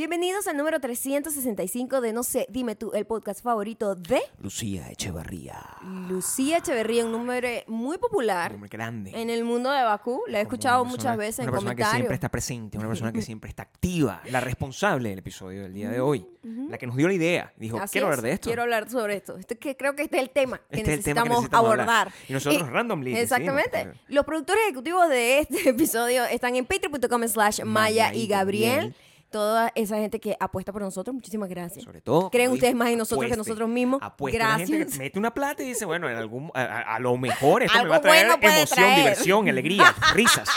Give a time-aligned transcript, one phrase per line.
[0.00, 5.58] Bienvenidos al número 365 de No sé, dime tú, el podcast favorito de Lucía Echevarría.
[6.10, 9.12] Lucía Echeverría, un número muy popular Un hombre grande.
[9.14, 10.20] en el mundo de Bakú.
[10.28, 11.96] La he Como escuchado una muchas veces en Una persona que comentarios.
[11.96, 15.88] siempre está presente, una persona que siempre está activa, la responsable del episodio del día
[15.88, 17.54] de hoy, la que nos dio la idea.
[17.56, 18.50] Dijo, Así quiero es, hablar de esto.
[18.50, 19.38] Quiero hablar sobre esto.
[19.38, 21.38] Este que creo que este es el tema que Este es el tema que necesitamos
[21.40, 21.88] necesitamos hablar.
[21.88, 22.12] abordar.
[22.28, 23.94] Y nosotros randomly Exactamente.
[24.08, 28.94] Los productores ejecutivos de este episodio están en patreon.com slash Maya y Gabriel.
[29.30, 31.84] Toda esa gente que apuesta por nosotros, muchísimas gracias.
[31.84, 32.30] Sobre todo.
[32.30, 34.00] Creen ustedes más en nosotros que nosotros mismos.
[34.00, 34.92] Gente Gracias.
[34.92, 37.96] que mete una plata y dice, bueno, en algún, a, lo mejor esto me va
[37.96, 38.96] a traer bueno emoción, traer.
[38.98, 40.48] diversión, alegría, risas.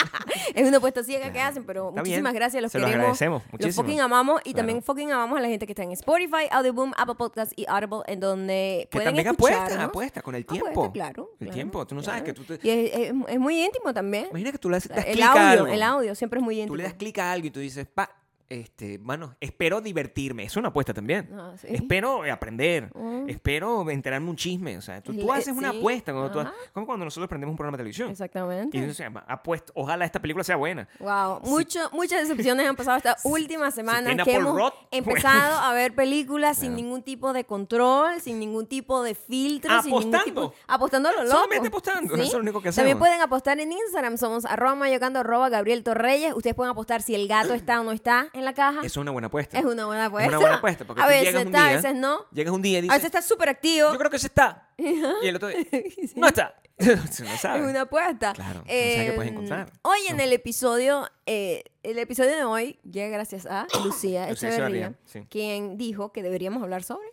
[0.54, 2.40] Es una apuesta ciega que hacen, pero Está muchísimas bien.
[2.42, 2.62] gracias.
[2.64, 3.04] Los Se los queremos.
[3.04, 3.84] agradecemos Los muchísimo.
[3.84, 4.42] fucking amamos.
[4.42, 4.58] Y Claro.
[4.58, 8.02] también fucking amamos a la gente que está en Spotify, Audioboom, Apple Podcasts y Audible,
[8.08, 10.70] en donde Que pueden también apuesta, apuesta con el tiempo.
[10.70, 11.32] Apuesta, claro.
[11.34, 11.88] El claro, tiempo.
[11.88, 14.28] Tú no sabes que tú te- Y es, es- es muy íntimo también.
[14.30, 15.68] Imagina que tú le das, das El clic a audio, algo.
[15.68, 16.74] el audio siempre es muy íntimo.
[16.74, 18.10] Tú le das clic a algo y tú dices, pa,
[18.50, 20.44] este, bueno, espero divertirme.
[20.44, 21.30] Es una apuesta también.
[21.34, 21.68] Ah, sí.
[21.70, 22.90] Espero aprender.
[22.96, 23.30] Mm.
[23.30, 24.76] Espero enterarme un chisme.
[24.78, 27.78] O sea, tú, haces una sí, apuesta cuando tú, como cuando nosotros prendemos un programa
[27.78, 28.10] de televisión.
[28.10, 28.76] Exactamente.
[28.76, 30.88] Y dices, apuesto, ojalá esta película sea buena.
[31.00, 35.94] Wow, Mucho, muchas decepciones han pasado esta última semana que hemos Rudd, empezado a ver
[35.94, 40.50] películas sin ningún tipo de control, sin ningún tipo de filtro, sin ningún Apostando.
[40.50, 41.36] tipo apostando a lo loco.
[41.36, 43.08] Solamente apostando, eso es lo único que También hacemos.
[43.08, 46.34] pueden apostar en Instagram, somos arroba mayocando arroba Gabriel Torreyes.
[46.34, 48.80] Ustedes pueden apostar si el gato está o no está en la caja.
[48.80, 49.60] Eso es una buena apuesta.
[49.60, 50.26] Es una buena apuesta.
[50.26, 50.86] Es una buena apuesta.
[50.86, 52.26] Porque a tú veces llegas un está, día, a veces no.
[52.32, 53.92] Llegas un día y A dices, veces está súper activo.
[53.92, 54.70] yo creo que se está.
[54.78, 55.58] y el otro día,
[56.16, 56.56] no está.
[56.80, 56.94] no.
[56.94, 58.34] Es una apuesta.
[58.34, 59.72] Claro, no sabes qué puedes Eh, encontrar.
[59.82, 64.94] Hoy en el episodio, eh, el episodio de hoy llega gracias a Lucía Echeverría, Echeverría,
[65.06, 65.28] sí.
[65.30, 67.08] quien dijo que deberíamos hablar sobre.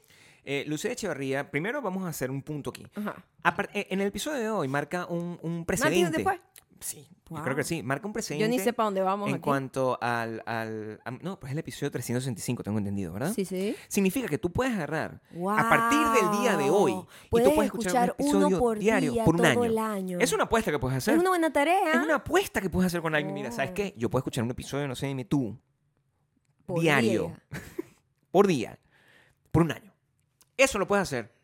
[0.45, 2.87] Eh, Lucía Echevarría, primero vamos a hacer un punto aquí.
[2.95, 3.17] Ajá.
[3.75, 6.11] Eh, en el episodio de hoy marca un, un Martín, precedente.
[6.19, 6.39] después.
[6.81, 7.39] Sí, Wow.
[7.39, 7.83] yo creo que sí.
[7.83, 8.45] Marca un precedente.
[8.45, 9.43] Yo ni sé para dónde vamos En aquí.
[9.43, 13.33] cuanto al, al- No, pues es el episodio 365, tengo entendido, ¿verdad?
[13.35, 13.75] Sí, sí.
[13.89, 15.21] Significa que tú puedes agarrar
[15.59, 19.13] a partir del día de hoy y tú puedes escuchar, un uno episodio por diario
[19.13, 19.65] día por un todo año.
[19.65, 20.19] el año.
[20.21, 21.15] Es una apuesta que puedes hacer.
[21.15, 21.93] Es una buena tarea.
[21.95, 23.35] Es una apuesta que puedes hacer con alguien.
[23.35, 23.95] Mira, ¿sabes qué?
[23.97, 25.59] Yo puedo escuchar un episodio, no sé, dime tú,
[26.67, 27.61] Por diario, día.
[28.31, 28.79] por día,
[29.51, 29.93] por un año.
[30.57, 31.35] Eso lo puedes hacer.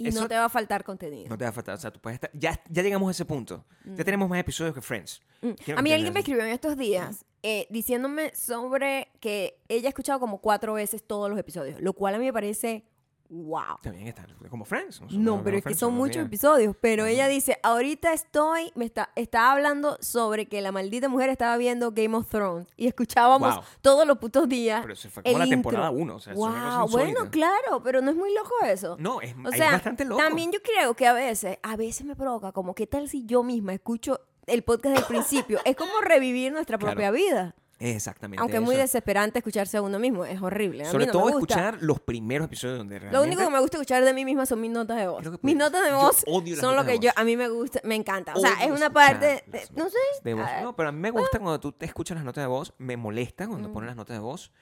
[0.00, 1.28] Y Eso- no te va a faltar contenido.
[1.28, 1.74] No te va a faltar.
[1.74, 2.30] O sea, tú puedes estar.
[2.32, 3.66] Ya, ya llegamos a ese punto.
[3.84, 5.20] Ya tenemos más episodios que Friends.
[5.42, 5.50] Mm.
[5.76, 10.18] A mí alguien me escribió en estos días eh, diciéndome sobre que ella ha escuchado
[10.18, 12.84] como cuatro veces todos los episodios, lo cual a mí me parece
[13.30, 13.78] wow.
[13.82, 15.00] También está como Friends.
[15.10, 16.74] No, pero es que son muchos episodios.
[16.80, 17.12] Pero Ajá.
[17.12, 21.92] ella dice, ahorita estoy, me está, está hablando sobre que la maldita mujer estaba viendo
[21.92, 23.64] Game of Thrones y escuchábamos Wow.
[23.80, 24.80] todos los putos días.
[24.82, 25.56] Pero eso fue como el la intro.
[25.70, 26.16] temporada uno.
[26.16, 28.96] O sea, wow, bueno, claro, pero no es muy loco eso.
[28.98, 30.20] No, es, O es bastante loco.
[30.20, 33.42] también yo creo que a veces, a veces me provoca como, ¿qué tal si yo
[33.42, 35.60] misma escucho el podcast del principio?
[35.64, 36.94] es como revivir nuestra Claro.
[36.94, 37.54] propia vida.
[37.80, 38.40] Exactamente.
[38.42, 38.82] Aunque es muy eso.
[38.82, 40.82] desesperante escucharse a uno mismo, es horrible.
[40.84, 41.54] A mí Sobre no todo me gusta.
[41.54, 43.16] escuchar los primeros episodios donde realmente.
[43.16, 45.24] Lo único que me gusta escuchar de mí misma son mis notas de voz.
[45.42, 47.80] Mis notas de voz odio las son lo notas que yo a mí me gusta,
[47.82, 48.34] me encanta.
[48.34, 49.96] O sea, es una parte, de- no sé.
[50.22, 50.46] de voz.
[50.46, 52.74] ah, No, pero a mí me gusta cuando tú te escuchas las notas de voz.
[52.78, 54.52] Me molesta cuando ponen las notas de voz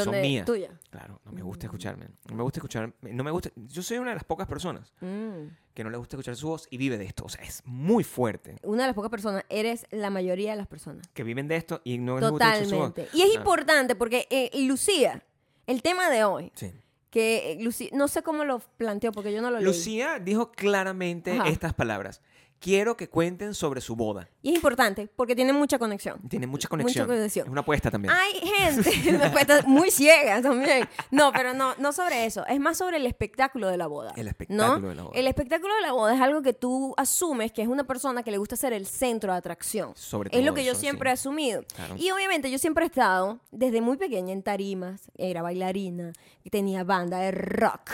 [0.00, 0.44] y son mías.
[0.46, 0.70] Tuya.
[0.90, 2.08] Claro, no me gusta escucharme.
[2.28, 2.92] No me gusta escuchar.
[3.02, 3.50] No me gusta.
[3.56, 5.46] Yo soy una de las pocas personas mm.
[5.74, 7.24] que no le gusta escuchar su voz y vive de esto.
[7.24, 10.66] O sea, es muy fuerte Una de las pocas personas, eres la mayoría de las
[10.66, 11.06] personas.
[11.14, 12.88] que viven de esto y no les gusta escuchar su voz.
[12.94, 13.16] Totalmente.
[13.16, 15.22] Y es Ah, importante porque eh, Lucía,
[15.66, 16.72] el tema de hoy, Sí.
[17.10, 19.64] que eh, Lucía, no sé cómo lo planteó porque yo no lo leí.
[19.64, 21.48] Lucía dijo claramente Ajá.
[21.48, 22.20] estas palabras.
[22.64, 24.26] Quiero que cuenten sobre su boda.
[24.40, 26.18] Y es importante porque tiene mucha conexión.
[26.30, 27.06] Tiene mucha conexión.
[27.06, 27.44] conexión.
[27.46, 28.14] Es una apuesta también.
[28.14, 30.88] Hay gente una apuesta muy ciega también.
[31.10, 32.46] No, pero no, no sobre eso.
[32.46, 34.14] Es más sobre el espectáculo de la boda.
[34.16, 34.88] El espectáculo ¿no?
[34.88, 35.14] de la boda.
[35.14, 38.30] El espectáculo de la boda es algo que tú asumes que es una persona que
[38.30, 39.92] le gusta ser el centro de atracción.
[39.94, 41.20] Sobre es lo todo que yo eso, siempre he sí.
[41.20, 41.64] asumido.
[41.76, 41.96] Claro.
[41.98, 46.14] Y obviamente yo siempre he estado, desde muy pequeña, en tarimas, era bailarina,
[46.50, 47.90] tenía banda de rock.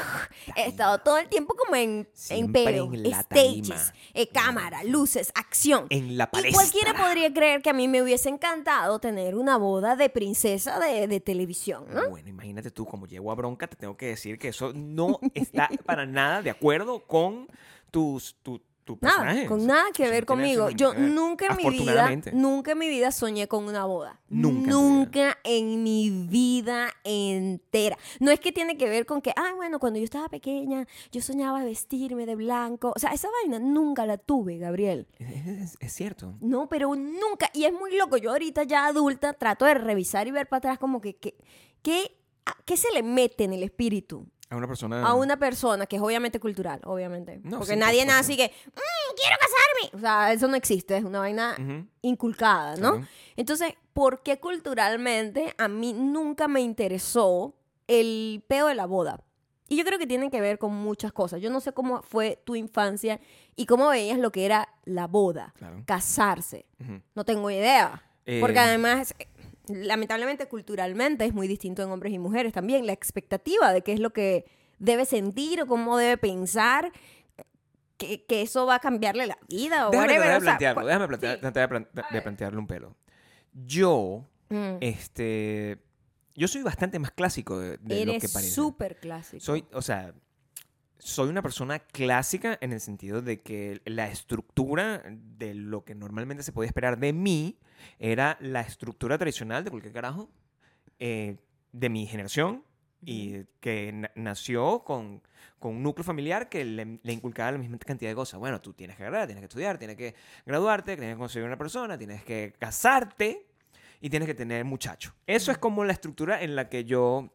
[0.54, 3.76] He estado todo el tiempo como en, en Siempre peo, en la stages, tarima.
[4.14, 4.28] eh,
[4.64, 5.86] cámara, luces, acción.
[5.90, 6.52] En la Y palestra.
[6.62, 11.06] cualquiera podría creer que a mí me hubiese encantado tener una boda de princesa de,
[11.08, 12.08] de televisión, ¿no?
[12.10, 15.68] Bueno, imagínate tú, como llego a bronca, te tengo que decir que eso no está
[15.84, 17.48] para nada de acuerdo con
[17.90, 18.60] tus, tu,
[18.96, 20.70] tu Nada, con nada que ver conmigo.
[20.70, 24.20] Yo nunca en mi vida, nunca en mi vida soñé con una boda.
[24.28, 27.96] Nunca Nunca en mi vida entera.
[28.20, 31.20] No es que tiene que ver con que, ah, bueno, cuando yo estaba pequeña, yo
[31.20, 32.92] soñaba vestirme de blanco.
[32.94, 35.06] O sea, esa vaina nunca la tuve, Gabriel.
[35.18, 36.34] Es, cierto.
[36.40, 37.50] No, pero nunca.
[37.54, 38.16] Y es muy loco.
[38.16, 41.36] Yo ahorita ya adulta trato de revisar y ver para atrás como que, que,
[41.82, 42.16] que-
[42.46, 45.06] a- ¿qué se le mete en el espíritu A una persona.
[45.06, 47.38] a una persona que es obviamente cultural, obviamente.
[47.44, 49.96] No, Porque sí, por nadie nace y que, "Mm, quiero casarme.
[49.96, 51.56] O sea, eso no existe, es una vaina
[52.02, 52.92] inculcada, ¿no?
[52.92, 53.06] claro.
[53.36, 57.54] Entonces, ¿por qué culturalmente a mí nunca me interesó
[57.86, 59.22] el peo de la boda?
[59.68, 61.40] Y yo creo que tiene que ver con muchas cosas.
[61.40, 63.20] Yo no sé cómo fue tu infancia
[63.54, 65.84] y cómo veías lo que era la boda, Claro.
[65.86, 66.66] casarse.
[67.14, 68.02] No tengo idea.
[68.40, 69.14] Porque Eh, además,
[69.68, 72.86] lamentablemente, culturalmente es muy distinto en hombres y mujeres también.
[72.86, 74.44] La expectativa de qué es lo que
[74.78, 76.90] debe sentir o cómo debe pensar,
[77.96, 80.28] que, que eso va a cambiarle la vida o Déjame whatever.
[80.28, 81.40] o sea, plantearlo, cu- déjame plantear- sí.
[81.42, 82.96] tratar de plantearle un pelo.
[83.52, 84.76] Yo, Mm.
[84.80, 85.78] este,
[86.34, 88.50] yo soy bastante más clásico de, de lo que Eres parece.
[88.52, 89.44] súper clásico.
[89.44, 90.14] Soy, o sea,
[91.00, 96.42] soy una persona clásica en el sentido de que la estructura de lo que normalmente
[96.42, 97.58] se podía esperar de mí
[97.98, 100.30] era la estructura tradicional de cualquier carajo
[100.98, 101.36] eh,
[101.72, 102.64] de mi generación
[103.02, 105.22] y que na- nació con,
[105.58, 108.38] con un núcleo familiar que le, le inculcaba la misma cantidad de cosas.
[108.38, 110.14] Bueno, tú tienes que agarrar, tienes que estudiar, tienes que
[110.44, 113.46] graduarte, tienes que conseguir una persona, tienes que casarte
[114.02, 115.14] y tienes que tener muchacho.
[115.26, 117.32] Eso es como la estructura en la que yo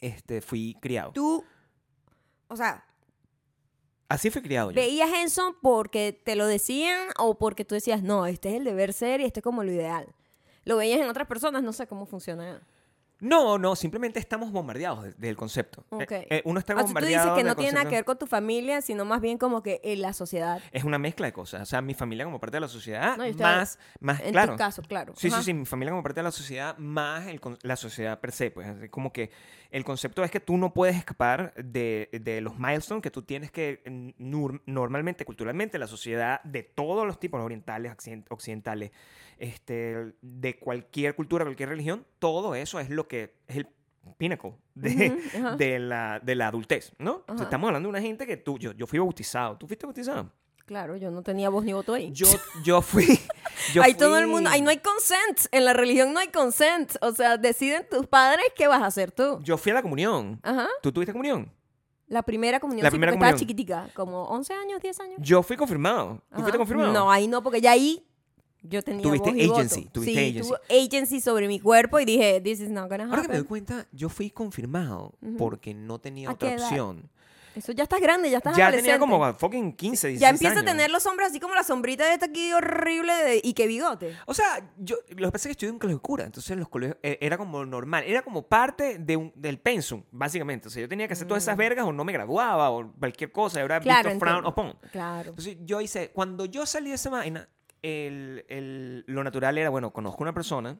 [0.00, 1.12] este, fui criado.
[1.12, 1.44] Tú,
[2.48, 2.84] o sea,
[4.08, 4.76] Así fui criado yo.
[4.76, 8.92] ¿veías eso porque te lo decían o porque tú decías, no, este es el deber
[8.92, 10.14] ser y este es como lo ideal?
[10.64, 11.62] ¿Lo veías en otras personas?
[11.62, 12.62] No sé cómo funciona.
[13.18, 15.84] No, no, simplemente estamos bombardeados de- del concepto.
[15.92, 16.12] Eh, Ok.
[16.12, 17.96] eh, uno está Ah, tú- tú bombardeado dices que del no tiene nada concepto- que
[17.96, 20.60] ver con tu familia, sino más bien como que en la sociedad.
[20.70, 21.62] Es una mezcla de cosas.
[21.62, 24.32] O sea, mi familia como parte de la sociedad, No, yo estoy- más, más, En
[24.32, 24.52] claro.
[24.52, 25.14] tu caso, claro.
[25.16, 25.38] Sí, Ajá.
[25.38, 28.32] sí, sí, mi familia como parte de la sociedad, más el con- la sociedad per
[28.32, 28.50] se.
[28.50, 29.30] Pues así como que
[29.70, 33.50] el concepto es que tú no puedes escapar de, de los milestones que tú tienes
[33.50, 38.90] que, mm, nur- normalmente, culturalmente, la sociedad de todos los tipos, orientales, occiden- occidentales,
[39.38, 43.68] este, de cualquier cultura, cualquier religión, todo eso es lo que es el
[44.18, 45.56] pinnacle de, Ujú, ajá.
[45.56, 47.22] de, la, de la adultez, ¿no?
[47.28, 49.56] O sea, estamos hablando de una gente que tú, yo, yo fui bautizado.
[49.56, 50.30] ¿Tú fuiste bautizado?
[50.64, 52.10] Claro, yo no tenía voz ni voto ahí.
[52.12, 52.26] Yo,
[52.64, 53.06] yo fui...
[53.72, 55.46] Yo ahí todo el mundo, fui- ahí no hay consent.
[55.52, 56.96] En la religión no hay consent.
[57.02, 59.38] O sea, deciden tus padres qué vas a hacer tú.
[59.42, 60.40] Yo fui a la comunión.
[60.42, 60.68] Ajá.
[60.82, 61.52] ¿Tú tuviste comunión?
[62.08, 62.82] La primera comunión.
[62.84, 63.38] La sí, primera estaba comunión.
[63.40, 65.16] chiquitica, como 11 años, 10 años.
[65.20, 66.16] Yo fui confirmado.
[66.16, 66.42] ¿Tú Ajá.
[66.42, 66.92] fuiste confirmado?
[66.92, 68.04] No, ahí no, porque ya ahí
[68.68, 69.58] yo tenía Tuviste voz y voto.
[69.60, 70.52] agency, tuviste sí, agency.
[70.70, 73.48] agency sobre mi cuerpo y dije, this is not gonna Ahora que me doy happen.
[73.48, 75.36] cuenta, yo fui confirmado Ujú.
[75.36, 77.10] porque no tenía ¿A otra opción.
[77.54, 80.62] Eso ya estás grande, ya estás Ya tenía como fucking 15, 16 Ya empieza años.
[80.64, 83.66] a tener los hombres así como la sombrita de esta aquí horrible de, y que
[83.66, 84.14] bigote.
[84.26, 86.68] O sea, yo lo que pasa es que estudié en un colegio cura, entonces los
[86.68, 90.68] colegios eh, era como normal, era como parte de un, del pensum, básicamente.
[90.68, 93.32] O sea, yo tenía que hacer todas esas vergas o no me graduaba o cualquier
[93.32, 93.66] cosa, Mm.
[93.80, 94.48] Claro, visto frown entiendo.
[94.50, 94.90] upon.
[94.92, 95.30] Claro.
[95.30, 97.48] Entonces yo hice, cuando yo salí de esa vaina,
[98.06, 100.78] el, el- lo natural era, bueno, conozco a una persona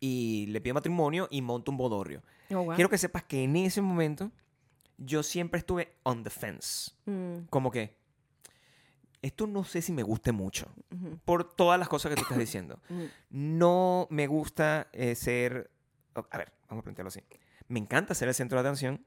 [0.00, 2.22] y le pido matrimonio y monto un bodorrio.
[2.50, 2.74] Oh, wow.
[2.74, 4.30] Quiero que sepas que en ese momento
[4.98, 6.90] yo siempre estuve on the fence.
[7.06, 7.96] Mm, Como que,
[9.22, 10.66] esto no sé si me guste mucho,
[11.24, 12.80] por todas las cosas que tú estás diciendo.
[12.90, 13.08] ujú.
[13.30, 15.70] No me gusta eh, ser,
[16.14, 17.20] a ver, vamos a plantearlo así.
[17.68, 19.04] Me encanta ser el centro de atención,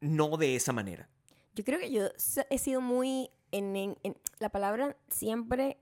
[0.00, 1.08] no de esa manera.
[1.54, 2.08] Yo creo que yo
[2.48, 3.30] he sido muy...
[3.52, 5.76] En, en- en- la palabra siempre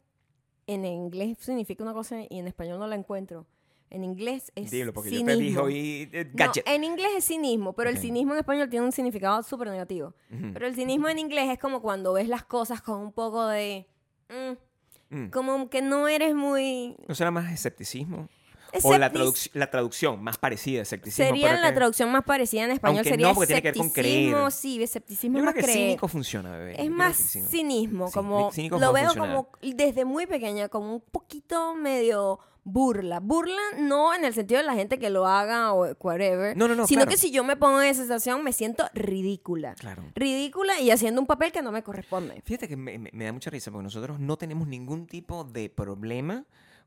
[0.66, 3.46] en inglés significa una cosa y en español no la encuentro.
[3.90, 5.30] En inglés es Dilo, porque cinismo.
[5.30, 8.68] yo te dije hoy eh, No, en inglés es cinismo, pero el cinismo en español
[8.68, 10.12] tiene un significado súper negativo.
[10.52, 13.86] Pero el cinismo en inglés es como cuando ves las cosas con un poco de...
[14.28, 14.56] mm,
[15.10, 15.30] Mm.
[15.30, 16.94] como que no eres muy...
[17.08, 18.28] ¿No será más escepticismo?
[18.82, 21.26] O la, traduc- la traducción más parecida, escepticismo.
[21.26, 22.98] Sería pero la que- traducción más parecida en español.
[22.98, 24.52] Aunque sería no, porque tiene que ver con creer.
[24.52, 25.88] Sí, escepticismo Yo es creo más que creer.
[25.88, 26.82] cínico funciona, bebé.
[26.82, 27.50] Es más cínico.
[27.50, 29.14] cinismo, como lo veo funcionar.
[29.36, 33.20] como desde muy pequeña, como un poquito medio burla.
[33.20, 36.74] Burla no en el sentido de la gente que lo haga o whatever, No, no,
[36.74, 37.10] no, sino claro.
[37.10, 39.74] que si yo me pongo en esa situación me siento ridícula.
[39.76, 40.02] Claro.
[40.14, 42.42] Ridícula y haciendo un papel que no me corresponde.
[42.44, 45.70] Fíjate que me, me- me da mucha risa porque nosotros no tenemos ningún tipo de
[45.70, 46.44] problema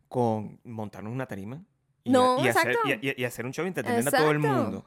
[0.07, 1.63] con montarnos una tarima
[2.03, 2.89] y, No, y hacer, exacto.
[3.01, 4.85] y- y- y hacer un show entretener a todo el mundo.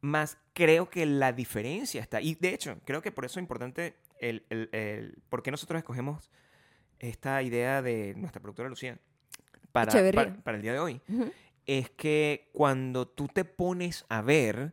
[0.00, 2.20] Más creo que la diferencia está.
[2.20, 5.78] Y de hecho, creo que por eso es importante el, el, el- por qué nosotros
[5.78, 6.30] escogemos
[6.98, 8.98] esta idea de nuestra productora Lucía
[9.72, 11.00] para, para, para el día de hoy.
[11.66, 14.72] Es que cuando tú te pones a ver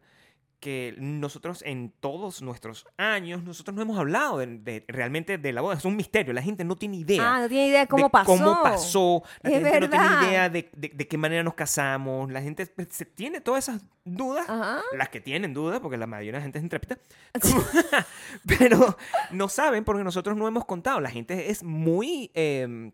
[0.63, 5.59] que nosotros en todos nuestros años, nosotros no hemos hablado de, de- realmente de la
[5.59, 7.35] boda, es un misterio, la gente no tiene idea.
[7.35, 8.25] Ah, no tiene idea de cómo de pasó.
[8.25, 10.07] cómo pasó, la Es gente no verdad.
[10.19, 13.81] tiene idea de, de- qué manera nos casamos, la gente pues, se tiene todas esas
[14.05, 14.81] dudas, Ajá.
[14.97, 16.97] las que tienen dudas, porque la mayoría de la gente es intrépida,
[18.47, 18.97] pero
[19.31, 22.31] no saben porque nosotros no hemos contado, la gente es muy...
[22.33, 22.91] eh,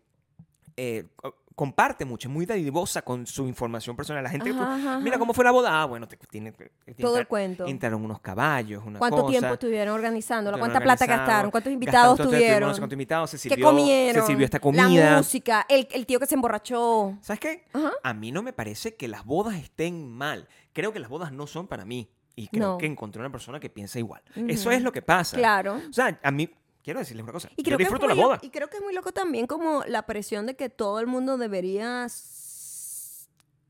[0.76, 1.04] eh,
[1.54, 4.22] comparte mucho, es muy dadivosa con su información personal.
[4.24, 5.82] La gente, Ajá, ajá, mira cómo fue la boda.
[5.82, 6.52] Ah, bueno, te- tiene,
[6.98, 7.66] Todo el cuento.
[7.66, 9.30] Entraron unos caballos, una ¿Cuánto cosa.
[9.30, 10.58] tiempo estuvieron organizándola?
[10.58, 11.50] ¿Cuánta plata gastaron?
[11.50, 12.68] ¿Cuántos gastaron invitados tanto, tuvieron?
[12.68, 14.22] no sé cuántos invitados, se ¿Qué sirvió, comieron?
[14.22, 15.16] Se sirvió esta La comida.
[15.18, 17.18] música, el, el tío que se emborrachó.
[17.20, 17.64] ¿Sabes qué?
[17.74, 17.92] Ajá.
[18.02, 20.48] A mí no me parece que las bodas estén mal.
[20.72, 22.08] Creo que las bodas no son para mí.
[22.36, 22.78] Y creo No.
[22.78, 24.22] que encontré una persona que piensa igual.
[24.34, 25.36] Eso es lo que pasa.
[25.36, 25.74] Claro.
[25.90, 26.48] O sea, a mí,
[26.82, 27.48] quiero decirles una cosa.
[27.56, 28.38] Y creo, que es disfruto muy la boda.
[28.42, 31.38] y creo que es muy loco también como la presión de que todo el mundo
[31.38, 32.06] debería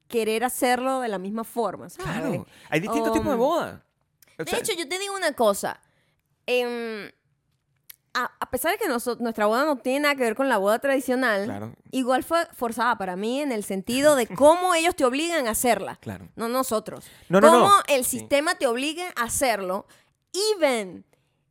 [0.08, 2.10] querer hacerlo de la misma forma, ¿sabes?
[2.12, 2.46] Claro.
[2.68, 3.84] Hay distintos tipos de Um, boda.
[4.38, 5.80] O De hecho, yo te digo una cosa.
[6.46, 7.10] em,
[8.12, 10.58] a, a pesar de que noso- nuestra boda no tiene nada que ver con la
[10.58, 11.74] boda tradicional, Claro.
[11.92, 15.94] igual fue forzada para mí en el sentido de cómo ellos te obligan a hacerla.
[16.00, 16.28] Claro.
[16.34, 17.04] No nosotros.
[17.28, 17.72] No, no, cómo no.
[17.86, 18.18] el Sí.
[18.18, 19.86] sistema te obliga a hacerlo,
[20.56, 21.04] even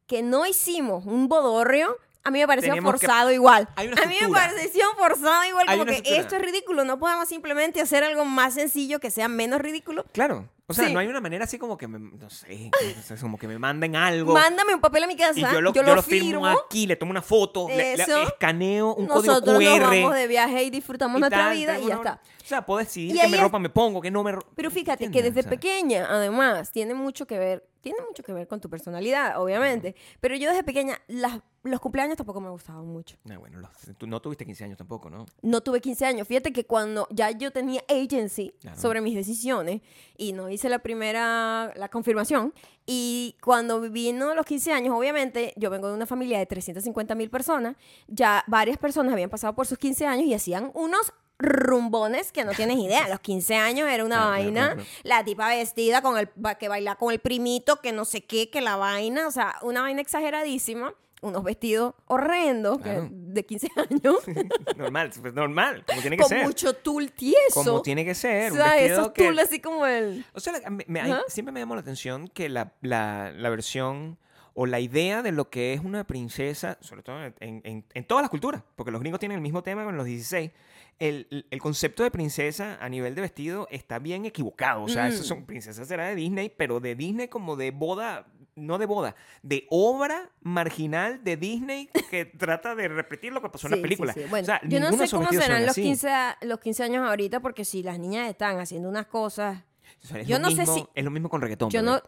[0.10, 3.70] que no hicimos un bodorrio, a mí me pareció Tenemos que- forzado igual.
[3.78, 3.90] A mí
[4.22, 6.22] me pareció forzado igual, Hay como que estructura.
[6.22, 10.04] esto es ridículo, no podemos simplemente hacer algo más sencillo que sea menos ridículo.
[10.12, 10.50] Claro.
[10.70, 10.94] O sea, Sí.
[10.94, 13.58] no hay una manera así como que me, no sé, no sé, como que me
[13.60, 14.34] manden algo.
[14.34, 16.46] Mándame un papel a mi casa, y yo lo, yo yo lo firmo firmo.
[16.48, 19.80] aquí, le tomo una foto, le, escaneo un Nosotros código QR.
[19.82, 22.22] nos vamos de viaje y disfrutamos y nuestra tal, vida y ya una- está.
[22.44, 24.72] O sea, puedo decidir qué me es- ropa me pongo, qué no me ro- Pero
[24.72, 28.48] fíjate que desde O sea, pequeña, además, tiene mucho que ver, tiene mucho que ver
[28.48, 29.96] con tu personalidad, obviamente.
[30.20, 33.18] Pero yo desde pequeña, las- los cumpleaños tampoco me gustaban mucho.
[33.30, 35.26] Ah, bueno, los- tú no tuviste 15 años tampoco, ¿no?
[35.44, 36.28] No tuve 15 años.
[36.28, 38.80] Fíjate que cuando ya yo tenía agency Claro.
[38.82, 39.82] sobre mis decisiones
[40.18, 42.54] y no hice la primera, la confirmación,
[42.86, 47.30] y cuando vino los 15 años, obviamente, yo vengo de una familia de 350 mil
[47.30, 52.44] personas, ya varias personas habían pasado por sus 15 años y hacían unos rumbones que
[52.44, 53.08] no tienes idea.
[53.08, 57.20] Los 15 años era una vaina, la tipa vestida con el que baila con el
[57.20, 61.94] primito, que no sé qué, que la vaina, o sea, una vaina exageradísima, unos vestidos
[62.08, 63.10] horrendos que-.
[63.34, 64.16] De 15 años
[64.78, 66.44] normal, pues normal, como tiene que con ser.
[66.46, 67.38] mucho tul tieso.
[67.54, 68.52] Como tiene que ser.
[68.52, 70.26] o sea, esos que- tul así como el...
[70.34, 71.22] O sea, la- me- me- hay- Ajá.
[71.28, 74.18] siempre me llamó la atención que la, la- la versión
[74.54, 77.34] o la idea de lo que es una princesa, sobre todo en,
[77.64, 80.52] en- en todas las culturas, porque los gringos tienen el mismo tema con los 16,
[81.00, 84.84] el, el concepto de princesa a nivel de vestido está bien equivocado.
[84.84, 85.14] O sea, Mm.
[85.14, 88.28] esas son princesas será de Disney, pero de Disney como de boda,
[88.60, 93.68] no de boda, de obra marginal de Disney que trata de repetir lo que pasó
[93.68, 94.14] en Sí, la película.
[94.14, 94.30] sí, sí.
[94.30, 95.84] Bueno, O sea, yo no sé cómo serán los así.
[95.84, 99.64] 15, a- los 15 años ahorita, porque si las niñas están haciendo unas cosas...
[100.04, 101.70] O sea, es yo no sé si- Es lo mismo con reggaetón.
[101.70, 102.02] Yo no,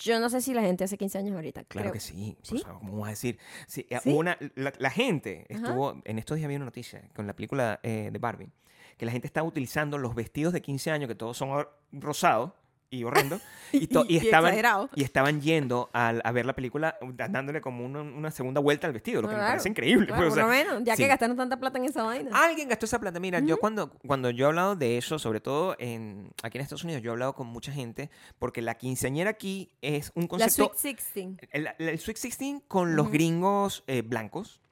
[0.00, 1.64] yo no sé si la gente hace 15 años ahorita.
[1.64, 1.92] Claro creo.
[1.92, 2.36] que sí.
[2.42, 2.56] ¿Sí?
[2.56, 3.38] O sea, ¿Cómo vas a decir?
[3.66, 5.58] Sí, eh, una, la, la gente Ajá.
[5.68, 6.00] estuvo.
[6.04, 8.50] En estos días había una noticia con la película eh, de Barbie.
[8.96, 12.52] Que la gente está utilizando los vestidos de 15 años, que todos son rosados
[12.90, 13.42] y horrendos.
[13.70, 14.54] Y, to- y Y estaban,
[14.94, 16.96] y estaban yendo al- a, ver la película,
[17.28, 20.06] dándole como una, una segunda vuelta al vestido, lo que me Claro, parece increíble.
[20.06, 21.02] Claro, pues, o por lo sea, menos, ya sí.
[21.02, 22.30] que gastaron tanta plata en esa vaina.
[22.32, 23.20] Alguien gastó esa plata.
[23.20, 26.82] Mira, yo cuando, cuando yo he hablado de eso, sobre todo en, aquí en Estados
[26.84, 30.72] Unidos, yo he hablado con mucha gente porque la quinceañera aquí es un la concepto
[30.74, 31.36] Sweet 16.
[31.52, 34.62] el, el Sweet 16 con los gringos eh, blancos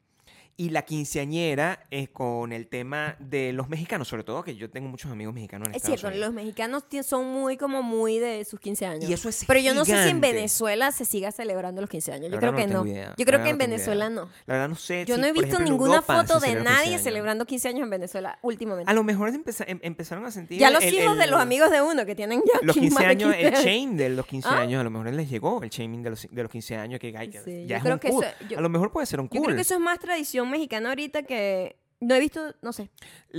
[0.58, 4.88] y la quinceañera es con el tema de los mexicanos, sobre todo que yo tengo
[4.88, 6.26] muchos amigos mexicanos en Es Estados cierto, Unidos.
[6.28, 9.10] los mexicanos son muy como muy de sus 15 años.
[9.10, 10.32] Y eso es Pero yo no sé si en gigante.
[10.32, 12.30] Venezuela se siga celebrando los 15 años.
[12.30, 13.04] La Yo creo verdad que no tengo idea.
[13.04, 14.14] Yo La creo verdad que en tengo Venezuela idea.
[14.22, 14.28] no.
[14.46, 15.04] La verdad no sé.
[15.06, 16.90] Yo si, no he por visto ejemplo, en ninguna Europa foto de celebra 15 nadie
[16.94, 17.02] años.
[17.02, 18.90] celebrando 15 años en Venezuela últimamente.
[18.90, 20.58] A lo mejor empeza- em- empezaron a sentir.
[20.58, 22.88] ya los el- hijos de el- los amigos de uno que tienen ya Los 15
[22.96, 23.62] 15 años, el años.
[23.62, 24.60] chain de los 15 ¿Ah?
[24.60, 27.14] años, a lo mejor les llegó el shaming de los, de los 15 años que,
[27.16, 28.24] ay, que Sí, ya yo es creo un que cool.
[28.24, 29.44] eso- yo- a lo mejor puede ser un Yo cool.
[29.44, 32.90] creo que eso es más tradición mexicana ahorita que no he visto, no sé.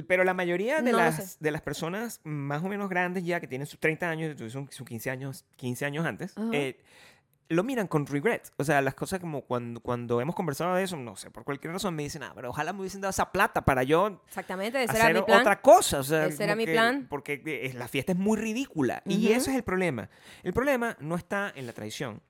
[0.08, 3.48] Pero la mayoría de, No las, de las personas más o menos grandes ya que
[3.48, 6.80] tienen sus 30 años, tuvieron sus 15 años, 15 años antes, eh,
[7.50, 8.52] lo miran con regret.
[8.58, 11.72] O sea, las cosas como cuando, cuando hemos conversado de eso, no sé, por cualquier
[11.72, 14.94] razón me dicen, ah, pero ojalá me hubiesen dado esa plata para yo Exactamente, ese
[14.96, 15.40] era hacer mi plan.
[15.42, 16.00] otra cosa.
[16.00, 17.08] O sea, Ese era mi que- plan.
[17.10, 19.02] Porque eh, la fiesta es muy ridícula.
[19.06, 19.34] Y Ujú.
[19.36, 20.10] ese es el problema.
[20.44, 22.22] El problema no está en la tradición.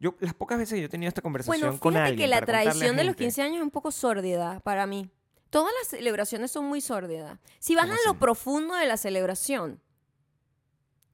[0.00, 2.40] Yo, las pocas veces que yo he tenido esta conversación Bueno, con alguien que la
[2.44, 5.10] tradición de los gente- 15 años es un poco sórdida para mí.
[5.50, 7.38] Todas las celebraciones son muy sórdidas.
[7.58, 9.80] Si vas ¿Cómo a lo profundo de la celebración,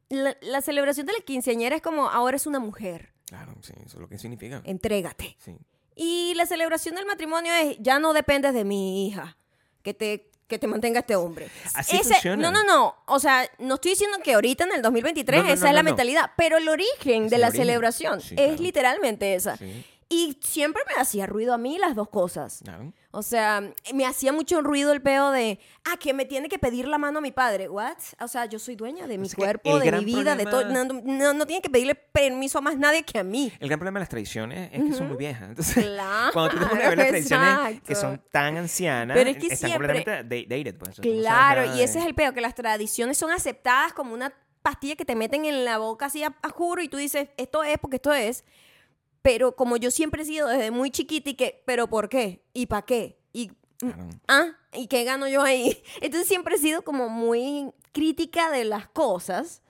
[0.09, 3.97] la, la celebración de la quinceañera es como ahora es una mujer, Claro, sí, eso
[3.97, 4.63] es lo que significa.
[4.65, 5.37] entrégate.
[5.41, 5.57] Sí.
[5.97, 9.37] Y la celebración del matrimonio es ya no dependes de mi hija,
[9.83, 11.49] que te que te mantenga este hombre.
[11.75, 12.43] Así Ese- funciona.
[12.43, 12.95] No, no, no.
[13.07, 15.75] O sea, no estoy diciendo que ahorita en el 2023 No, no, esa no, es
[15.75, 17.67] la mentalidad, pero el origen de la origen.
[17.67, 18.63] celebración Sí, es claro.
[18.63, 19.57] literalmente esa.
[19.57, 19.85] Sí.
[20.09, 22.61] Y siempre me hacía ruido a mí las dos cosas.
[22.63, 22.93] Claro.
[23.11, 26.87] O sea, me hacía mucho ruido el peo de, ah, que me tiene que pedir
[26.87, 27.69] la mano a mi padre.
[27.69, 27.97] ¿What?
[28.21, 30.61] O sea, yo soy dueña de mi Es que cuerpo, de mi vida, de todo.
[30.63, 33.53] problema- No, no, no tiene que pedirle permiso a más nadie que a mí.
[33.59, 35.49] El gran problema de las tradiciones es que son muy viejas.
[35.49, 39.31] Entonces, Claro, cuando tú te pones a ver las tradiciones que son tan ancianas, Pero
[39.31, 40.79] es que están siempre- completamente da- dated.
[40.79, 40.99] Pues.
[40.99, 44.15] No Claro, nada y ese de- es el peo, que las tradiciones son aceptadas como
[44.15, 44.33] una
[44.63, 47.65] pastilla que te meten en la boca así a, a juro y tú dices, esto
[47.65, 48.45] es porque esto es.
[49.27, 52.45] Pero como yo siempre he sido desde muy chiquita y que, ¿pero por qué?
[52.55, 53.19] ¿Y para qué?
[53.33, 54.09] Y, Claro.
[54.29, 55.83] ah, ¿y qué gano yo ahí?
[56.01, 59.63] Entonces siempre he sido como muy crítica de las cosas.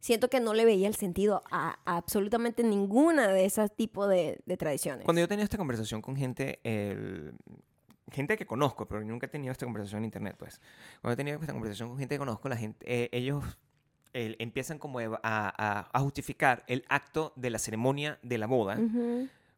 [0.00, 4.40] Siento que no le veía el sentido a, a absolutamente ninguna de esos tipos de,
[4.46, 5.04] de tradiciones.
[5.04, 7.34] Cuando yo tenía esta conversación con gente, el-
[8.10, 10.60] gente que conozco, pero nunca he tenido esta conversación en internet, pues.
[11.02, 13.44] Cuando he tenido esta conversación con gente que conozco, la gente, eh, ellos
[14.14, 18.76] empiezan como a, a- justificar el acto de la ceremonia de la boda.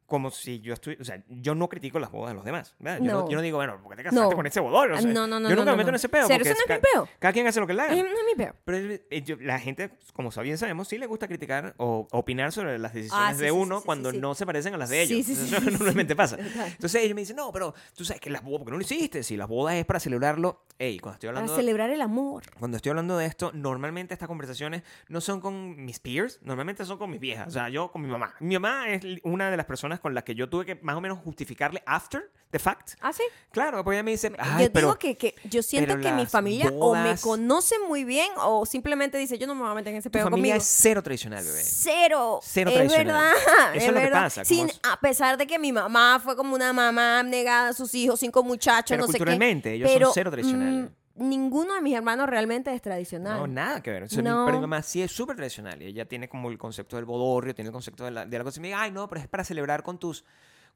[0.06, 2.98] Como si yo estuviera, o sea, yo no critico las bodas de los demás, ¿verdad?
[2.98, 3.20] Yo, no.
[3.22, 3.30] No.
[3.30, 4.36] yo no digo, bueno, ¿por qué te casaste No.
[4.36, 4.92] con ese bodor?
[4.92, 5.48] O sea, no, no, no.
[5.48, 6.28] yo nunca me meto en ese peo.
[6.28, 7.08] Porque eso no es mi peo.
[7.18, 7.94] Cada quien hace lo que le haga.
[7.94, 8.54] Eh, No es mi peo.
[8.64, 8.78] Pero
[9.10, 12.92] eh, yo- la gente, como bien sabemos, sí le gusta criticar o opinar sobre las
[12.92, 15.24] decisiones Ah, sí, de sí, uno sí, cuando no se parecen a las de ellos.
[15.26, 16.36] Sí, sí, sí, Eso normalmente pasa.
[16.38, 18.82] Entonces ellos me dicen, no, pero tú sabes que las bodas, ¿por qué no lo
[18.82, 19.22] hiciste?
[19.22, 20.64] Si las bodas es para celebrarlo.
[20.78, 21.56] Ey, cuando estoy Para hablando...
[21.56, 22.42] celebrar el amor.
[22.58, 26.98] Cuando estoy hablando de esto, normalmente estas conversaciones no son con mis peers, normalmente son
[26.98, 28.34] con mis viejas, o sea, yo con mi mamá.
[28.40, 31.00] Mi mamá es una de las personas con las que yo tuve que más o
[31.00, 32.92] menos justificarle after the fact.
[33.00, 33.22] ¿Ah, sí?
[33.50, 36.26] Claro, pues ella me dice, ay, yo pero digo que, que yo siento que mi
[36.26, 39.74] familia o me bodas- conoce muy bien o simplemente dice, yo no me voy a
[39.74, 40.56] meter en ese pedo familia conmigo.
[40.62, 41.62] es cero tradicional, bebé.
[41.64, 42.40] Cero.
[42.42, 43.32] Cero es tradicional.
[43.34, 43.74] verdad.
[43.76, 44.22] Eso es lo que verdad.
[44.24, 47.72] pasa, Sin, como- a pesar de que mi mamá fue como una mamá negada a
[47.72, 49.18] sus hijos, cinco muchachos, Pero no sé qué.
[49.18, 50.90] culturalmente, ellos son Pero, cero tradicionales.
[50.90, 53.38] mm, ninguno de mis hermanos realmente es tradicional.
[53.38, 54.02] No, nada que ver.
[54.04, 54.44] O sea, mi- No.
[54.46, 55.80] Pero mi mamá sí es súper tradicional.
[55.82, 58.44] Y ella tiene como el concepto del bodorrio, tiene el concepto de la, de la
[58.44, 58.58] cosa.
[58.58, 60.24] Y me dice, ay, no, pero es para celebrar con tus,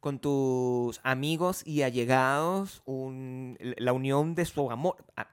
[0.00, 4.97] con tus amigos y allegados un- la unión de su amor.
[5.16, 5.26] Ah,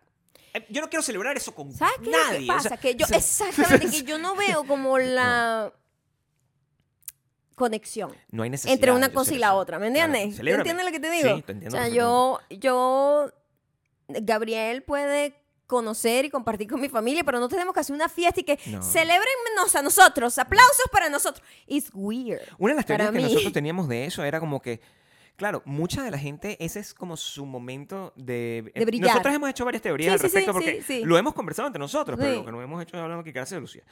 [0.54, 2.46] eh, Yo no quiero celebrar eso con ¿Sabes qué nadie.
[2.48, 2.70] que o pasa?
[2.70, 5.72] sea, que yo, o sea, exactamente, que yo no veo como la
[7.56, 8.12] conexión.
[8.32, 8.74] no hay necesidad.
[8.74, 10.32] entre una cosa y la otra, ¿me Claro, entiendes?
[10.36, 10.70] ¿Tú celébrame.
[10.70, 11.36] entiendes lo que te digo?
[11.38, 13.32] Sí, te entiendo O sea, yo, yo,
[14.08, 15.36] Gabriel puede
[15.68, 18.60] conocer y compartir con mi familia, pero no tenemos que hacer una fiesta y que
[18.68, 18.84] No.
[18.84, 21.44] celebrennos a nosotros, aplausos para nosotros.
[21.66, 22.42] It's weird.
[22.60, 23.24] Una de las teorías que mí.
[23.24, 24.80] nosotros teníamos de eso era como que,
[25.38, 28.72] claro, mucha de la gente, ese es como su momento de...
[28.76, 29.10] De brillar.
[29.10, 31.80] Nosotros hemos hecho varias teorías Sí, al sí, sí, respecto porque lo hemos conversado entre
[31.80, 33.84] nosotros, pero lo que no hemos hecho es hablando que gracias de Lucía.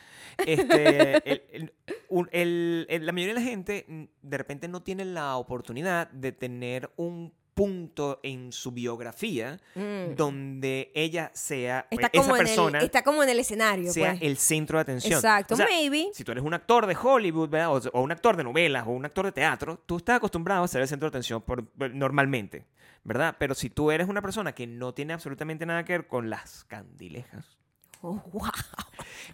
[0.45, 1.73] Este, el- el-
[2.09, 6.07] un- el- el- la mayoría de la gente mm, de repente no tiene la oportunidad
[6.11, 10.15] de tener un punto en su biografía Mm.
[10.15, 13.91] donde ella sea Está esa como, en persona el, está como en el escenario.
[13.93, 14.21] sea pues.
[14.23, 15.13] el centro de atención.
[15.13, 16.09] Exacto, O sea, maybe.
[16.13, 17.73] si tú eres un actor de Hollywood, ¿verdad?
[17.75, 20.67] O, o un actor de novelas, o un actor de teatro, tú estás acostumbrado a
[20.67, 22.65] ser el centro de atención por, por- normalmente,
[23.03, 23.35] ¿verdad?
[23.37, 26.63] Pero si tú eres una persona que no tiene absolutamente nada que ver con las
[26.65, 27.57] candilejas,
[28.05, 28.51] Oh, wow.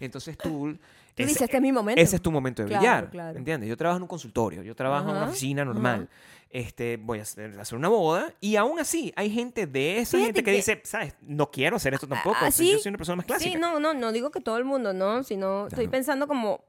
[0.00, 0.78] entonces tú...
[1.14, 2.00] Tú ese- dices, este es mi momento.
[2.00, 3.38] ese es tu momento de Claro, brillar, claro.
[3.38, 3.68] ¿entiendes?
[3.68, 6.08] Yo trabajo en un consultorio, yo trabajo en una Ajá, oficina normal,
[6.50, 10.24] este, voy a hacer, hacer una boda y aún así hay gente de esa Fíjate
[10.26, 11.14] gente que, que- dice, ¿sabes?
[11.20, 13.50] No quiero hacer esto tampoco, Ah, o sea, yo soy una persona más clásica.
[13.52, 15.90] Sí, no, no, no digo que todo el mundo, no, sino estoy Claro.
[15.90, 16.64] pensando como...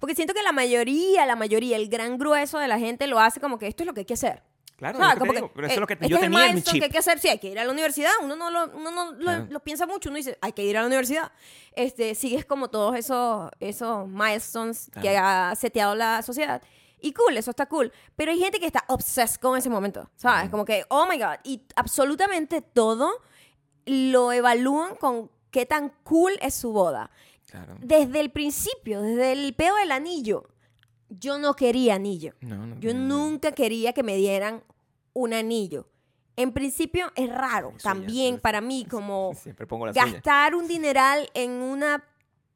[0.00, 3.40] Porque siento que la mayoría, la mayoría, el gran grueso de la gente lo hace
[3.40, 4.42] como que esto es lo que hay que hacer.
[4.76, 6.16] Claro, es que Como te digo, que, pero eso es eh, lo que este yo
[6.16, 6.80] es el tenía en mi milestone chip.
[6.80, 8.10] que hay que hacer, sí, hay que ir a la universidad.
[8.22, 10.82] Uno no lo, uno no lo, lo piensa mucho, uno dice, hay que ir a
[10.82, 11.32] la universidad.
[11.72, 16.62] Este, sigues como todos esos, esos milestones que ha seteado la sociedad.
[17.00, 17.92] Y cool, eso está cool.
[18.16, 20.50] Pero hay gente que está obsessed con ese momento, ¿sabes?
[20.50, 21.36] Como que, oh my God.
[21.44, 23.22] Y absolutamente todo
[23.86, 27.10] lo evalúan con qué tan cool es su boda.
[27.50, 27.76] Claro.
[27.80, 30.48] Desde el principio, desde el peo del anillo,
[31.08, 32.34] yo no quería anillo.
[32.40, 33.00] No, no, Yo no.
[33.00, 34.62] nunca quería que me dieran
[35.12, 35.88] un anillo.
[36.36, 39.32] En principio es raro también para mí como
[39.68, 42.04] pongo gastar un dineral en una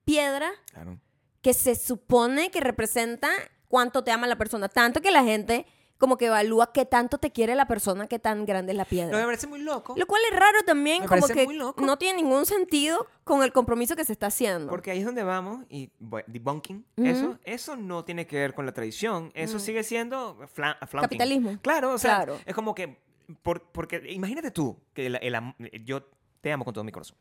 [0.04, 0.98] piedra Claro.
[1.40, 3.28] que se supone que representa
[3.68, 4.68] cuánto te ama la persona.
[4.68, 5.66] Tanto que la gente
[6.00, 8.86] como que evalúa qué tanto te quiere la persona, qué tan grande es la No,
[8.86, 9.24] me piedra.
[9.24, 9.94] parece muy loco.
[9.96, 13.94] Lo cual es raro también, Me como que no tiene ningún sentido con el compromiso
[13.94, 14.68] que se está haciendo.
[14.70, 16.84] Porque ahí es donde vamos y bueno, debunking.
[16.96, 19.30] Eso, eso no tiene que ver con la tradición.
[19.34, 19.60] Eso Mm.
[19.60, 20.78] sigue siendo fla-.
[20.80, 21.58] Capitalismo.
[21.62, 22.38] Claro, o sea, Claro.
[22.46, 22.98] es como que.
[23.42, 26.02] por- porque imagínate tú que el- el am- yo
[26.40, 27.16] te amo con todo mi corazón.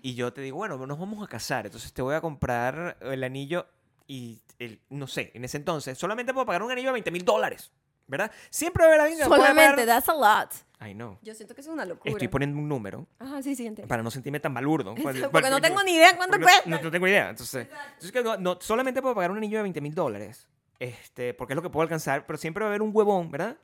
[0.00, 1.66] Y yo te digo, bueno, nos vamos a casar.
[1.66, 3.66] Entonces te voy a comprar el anillo
[4.06, 7.24] y, el, no sé, en ese entonces, solamente puedo pagar un anillo de 20 mil
[7.24, 7.72] dólares.
[8.10, 8.30] ¿Verdad?
[8.50, 10.50] Siempre va a haber alguien que pueda Solamente, pagar- that's a lot.
[10.80, 11.18] Ay, no.
[11.22, 12.10] Yo siento que eso es una locura.
[12.10, 13.86] Estoy poniendo un número Ajá, sí, sí, entiendo.
[13.88, 14.94] para no sentirme tan balurdo.
[15.32, 16.70] Porque no tengo ni idea cuánto Porque no- cuesta.
[16.70, 17.30] No, no tengo idea.
[17.30, 20.48] Entonces, entonces que no, no- solamente puedo pagar un anillo de 20 mil dólares.
[20.78, 23.56] este, porque es lo que puedo alcanzar, pero siempre va a haber un huevón, ¿verdad?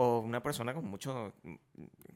[0.00, 1.32] O una persona con mucho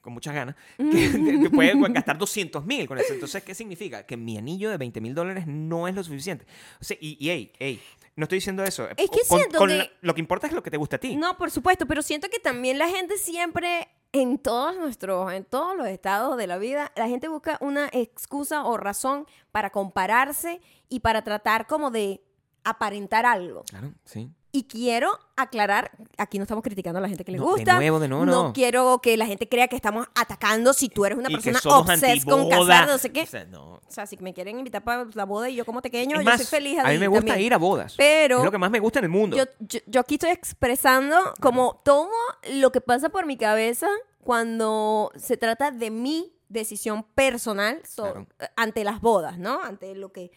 [0.01, 3.13] con muchas ganas, que, que puede gastar 200 mil con eso.
[3.13, 4.05] Entonces, ¿qué significa?
[4.07, 6.45] Que mi anillo de 20 mil dólares no es lo suficiente.
[6.81, 7.83] O sea, y, y hey, hey,
[8.17, 8.89] no estoy diciendo eso.
[8.91, 10.97] Es que Con- siento con que- la- lo que importa es lo que te gusta
[10.97, 11.17] a ti.
[11.17, 15.77] No, por supuesto, pero siento que también la gente siempre, en todos nuestros, en todos
[15.77, 21.01] los estados de la vida, la gente busca una excusa o razón para compararse y
[21.01, 22.23] para tratar como de
[22.65, 23.65] aparentar algo.
[23.65, 24.31] Claro, sí.
[24.55, 27.77] Y quiero aclarar, aquí no estamos criticando a la gente que le No, de gusta.
[27.77, 28.53] nuevo, de nuevo, no.
[28.53, 32.25] quiero que la gente crea que estamos atacando si tú eres una Y persona obses
[32.27, 33.23] con casar, no sé qué.
[33.23, 33.75] O sea, no.
[33.77, 36.31] O sea, si me quieren invitar para la boda y yo como pequeño, Es yo
[36.31, 36.79] más, soy feliz.
[36.79, 37.47] a mí me gusta también.
[37.47, 37.95] ir a bodas.
[37.97, 39.37] Pero es lo que más me gusta en el mundo.
[39.39, 42.11] yo, yo, yo aquí estoy expresando como todo
[42.53, 43.89] lo que pasa por mi cabeza
[44.23, 48.27] cuando se trata de mi decisión personal so- Claro.
[48.57, 49.63] ante las bodas, ¿no?
[49.63, 50.31] Ante lo que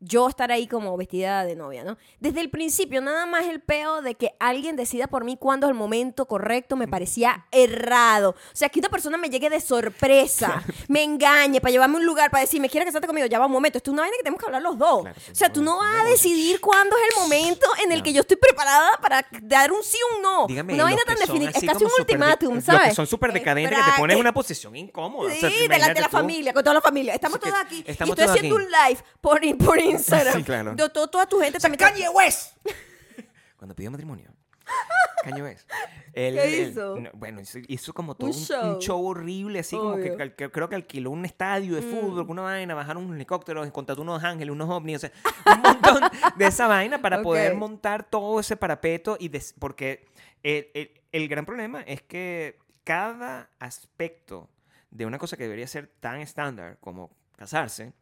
[0.00, 1.96] yo estar ahí como vestida de novia, ¿no?
[2.20, 5.70] Desde el principio, nada más el peo de que alguien decida por mí cuándo es
[5.70, 8.30] el momento correcto me parecía errado.
[8.30, 12.06] O sea, que una persona me llegue de sorpresa, me engañe para llevarme a un
[12.06, 13.26] lugar, para decirme, ¿quieres casarte conmigo?
[13.26, 15.02] Ya va un momento, esto es una vaina que tenemos que hablar los dos.
[15.02, 18.04] Claro, o sea, tú no vas a decidir cuándo es el momento en el No.
[18.04, 20.46] que yo estoy preparada para dar un sí o un no.
[20.46, 21.50] Dígame, una vaina tan definida.
[21.50, 22.94] Es casi un ultimátum, ¿sabes?
[22.94, 25.30] son súper decadentes que te ponen en una posición incómoda.
[25.32, 26.16] Sí, O sea, delante de la tú.
[26.16, 27.14] familia, con toda la familia.
[27.14, 27.84] Estamos todos aquí.
[27.86, 28.66] estamos y estoy todos haciendo aquí.
[28.66, 30.34] un live por, por Instagram.
[30.34, 30.74] Sí, claro.
[30.74, 31.78] De todo- toda tu gente también.
[31.78, 32.56] Kanye West.
[33.56, 34.32] Cuando pidió matrimonio.
[35.22, 35.68] Kanye West.
[36.12, 36.96] Él- ¿Qué él- hizo?
[37.00, 38.80] no, bueno, hizo, hizo como todo Un un, un show.
[38.80, 39.06] show.
[39.06, 40.36] horrible, así como que, Obvio.
[40.36, 41.90] que creo que alquiló un estadio de Mm.
[41.90, 45.12] fútbol, una vaina, bajaron un helicóptero, contrató unos ángeles, unos ovnis, o sea,
[45.54, 46.00] un montón
[46.36, 47.58] de esa vaina para poder Ok.
[47.58, 50.06] montar todo ese parapeto y des- porque
[50.42, 54.48] el, el- el gran problema es que cada aspecto
[54.90, 57.92] de una cosa que debería ser tan estándar como casarse,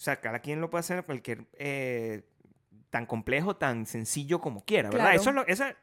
[0.00, 2.22] o sea, cada quien lo puede hacer cualquier eh,
[2.88, 5.04] tan complejo, tan sencillo como quiera, ¿verdad?
[5.04, 5.20] Claro.
[5.20, 5.76] Eso es lo, esa,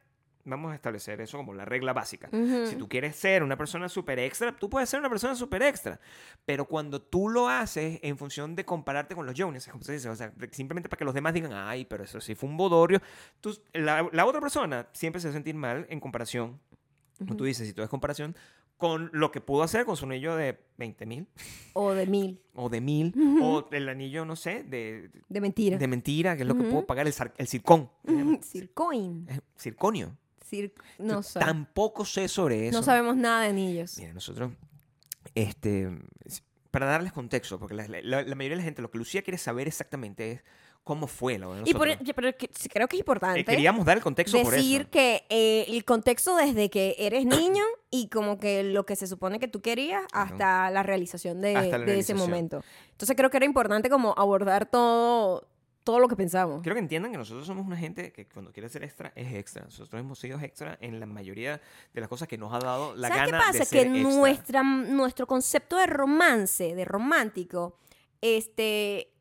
[0.43, 2.27] vamos a establecer eso como la regla básica.
[2.65, 5.99] Si tú quieres ser una persona súper extra, tú puedes ser una persona súper extra.
[6.47, 10.09] Pero cuando tú lo haces en función de compararte con los Jones, como se dice,
[10.09, 12.99] o sea, simplemente para que los demás digan, ay, pero eso sí fue un bodorio,
[13.39, 16.59] tú, la, la otra persona siempre se va a sentir mal en comparación,
[17.19, 18.35] como tú dices, si tú ves comparación,
[18.77, 21.27] con lo que pudo hacer con su anillo de 20 mil
[21.73, 22.39] O de mil.
[22.53, 25.77] o de mil o el anillo, no sé, de, De mentira.
[25.77, 26.69] de mentira, que es lo que Ujú.
[26.71, 27.89] puedo pagar, el, el circón.
[28.43, 29.25] Circoin.
[29.29, 30.15] Es circonio.
[30.49, 31.39] Cir- no sé.
[31.39, 32.77] Tampoco sé sobre eso.
[32.77, 33.97] No sabemos nada de anillos.
[33.97, 34.51] Mira, nosotros,
[35.35, 35.89] este,
[36.71, 39.37] para darles contexto, porque la, la- la mayoría de la gente lo que Lucía quiere
[39.37, 40.43] saber exactamente es
[40.87, 42.07] cómo fue boda de Y por, nosotros.
[42.07, 42.33] ya, pero
[42.73, 44.89] creo que es importante Eh, queríamos dar el contexto por decir eso.
[44.91, 49.39] que eh, el contexto desde que eres niño y como que lo que se supone
[49.39, 52.17] que tú querías hasta la realización de, la de ese realización.
[52.17, 52.63] momento.
[52.91, 55.47] Entonces creo que era importante como abordar todo,
[55.83, 56.61] todo lo que pensamos.
[56.63, 59.63] Quiero que entiendan que nosotros somos una gente que cuando quiere ser extra es extra.
[59.63, 61.61] Nosotros hemos sido extra en la mayoría
[61.93, 63.59] de las cosas que nos ha dado la ¿Sabes qué gana pasa?
[63.59, 64.13] de ser que extra.
[64.17, 67.77] nuestra, nuestro concepto de romance, de romántico,
[68.21, 69.13] este,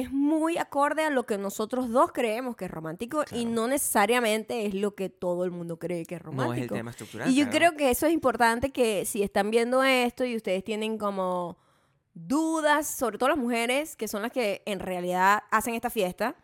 [0.00, 4.66] es muy acorde a lo que nosotros dos creemos que es romántico y no necesariamente
[4.66, 6.52] es lo que todo el mundo cree que es romántico.
[6.52, 7.30] No es el tema estructural.
[7.30, 7.58] Y yo claro.
[7.58, 11.56] creo que eso es importante que si están viendo esto y ustedes tienen como
[12.14, 16.36] dudas, sobre todo las mujeres, que son las que en realidad hacen esta fiesta.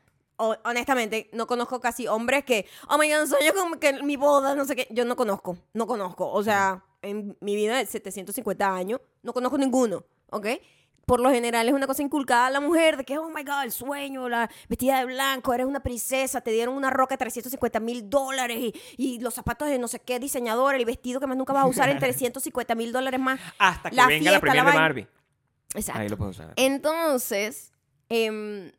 [0.43, 4.55] o- honestamente, no conozco casi hombres que, oh my god, yo como que mi boda,
[4.55, 4.89] no sé qué.
[4.91, 6.31] Yo no conozco, no conozco.
[6.33, 10.47] O sea, en mi vida de 750 años, no conozco ninguno, ¿ok?
[11.11, 13.65] Por lo general es una cosa inculcada a la mujer de que, oh my god,
[13.65, 17.81] el sueño, la vestida de blanco, eres una princesa, te dieron una roca de 350
[17.81, 21.37] mil dólares y, y los zapatos de no sé qué diseñador, el vestido que más
[21.37, 23.41] nunca vas a usar en 350 mil dólares más.
[23.59, 24.79] Hasta que la venga fiesta, la premier la de.
[24.79, 25.07] Barbie.
[25.75, 26.01] Exacto.
[26.01, 26.53] Ahí lo puedo usar.
[26.55, 27.73] Entonces,
[28.09, 28.71] em,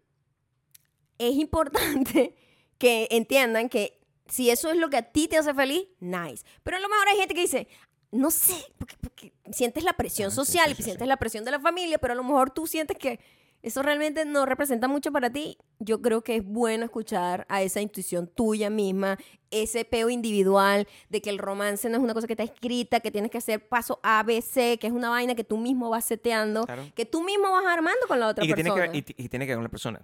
[1.18, 2.34] es importante
[2.78, 6.46] que entiendan que si eso es lo que a ti te hace feliz, nice.
[6.64, 7.68] Pero a lo mejor hay gente que dice,
[8.12, 11.18] no sé, porque, porque sientes la presión Ah, sí, social sí, y sí, sientes la
[11.18, 13.20] presión de la familia, pero a lo mejor tú sientes que
[13.64, 15.56] eso realmente no representa mucho para ti.
[15.78, 19.20] Yo creo que es bueno escuchar a esa intuición tuya misma,
[19.52, 23.12] ese peo individual de que el romance no es una cosa que está escrita, que
[23.12, 26.06] tienes que hacer paso A, B, C, que es una vaina que tú mismo vas
[26.06, 26.84] seteando, Claro.
[26.96, 28.92] que tú mismo vas armando con la otra y que tiene persona.
[28.92, 30.02] que, ver, y, tiene que ver con la persona.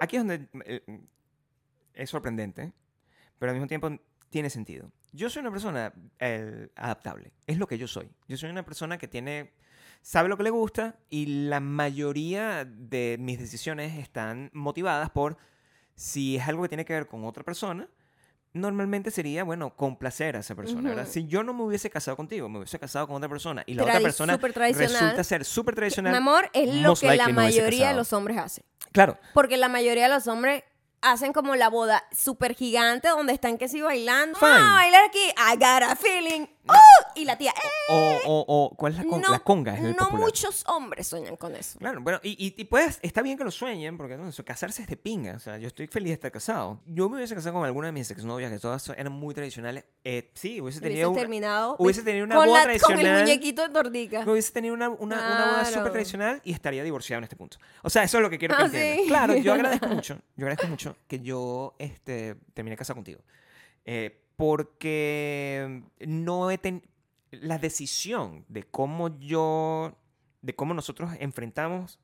[0.00, 1.00] Aquí es donde eh,
[1.94, 2.70] es sorprendente,
[3.38, 3.90] pero al mismo tiempo
[4.32, 4.90] tiene sentido.
[5.12, 8.10] Yo soy una persona eh, adaptable, es lo que yo soy.
[8.26, 9.52] Yo soy una persona que tiene,
[10.00, 15.36] sabe lo que le gusta y la mayoría de mis decisiones están motivadas por
[15.94, 17.88] si es algo que tiene que ver con otra persona.
[18.54, 21.04] Normalmente sería, bueno, complacer a esa persona, ¿verdad?
[21.04, 21.12] Ujú.
[21.12, 23.82] Si yo no me hubiese casado contigo, me hubiese casado con otra persona y la
[23.84, 27.94] Tradi- otra persona resulta ser súper Mi tradicional, amor, es lo que la mayoría de
[27.94, 28.64] los hombres hacen.
[28.92, 30.64] claro, Porque la mayoría de los hombres
[31.02, 34.38] hacen como la boda súper gigante donde están que sí bailando.
[34.38, 34.52] Fine.
[34.52, 35.24] Ah, bailar aquí.
[35.36, 36.46] I got a feeling.
[36.64, 36.72] ¡Uh!
[37.14, 37.68] Y la tía, ¡eh!
[37.90, 39.74] O, o, o ¿cuál es la, con- no, la conga?
[39.74, 40.20] Es el no popular.
[40.20, 41.78] muchos hombres sueñan con eso.
[41.78, 44.82] Claro, bueno, y, y, y pues está bien que lo sueñen, porque no, eso, casarse
[44.82, 45.34] es de pinga.
[45.34, 46.80] O sea, yo estoy feliz de estar casado.
[46.86, 49.84] Yo me hubiese casado con alguna de mis exnovias, que todas eran muy tradicionales.
[50.04, 53.20] Eh, sí, hubiese tenido terminado hubiese tenido una con, boda la- con el tradicional.
[53.22, 54.24] muñequito de tortica.
[54.26, 57.58] Hubiese tenido una, una, una boda súper tradicional y estaría divorciado en este punto.
[57.82, 58.98] O sea, eso es lo que quiero que Ah, entiendas.
[59.02, 59.08] ¿sí?
[59.08, 60.14] Claro, yo agradezco mucho.
[60.36, 63.20] Yo agradezco mucho que yo este, terminé casado contigo.
[63.84, 66.86] Eh, porque no he tenido...
[67.30, 69.96] La decisión de cómo yo...
[70.42, 71.98] De cómo nosotros enfrentamos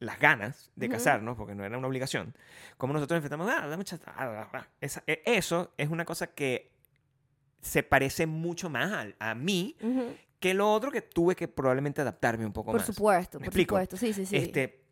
[0.00, 0.94] las ganas de Ujú.
[0.94, 2.34] casarnos, porque no era una obligación,
[2.76, 3.48] cómo nosotros enfrentamos...
[3.48, 4.66] Ah, ah, ah, ah.
[4.80, 6.72] Esa- eh, eso es una cosa que
[7.60, 10.16] se parece mucho más a, a mí Ujú.
[10.40, 12.86] que lo otro que tuve que probablemente adaptarme un poco Por más.
[12.86, 13.76] supuesto, ¿Me por explico?
[13.76, 13.96] supuesto.
[13.96, 14.36] Sí, sí, sí.
[14.36, 14.82] Este,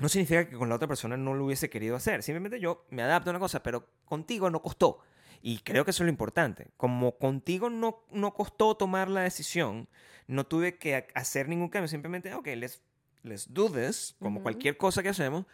[0.00, 2.24] no significa que con la otra persona no lo hubiese querido hacer.
[2.24, 4.98] Simplemente yo me adapto a una cosa, pero contigo no costó.
[5.42, 6.68] Y creo que eso es lo importante.
[6.76, 9.88] Como contigo no, no costó tomar la decisión,
[10.26, 11.88] no tuve que ha- hacer ningún cambio.
[11.88, 12.80] Simplemente, ok, let's,
[13.22, 15.44] let's do this, como cualquier cosa que hacemos.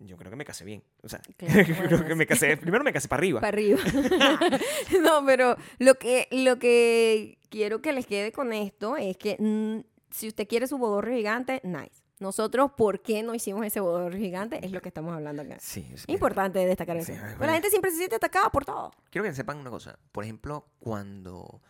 [0.00, 0.84] Yo creo que me casé bien.
[1.02, 2.56] O sea, Claro, creo bueno, que me casé.
[2.56, 3.40] Primero me casé para arriba.
[3.42, 3.80] para arriba.
[5.02, 9.80] no, pero lo que, lo que quiero que les quede con esto es que mm,
[10.12, 12.02] si usted quiere su bodorrio gigante, nice.
[12.20, 14.64] Nosotros, ¿por qué no hicimos ese bodorrio gigante?
[14.64, 15.56] Es lo que estamos hablando acá.
[15.60, 17.12] Sí, es- Importante destacar eso.
[17.12, 18.92] es Pero la gente siempre se siente atacada por todo.
[19.10, 19.98] Quiero que sepan una cosa.
[20.12, 21.60] Por ejemplo, cuando...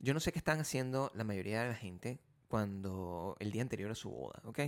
[0.00, 3.90] Yo no sé qué están haciendo la mayoría de la gente cuando el día anterior
[3.90, 4.58] a su boda, ¿ok?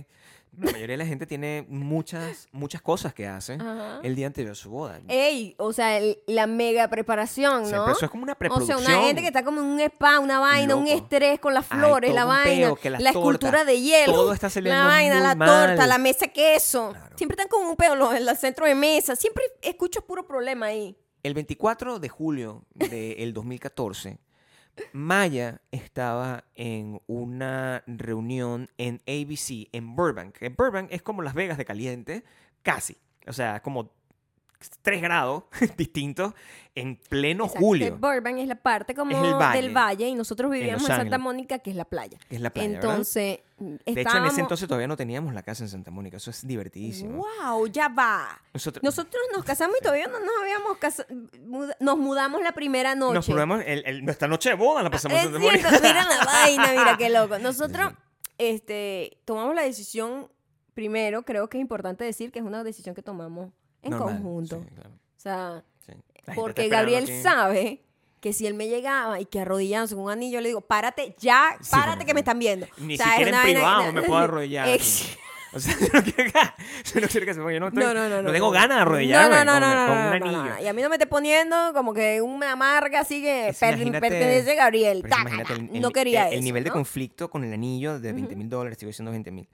[0.59, 3.99] La mayoría de la gente tiene muchas, muchas cosas que hace Ajá.
[4.03, 4.99] el día anterior a su boda.
[5.07, 7.89] Ey, o sea, el- la mega preparación, ¿no?
[7.89, 8.79] eso es como una O sea, preproducción.
[8.79, 10.95] una gente que está como en un spa, una vaina, un Loco.
[10.95, 14.49] estrés con las flores, la todo un vaina, peo, la escultura de hielo, todo está
[14.61, 15.67] la vaina, muy la mal.
[15.69, 16.89] torta, la mesa de queso.
[16.91, 17.17] Claro.
[17.17, 19.15] Siempre están con un peo los- en el centro de mesa.
[19.15, 20.95] Siempre escucho puro problema ahí.
[21.23, 24.17] El 24 de julio del 2014,
[24.93, 30.41] Maya estaba en una reunión en ABC en Burbank.
[30.41, 32.23] En Burbank es como Las Vegas de caliente,
[32.63, 32.97] casi.
[33.27, 33.91] O sea, como
[34.81, 35.43] 3 grados
[35.77, 36.33] distintos
[36.75, 39.61] en pleno Exacto, julio, Burbank es la parte como valle.
[39.61, 41.17] del valle y nosotros vivíamos en, Santa.
[41.17, 42.17] Mónica, que es la playa.
[42.29, 43.03] es la playa, ¿verdad?
[43.85, 46.17] De hecho, en ese entonces todavía no teníamos la casa en Santa Mónica.
[46.17, 47.23] Eso es divertidísimo.
[47.43, 47.67] ¡Wow!
[47.67, 48.41] Ya va.
[48.53, 51.07] Nosotros, Nosotros nos casamos y todavía no nos habíamos casado.
[51.79, 53.13] Nos mudamos la primera noche.
[53.13, 53.29] nos
[53.65, 55.69] el- el- nuestra noche de boda la pasamos en Santa Mónica.
[55.71, 57.37] mira la vaina, mira qué loco.
[57.39, 57.93] Nosotros
[58.37, 60.29] este, tomamos la decisión,
[60.73, 63.51] primero, creo que es importante decir que es una decisión que tomamos
[63.83, 64.61] en Normal, conjunto.
[64.61, 65.63] sí, claro, O sea,
[66.35, 67.21] porque Gabriel aquí.
[67.21, 67.85] sabe
[68.21, 71.57] que si él me llegaba y que arrodillándose con un anillo, le digo, párate ya,
[71.61, 72.67] Sí, párate como que me están viendo.
[72.77, 74.67] Ni O sea, siquiera en una vaina- privado me puedo arrodillar.
[74.69, 75.17] Ex-.
[75.53, 76.31] O sea, yo no quiero que,
[76.93, 77.07] yo no no,
[77.67, 78.31] estoy- No, no, no, no.
[78.31, 80.55] tengo ganas de arrodillarme No, no, no, con, no, no, no, un no, no, anillo.
[80.55, 80.61] no.
[80.63, 83.73] Y a mí no me esté poniendo como que una marca así que Es, per-
[83.73, 85.01] imagínate- pertenece a Gabriel.
[85.01, 86.43] Taca, imagínate el, el- no quería el- el eso.
[86.45, 86.73] nivel de ¿no?
[86.75, 89.49] conflicto con el anillo de 20 mil dólares, estoy diciendo 20 mil.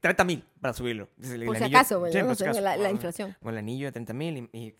[0.00, 1.08] 30 mil para subirlo.
[1.22, 3.36] El Por si acaso, bueno, sí, no sé, la, la inflación.
[3.42, 4.74] Con el anillo de 30 mil y, y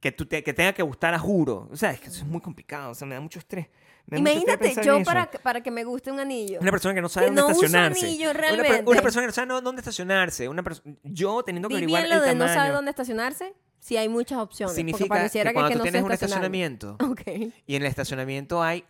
[0.00, 1.68] que, tú te- que tenga que gustar a juro.
[1.72, 2.90] O sea, es que eso es muy complicado.
[2.90, 3.66] O sea, me da mucho estrés.
[4.10, 6.60] Imagínate, yo para, que- para que me guste un anillo.
[6.62, 8.06] Una persona que no sabe Que dónde no usa estacionarse.
[8.06, 9.02] anillo Una per- Una, realmente.
[9.02, 10.48] persona que no sabe no- dónde estacionarse.
[10.48, 10.64] Una
[11.02, 12.54] yo teniendo que averiguar el de no tamaño.
[12.54, 14.74] saber dónde estacionarse, si hay muchas opciones.
[14.74, 16.96] significa pareciera que cuando tú no tienes un estacionamiento
[17.66, 18.84] y en el estacionamiento hay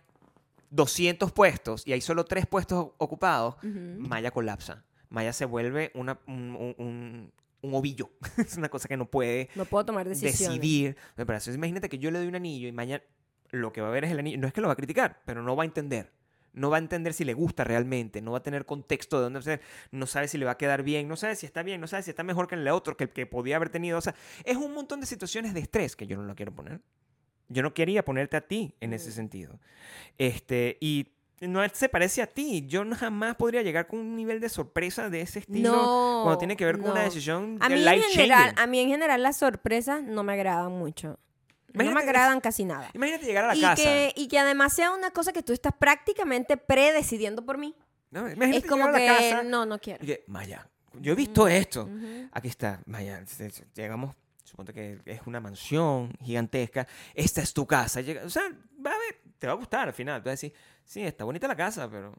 [0.69, 3.55] 200 puestos y hay solo 3 puestos ocupados.
[3.63, 4.83] Maya colapsa.
[5.09, 8.09] Maya se vuelve una, un, un- un- ovillo.
[8.37, 10.39] es una cosa que no puede No puedo tomar decisiones.
[10.39, 10.95] decidir.
[11.15, 13.03] Pero eso, imagínate que yo le doy un anillo y Maya
[13.51, 14.37] lo que va a ver es el anillo.
[14.37, 16.11] No es que lo va a criticar, pero no va a entender.
[16.53, 19.61] No va a entender si le gusta realmente, no va a tener contexto de dónde
[19.91, 22.01] no sabe si le va a quedar bien, no sabe si está bien, no sabe
[22.01, 23.99] si está mejor que el otro, que que podía haber tenido.
[23.99, 26.81] O sea, es un montón de situaciones de estrés que yo no lo quiero poner.
[27.49, 29.59] Yo no quería ponerte a ti en ese sentido.
[30.17, 32.65] Este, y no se parece a ti.
[32.67, 36.21] Yo jamás podría llegar con un nivel de sorpresa de ese estilo No.
[36.23, 37.05] cuando tiene que ver con una no.
[37.05, 41.17] decisión A mí, en general, a mí en general las sorpresas no me agradan mucho.
[41.71, 42.89] No me Imagínate- agradan casi nada.
[42.93, 43.75] Imagínate llegar a la Y casa.
[43.83, 47.75] que, y que además sea una cosa que tú estás prácticamente predecidiendo por mí.
[48.11, 48.21] ¿no?
[48.21, 50.03] Imagínate es como llegar a la que casa no, no quiero.
[50.03, 50.67] que, Maya,
[50.99, 51.83] yo he visto esto.
[51.83, 52.27] Ujú.
[52.31, 53.23] Aquí está, Maya.
[53.75, 56.87] Llegamos, suponte que es una mansión gigantesca.
[57.13, 57.99] Esta es tu casa.
[58.25, 58.43] O sea,
[58.83, 60.21] va a ver, te va a gustar al final.
[60.21, 62.13] Tú vas a decir, sí, está bonita la casa, pero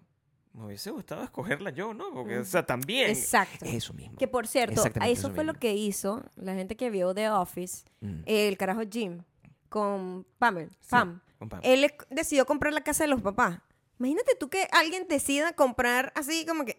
[0.53, 2.11] me hubiese gustado escogerla yo, ¿no?
[2.13, 3.11] Porque, o sea, también.
[3.11, 3.65] Exacto.
[3.65, 4.17] Es eso mismo.
[4.19, 7.85] Que por cierto, eso eso fue lo que hizo la gente que vio The Office,
[8.01, 9.23] Mm, el carajo Jim,
[9.69, 11.21] con Pamela, sí, Pam.
[11.39, 11.61] con Pam.
[11.63, 13.59] Él decidió comprar la casa de los papás.
[13.99, 16.79] Imagínate tú que alguien decida comprar así como que...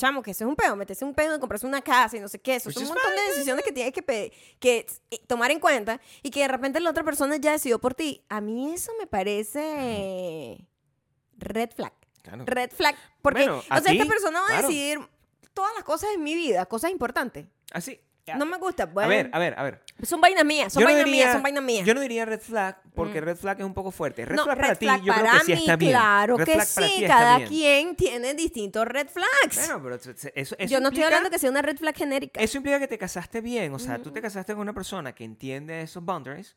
[0.00, 2.20] "Eh, chamo, que eso es un pedo, meterse un pedo de comprarse una casa y
[2.20, 5.50] no sé qué, eso son un montón de decisiones que tienes que, que eh, tomar
[5.50, 8.24] en cuenta y que de repente la otra persona ya decidió por ti.
[8.28, 10.66] A mí eso me parece
[11.36, 11.92] red flag.
[12.22, 12.44] Claro.
[12.46, 12.96] Red flag.
[13.22, 14.68] Porque, Bueno, o sea, esta persona va a claro.
[14.68, 14.98] decidir
[15.54, 17.46] todas las cosas en mi vida, cosas importantes.
[17.72, 18.00] Así.
[18.36, 18.84] No me gusta.
[18.84, 19.82] A Bueno, ver, a ver, a ver.
[20.02, 21.86] son vainas mías, son Yo no vainas diría- mías, son vainas mías.
[21.86, 23.24] Yo no diría red flag porque Mm.
[23.24, 24.24] red flag es un poco fuerte.
[24.24, 25.92] Red no, flag red para ti, flag yo creo para que sí mí, está bien.
[25.92, 27.48] Claro Red que flag para ti sí, está cada bien.
[27.48, 29.56] quien tiene distintos red flags.
[29.56, 31.94] Bueno, pero eso, eso- eso Yo no estoy implica- hablando que sea una red flag
[31.96, 32.40] genérica.
[32.40, 33.72] Eso implica que te casaste bien.
[33.74, 36.56] O sea, tú te casaste con una persona que entiende esos boundaries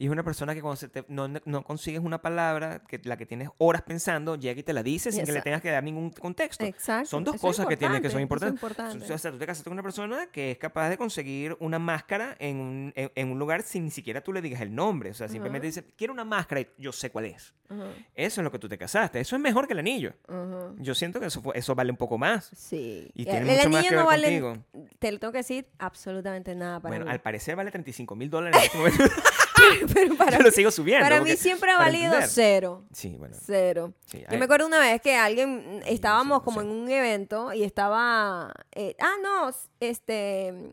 [0.00, 3.16] y es una persona que cuando se te- no, no consigues una palabra, que la
[3.16, 5.82] que tienes horas pensando, llega y te la dice sin que le tengas que dar
[5.82, 6.64] ningún contexto.
[6.64, 7.10] Exacto.
[7.10, 8.94] Son dos Eso cosas que tienes que son importante, importantes.
[8.94, 9.14] importante.
[9.14, 12.36] O sea, tú te casaste con una persona que es capaz de conseguir una máscara
[12.38, 15.10] en un, en, en un lugar sin ni siquiera tú le digas el nombre.
[15.10, 17.54] O sea, simplemente dice, quiero una máscara y yo sé cuál es.
[18.14, 19.20] Eso es lo que tú te casaste.
[19.20, 20.14] Eso es mejor que el anillo.
[20.78, 22.50] Yo siento que eso, eso vale un poco más.
[22.56, 23.10] Sí.
[23.14, 24.88] Y El- tiene el mucho más anillo que no ver vale, contigo.
[24.98, 27.10] te lo tengo que decir, absolutamente nada para Bueno, mí.
[27.10, 29.04] al parecer vale 35 mil dólares en este momento.
[29.94, 31.04] Pero para, Yo lo sigo subiendo.
[31.04, 32.84] para mí siempre ha valido cero.
[32.92, 33.36] Sí, bueno.
[33.44, 33.92] Cero.
[34.06, 37.64] Sí, Yo me acuerdo una vez que alguien, estábamos sí, como en un evento y
[37.64, 40.72] estaba, eh, ah, no, este,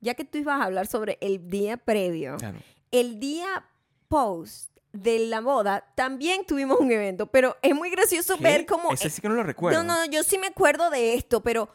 [0.00, 2.58] ya que tú ibas a hablar sobre el día previo, Claro.
[2.90, 3.66] el día
[4.08, 8.44] post de la boda también tuvimos un evento, pero es muy gracioso ¿Qué?
[8.44, 8.92] ver cómo...
[8.92, 9.82] Ese sí que no lo recuerdo.
[9.82, 11.68] No, no, yo sí me acuerdo de esto, pero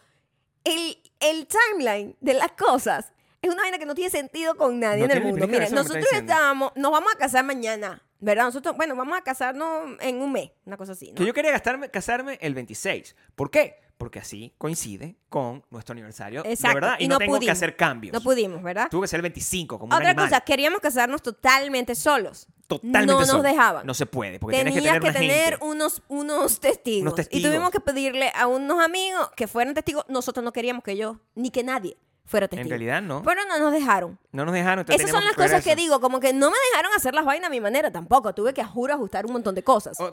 [0.64, 5.00] el, el timeline de las cosas es una vaina que no tiene sentido con nadie
[5.00, 5.48] No en el mundo.
[5.48, 8.46] Mira, que nosotros estábamos, nos vamos a casar mañana, ¿verdad?
[8.46, 11.16] Nosotros, bueno, vamos a casarnos en un mes, una cosa así, ¿no?
[11.16, 13.16] Que yo quería gastarme, casarme el 26.
[13.36, 13.80] ¿Por qué?
[13.98, 16.44] Porque así coincide con nuestro aniversario.
[16.46, 16.96] Exacto, verdad.
[17.00, 18.14] Y, y no, no tengo que hacer cambios.
[18.14, 18.88] No pudimos, ¿verdad?
[18.90, 20.28] Tuve que ser el 25, como un Otra animal.
[20.30, 22.48] cosa, queríamos casarnos totalmente solos.
[22.68, 23.44] Totalmente no nos solo.
[23.44, 23.86] dejaban.
[23.86, 25.66] No se puede, porque Tenías tienes que tener una tener gente.
[25.66, 27.14] unos, unos testigos.
[27.14, 30.06] Unos Y tuvimos que pedirle a unos amigos que fueran testigos.
[30.08, 32.64] Nosotros no queríamos que yo, ni que nadie fuera testigo.
[32.64, 33.22] En realidad, no.
[33.24, 34.18] Pero no nos dejaron.
[34.32, 34.86] No nos dejaron.
[34.88, 37.52] Esas son las cosas que digo, como que no me dejaron hacer las vainas a
[37.52, 38.34] mi manera tampoco.
[38.34, 40.00] Tuve que a juro ajustar un montón de cosas.
[40.00, 40.10] O-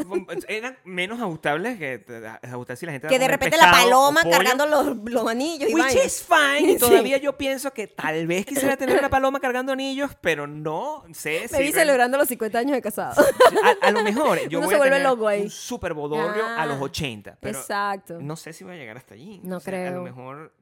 [0.49, 2.05] Eran menos ajustables que
[2.42, 5.75] ajustar si la gente que de repente la pescado paloma cargando los, los anillos y
[5.75, 6.05] Which vainas.
[6.07, 6.73] is fine.
[6.73, 6.79] Y Sí.
[6.81, 11.47] todavía yo pienso que tal vez quisiera tener una paloma cargando anillos, pero no sé
[11.53, 11.73] Me vi si.
[11.75, 13.23] celebrando los 50 años de casado.
[13.62, 15.42] A, a lo mejor yo Uno voy se a vuelve tener loco ahí.
[15.42, 17.37] un super bodorrio a los Ah, 80.
[17.40, 18.18] Pero Exacto.
[18.21, 19.40] no sé si voy a llegar hasta allí.
[19.44, 20.03] No O sea, A lo creo.
[20.03, 20.53] mejor.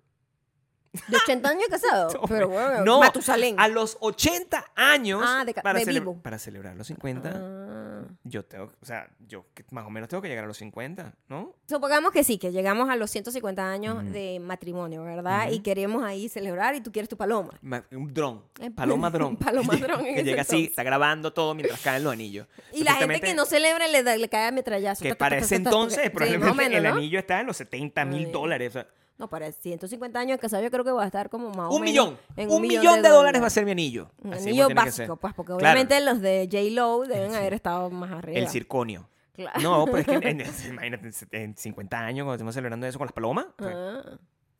[1.08, 2.12] ¿De 80 años casado?
[2.12, 3.58] No, Pero bueno, no, Matusalén.
[3.58, 5.22] a los 80 años.
[5.24, 6.22] Ah, de para, de celebra- vivo.
[6.22, 7.32] para celebrar los 50.
[7.34, 8.02] Ah.
[8.24, 11.54] Yo tengo, o sea, yo más o menos tengo que llegar a los 50, ¿no?
[11.68, 14.12] Supongamos que sí, que llegamos a los 150 años Ujú.
[14.12, 15.48] de matrimonio, ¿verdad?
[15.50, 15.62] Y Ujú.
[15.62, 17.54] queremos ahí celebrar y tú quieres tu paloma.
[17.62, 18.44] Ma- Un dron.
[18.60, 19.36] Eh, Paloma dron.
[19.36, 22.46] paloma dron Que llega así, está grabando todo mientras caen los anillos.
[22.72, 25.02] Y la gente que no celebra le, da- le cae a metrallazo.
[25.02, 26.00] Que para ese entonces.
[26.04, 26.94] Sí, probablemente o menos, el ¿no?
[26.94, 28.70] anillo está en los 70 mil dólares.
[28.70, 28.86] o sea,
[29.18, 31.74] No, para 150 años de casado yo creo que va a estar como más o
[31.76, 32.18] un menos millón.
[32.36, 34.10] en Un, millón, de dólares va a ser mi anillo.
[34.22, 35.08] Un Así anillo como tiene que ser.
[35.08, 38.38] básico, pues, porque Claro, obviamente los de J-Lo deben haber estado más arriba.
[38.38, 39.08] El circonio.
[39.34, 39.60] Claro.
[39.60, 43.06] No, pues es que en, en- imagínate, en 50 años, cuando estemos celebrando eso con
[43.06, 44.02] las palomas, pues, Ah,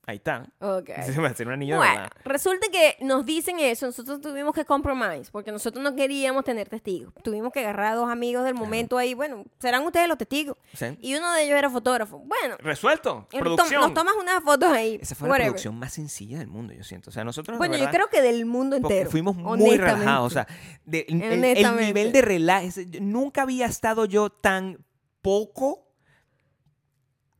[0.06, 0.46] ahí está.
[0.60, 0.88] ok.
[0.90, 2.10] Ese va a un anillo de Bueno, verdad.
[2.24, 7.12] resulta que nos dicen eso, nosotros tuvimos que compromise, porque nosotros no queríamos tener testigos.
[7.22, 10.56] Tuvimos que agarrar a dos amigos del momento ahí, bueno, serán ustedes los testigos.
[10.74, 10.86] ¿Sí?
[11.00, 12.18] Y uno de ellos era fotógrafo.
[12.20, 13.26] Bueno, Resuelto.
[13.30, 13.80] tom- Producción.
[13.80, 14.98] nos tomas unas fotos ahí.
[15.02, 15.50] Esa fue la whatever.
[15.52, 17.10] producción más sencilla del mundo, yo siento.
[17.10, 17.58] O sea, nosotros.
[17.58, 19.10] Bueno, yo creo que del mundo entero.
[19.10, 20.26] Fuimos muy relajados.
[20.26, 20.46] O sea,
[20.84, 22.78] de- el- el, nivel de relax.
[23.00, 24.84] Nunca había estado yo tan
[25.22, 25.85] poco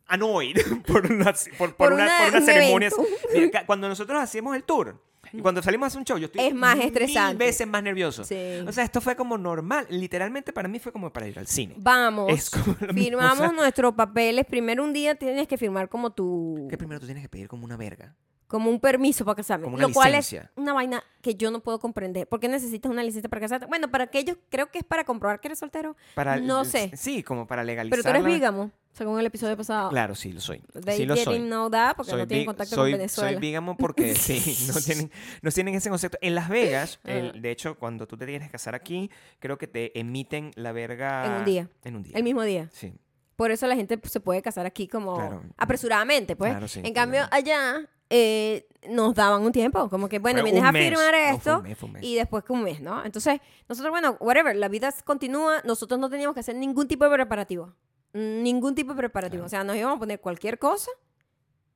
[0.07, 2.92] annoyed por una, por, por Por una, una- por unas un ceremonias.
[2.95, 3.16] evento.
[3.35, 5.01] Mira, cuando nosotros hacíamos el tour
[5.33, 7.45] y cuando salimos a hacer un show, yo estoy Es más mil estresante.
[7.45, 8.23] veces más nervioso.
[8.25, 8.37] Sí.
[8.66, 9.85] O sea, esto fue como normal.
[9.90, 11.75] Literalmente para mí fue como para ir al cine.
[11.79, 12.33] Vamos.
[12.33, 14.47] Es como firmamos nuestros papeles.
[14.47, 16.69] Primero un día tienes que firmar como tu...
[16.71, 18.14] Que primero tú tienes que pedir como una verga.
[18.47, 19.65] Como un permiso para casarme.
[19.65, 20.43] Como una lo cual licencia.
[20.43, 22.29] es una vaina que yo no puedo comprender.
[22.29, 23.67] ¿Por qué necesitas una licencia para casarte?
[23.67, 25.97] Bueno, para aquellos, creo que es para comprobar que eres soltero.
[26.15, 26.93] Para, No sé.
[26.97, 27.99] Sí, como para legalizar.
[27.99, 29.91] Pero tú eres vígamo, según el episodio pasado.
[29.91, 30.63] Claro, sí, lo soy.
[30.85, 31.39] They sí lo soy.
[31.41, 33.31] know that porque soy, no tienen contacto soy, con Venezuela.
[33.33, 35.11] soy vígamo porque sí, no tienen,
[35.43, 36.19] no tienen ese concepto.
[36.21, 37.39] En Las Vegas, el- Ah.
[37.41, 41.27] de hecho, cuando tú te tienes que casar aquí, creo que te emiten la verga...
[41.27, 41.69] En un día.
[41.85, 42.17] En un día.
[42.17, 42.69] El mismo día.
[42.73, 42.93] Sí.
[43.35, 45.43] Por eso la gente pues, se puede casar aquí como Claro.
[45.59, 46.53] apresuradamente, pues.
[46.53, 47.35] Claro, sí, en cambio, claro.
[47.35, 50.88] allá eh, nos daban un tiempo, como que, bueno, vienes a mes.
[50.88, 52.03] firmar No, fue esto un mes, fue un mes.
[52.05, 53.05] y después que un mes, ¿no?
[53.05, 57.11] Entonces, nosotros, bueno, whatever, la vida continúa, nosotros no teníamos que hacer ningún tipo de
[57.11, 57.73] preparativo.
[58.12, 59.40] Ningún tipo de preparativo.
[59.42, 59.47] Claro.
[59.47, 60.90] O sea, nos íbamos a poner cualquier cosa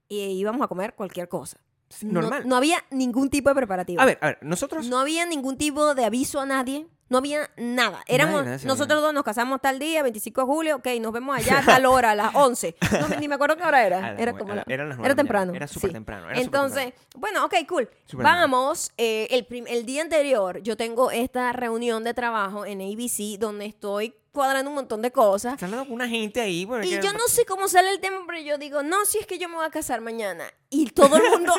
[0.08, 1.58] y íbamos a comer cualquier cosa.
[1.88, 2.46] Sí, No- Normal.
[2.48, 4.00] No, había ningún tipo de preparativo.
[4.00, 4.86] A ver, a ver, nosotros...
[4.88, 6.86] No había ningún tipo de aviso a nadie.
[7.10, 8.02] No había nada.
[8.06, 11.64] Éramos, nosotros dos nos casamos tal día, 25 de julio, ok, nos vemos allá a
[11.64, 12.76] tal hora, a las 11.
[13.00, 14.14] No, ni me acuerdo qué hora era.
[14.16, 15.52] Era como la- eran las era temprano.
[15.52, 15.94] Era súper sí.
[15.94, 17.90] temprano, era Entonces, bueno, ok, cool.
[18.14, 23.66] Vamos, eh, el, el día anterior yo tengo esta reunión de trabajo en ABC donde
[23.66, 25.54] estoy cuadrando un montón de cosas.
[25.54, 26.68] Están hablando con una gente ahí.
[26.84, 29.38] Y yo no sé cómo sale el tema, pero yo digo, no, si es que
[29.38, 30.44] yo me voy a casar mañana.
[30.72, 31.52] Y todo el mundo,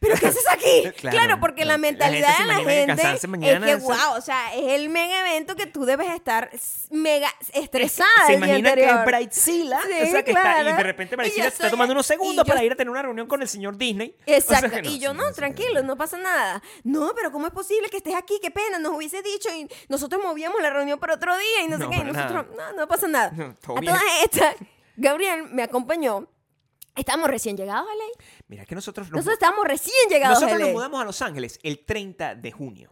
[0.00, 0.82] ¿pero qué haces aquí?
[1.00, 3.66] Claro, Claro, porque la la gente mentalidad de la imagina que gente casarse es mañana
[3.66, 6.50] que, wow, o sea, es el mega evento que tú debes estar
[6.90, 9.04] mega estresada se el día imagina que es.
[9.06, 10.76] Bridezilla, Sí, o sea, que está, y claro.
[10.76, 13.26] de repente yo se está tomando unos segundos yo- para ir a tener una reunión
[13.26, 14.14] con el señor Disney.
[14.22, 14.82] O sea Exacto.
[14.82, 16.62] no, y yo, no, sí, tranquilo, no pasa nada.
[16.84, 18.38] No, pero ¿cómo es posible que estés aquí?
[18.42, 21.78] Qué pena, nos hubiese dicho y nosotros movíamos la reunión para otro día y no,
[21.78, 22.02] No, sé qué.
[22.02, 23.30] Y nosotros, no, no pasa nada.
[23.30, 24.54] No, a todas estas,
[24.96, 26.28] Gabriel me acompañó.
[26.94, 28.10] Estamos recién llegados a ley.
[28.48, 30.72] Mira, que nosotros nos, Nosotros estamos recién llegados nosotros a nos LA.
[30.74, 32.90] mudamos a Los Ángeles el 30 de junio.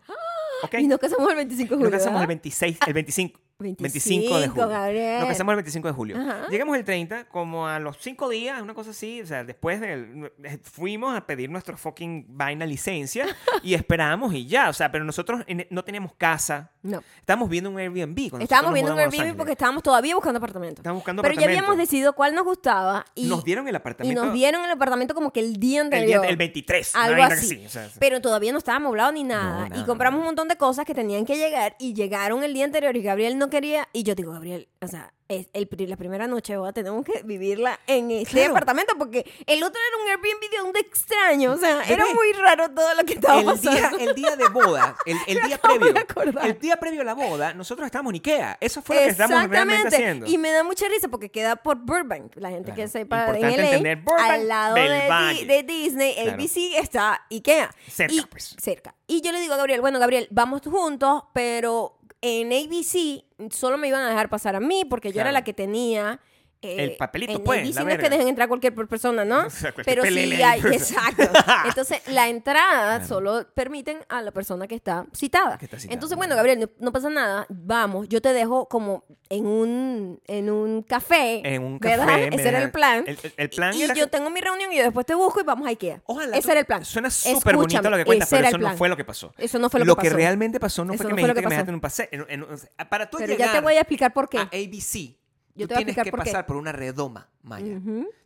[0.63, 0.75] ¿Ok?
[0.79, 1.91] Y nos casamos el 25 de Nos julio.
[1.99, 2.29] casamos el ¿verdad?
[2.29, 3.41] 26, el 25.
[3.61, 4.69] 25, 25 de julio.
[4.69, 5.21] Gabriel.
[5.21, 6.17] Nos casamos el 25 de julio.
[6.19, 6.47] Ajá.
[6.51, 9.21] Llegamos el 30, como a los 5 días, una cosa así.
[9.23, 10.33] O sea, después del.
[10.65, 13.27] Fuimos a pedir nuestro fucking vaina licencia
[13.63, 14.69] y esperamos y ya.
[14.69, 16.71] O sea, pero nosotros en- no teníamos casa.
[16.83, 17.03] No.
[17.19, 18.41] Estábamos viendo un Airbnb.
[18.41, 20.81] Estábamos viendo un Airbnb porque estábamos todavía buscando apartamento.
[20.81, 21.67] Estábamos buscando Pero ya apartamento.
[21.71, 24.25] habíamos decidido cuál nos gustaba y Nos dieron el y apartamento.
[24.25, 26.27] nos dieron el apartamento como que el día el, día- anterior.
[26.27, 26.95] el 23.
[26.95, 27.47] una Algo así.
[27.49, 29.65] sí, o sea, Pero todavía no estaba amoblado ni nada.
[29.65, 32.55] No, nada, y compramos un montón de cosas que tenían que llegar y llegaron el
[32.55, 33.89] día anterior y Gabriel no quería.
[33.93, 37.79] Y yo digo, Gabriel, o sea, es el, la primera noche boda tenemos que vivirla
[37.87, 38.51] en este Claro.
[38.51, 41.53] apartamento porque el otro era un Airbnb de un extraño.
[41.53, 44.97] O sea, era muy raro todo lo que estaba el día, el día de boda,
[45.07, 45.95] el, el día previo,
[46.43, 48.59] el día previo a la boda, nosotros estábamos en Ikea.
[48.61, 50.27] Eso fue lo que estábamos realmente haciendo.
[50.27, 52.33] Y me da mucha risa porque queda por Burbank.
[52.37, 52.91] La gente que Claro.
[52.91, 56.31] sepa en Importante LA, entender Burbank al lado del de, de Disney, Claro.
[56.33, 57.71] ABC está Ikea.
[57.89, 58.57] Cerca, Y- pues.
[58.61, 58.95] Cerca.
[59.07, 63.89] Y yo le digo a Gabriel, bueno, Gabriel, vamos juntos, pero en ABC solo me
[63.89, 66.21] iban a dejar pasar a mí porque yo era la que tenía...
[66.63, 69.41] eh, El papelito, en pues, ABC la que dejen entrar cualquier persona, ¿no?
[69.47, 70.61] O sea, cualquier Pero sí hay, ahí.
[70.73, 71.23] exacto.
[71.67, 75.57] Entonces, la entrada solo permiten a la persona que está citada.
[75.59, 79.05] Que está citada, Entonces, bueno, Gabriel, no, no pasa nada, vamos, yo te dejo como
[79.31, 82.07] en un, en un café, En un ¿verdad?
[82.07, 83.05] café, me Ese era el plan.
[83.07, 85.15] el- el- el plan y, era yo que- tengo mi reunión y yo después te
[85.15, 86.03] busco y vamos a Ikea.
[86.05, 86.37] Ojalá.
[86.37, 86.85] Ese tú- era el plan.
[86.85, 89.33] Suena súper bonito lo que cuentas, pero eso no fue lo que pasó.
[89.39, 90.17] Eso no fue lo, que pasó.
[90.17, 91.75] realmente pasó no Eso fue que no me lo dijiste que que me dejaste en
[91.75, 92.89] un paseo.
[92.91, 94.39] para tú Pero ya te voy a explicar por qué.
[94.39, 95.17] a ABC,
[95.55, 97.81] Yo tú tienes que por pasar por una redoma, Maya.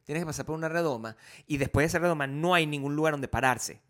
[0.05, 1.17] Tienes que pasar por una redoma
[1.47, 3.81] y después de esa redoma no hay ningún lugar donde pararse.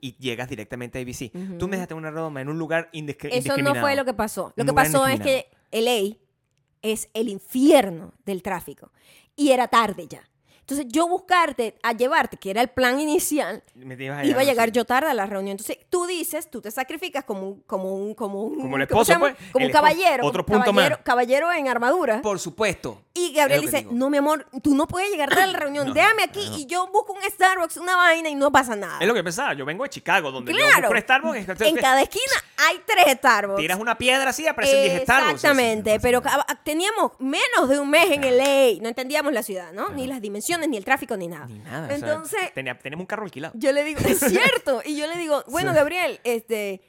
[0.00, 1.30] Y llegas directamente a ABC.
[1.58, 3.76] Tú me dejaste en una redoma en un lugar indiscri- Eso indiscriminado.
[3.76, 4.52] no fue lo que pasó.
[4.56, 6.16] Lo que pasó es que LA
[6.82, 8.90] es el infierno del tráfico.
[9.36, 10.28] Y era tarde ya.
[10.62, 14.40] Entonces, yo buscarte, a llevarte, que era el plan inicial, Me te ibas a iba
[14.40, 14.72] a llegar sí.
[14.76, 15.52] yo tarde a la reunión.
[15.58, 19.04] Entonces, tú dices, tú te sacrificas como un, como un, como un, Como el ¿cómo
[19.04, 19.36] se esposo, llama?
[19.36, 19.82] pues, Como el un esposo.
[19.94, 20.26] caballero.
[20.26, 21.04] Otro como punto caballero, más.
[21.04, 22.22] Caballero en armadura.
[22.22, 23.02] Por supuesto.
[23.14, 23.92] Y Gabriel Es lo que dice, digo.
[23.98, 25.88] no, mi amor, tú no puedes llegar tarde a la reunión.
[25.88, 26.56] No, Déjame aquí no.
[26.58, 28.98] y yo busco un Starbucks, una vaina y no pasa nada.
[29.00, 29.52] Es lo que pensaba.
[29.54, 30.82] Yo vengo de Chicago, donde yo Claro.
[30.88, 31.48] busco un Starbucks.
[31.48, 32.32] es que- En cada esquina
[32.68, 33.58] hay tres Starbucks.
[33.60, 35.34] Tiras una piedra así, aparecen 10 Starbucks.
[35.34, 39.72] Exactamente, Así, pero ca- teníamos menos de un mes en LA, no entendíamos la ciudad,
[39.72, 39.90] ¿no?
[39.90, 41.46] Ni las dimensiones, ni el tráfico, ni nada.
[41.46, 41.84] Ni nada.
[41.84, 43.54] o sea, Entonces, tenía- tenemos un carro alquilado.
[43.56, 45.76] yo le digo, es cierto, y yo le digo, bueno, Sí.
[45.76, 46.82] Gabriel, este,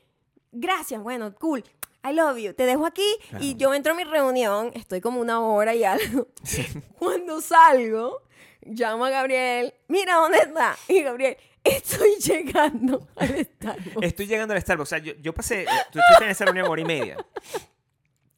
[0.51, 1.63] gracias, bueno, cool.
[2.05, 2.53] I love you.
[2.53, 3.05] Te dejo aquí
[3.39, 6.27] y yo entro a mi reunión, estoy como una hora y algo.
[6.99, 8.21] Cuando salgo,
[8.65, 10.75] llamo a Gabriel, mira dónde está.
[10.89, 14.01] Y Gabriel, estoy llegando al Starbucks.
[14.05, 14.87] Estoy llegando al Starbucks.
[14.87, 15.65] O sea, yo, yo pasé.
[15.93, 17.17] Tú estuviste en esa reunión hora y media.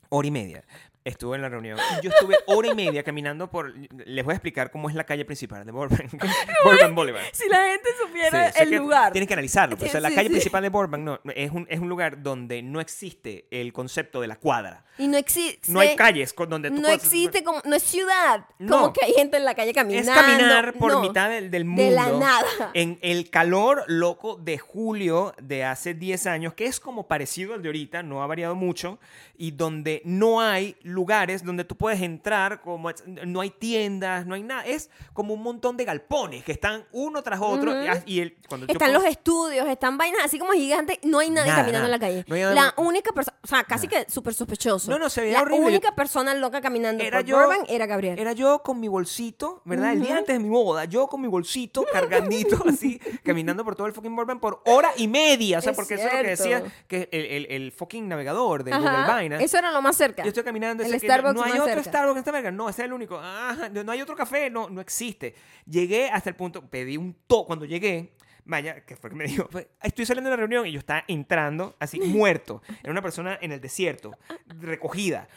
[0.10, 0.64] Hora y media.
[1.06, 1.78] Estuve en la reunión.
[2.02, 3.74] Yo estuve hora y media caminando por.
[4.08, 6.12] Les voy a explicar cómo es la calle principal de Burbank.
[6.66, 7.24] Burbank Boulevard.
[7.32, 9.12] Si la gente supiera el lugar.
[9.12, 9.78] Tienes que analizarlo.
[9.78, 12.24] pues, o sea, la Sí, calle principal de Burbank no, es, un, es un lugar
[12.24, 14.84] donde no existe el concepto de la cuadra.
[14.98, 15.72] Y no existe.
[15.72, 17.62] No hay calles con donde tú No existe como.
[17.66, 18.46] No es ciudad.
[18.58, 18.72] No.
[18.78, 20.12] Como que hay gente en la calle caminando.
[20.12, 21.02] Es caminar por no.
[21.02, 21.84] mitad del, del mundo.
[21.84, 22.72] De la nada.
[22.74, 27.62] En el calor loco de julio de hace 10 años, que es como parecido al
[27.62, 28.98] de ahorita, no ha variado mucho,
[29.38, 32.90] y donde no hay lugares donde tú puedes entrar, como
[33.26, 34.66] no hay tiendas, no hay nada.
[34.66, 37.84] Es como un montón de galpones que están uno tras otro.
[37.84, 40.98] Y as- y el, cuando yo Están puedo- los estudios, están vainas así como gigantes.
[41.04, 41.96] No hay nadie Nada, caminando nada.
[41.96, 42.26] en la calle.
[42.28, 43.38] No hay nada la única persona.
[43.44, 44.90] O sea, casi que súper sospechoso.
[44.90, 45.66] No, no, se veía La horrible.
[45.68, 48.18] única persona loca caminando Era por yo- Burbank era Gabriel.
[48.18, 49.92] Era yo con mi bolsito, ¿verdad?
[49.94, 53.88] El día antes de mi boda, yo con mi bolsito cargandito así, caminando por todo
[53.88, 55.60] el fucking Burbank por hora y media.
[55.60, 58.64] O sea, Es porque eso es lo que decía que el, el, el fucking navegador
[58.64, 59.38] de Ajá, Google Vaina.
[59.42, 60.24] Eso era lo más cerca.
[60.24, 61.84] Yo estoy caminando El que Starbucks no hay otro cerca.
[61.84, 62.52] Starbucks en esta verga.
[62.52, 63.18] No, ese es el único.
[63.20, 64.50] Ajá, no hay otro café.
[64.50, 65.36] No, no existe.
[65.66, 67.46] Llegué hasta el punto, pedí un to.
[67.46, 68.14] Cuando llegué,
[68.46, 69.50] Maya, que fue que me dijo,
[69.82, 72.62] estoy saliendo de la reunión y yo estaba entrando así, muerto.
[72.84, 74.12] Era una persona en el desierto,
[74.60, 75.28] recogida.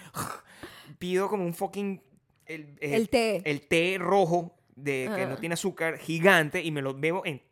[0.98, 2.02] Pido como un fucking...
[2.46, 3.42] El, eh, El té.
[3.44, 5.36] El té rojo de que no Ah.
[5.40, 7.42] tiene azúcar, gigante, y me lo bebo en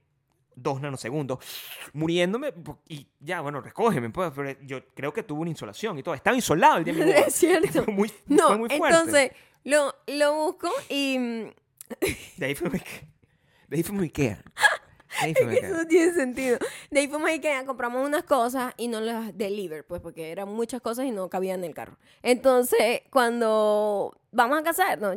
[0.56, 1.38] dos nanosegundos,
[1.92, 2.52] muriéndome,
[2.88, 6.14] y ya, bueno, recógeme, pues, pero yo creo que tuvo una insolación y todo.
[6.14, 7.10] Estaba insolado el día de mi.
[7.26, 7.84] Es cierto.
[7.84, 8.96] Fue muy, No, fue muy fuerte.
[8.98, 9.30] entonces
[9.62, 11.50] lo, lo busco y mm,
[12.36, 12.82] De ahí fue muy...
[13.68, 14.36] De ahí fue muy Ikea.
[15.20, 16.58] De ahí fue muy eso no tiene sentido.
[16.90, 20.48] De ahí fuimos a Ikea, compramos unas cosas y no las deliver, pues porque eran
[20.48, 21.98] muchas cosas y no cabían en el carro.
[22.22, 25.12] Entonces, cuando vamos a casar, no,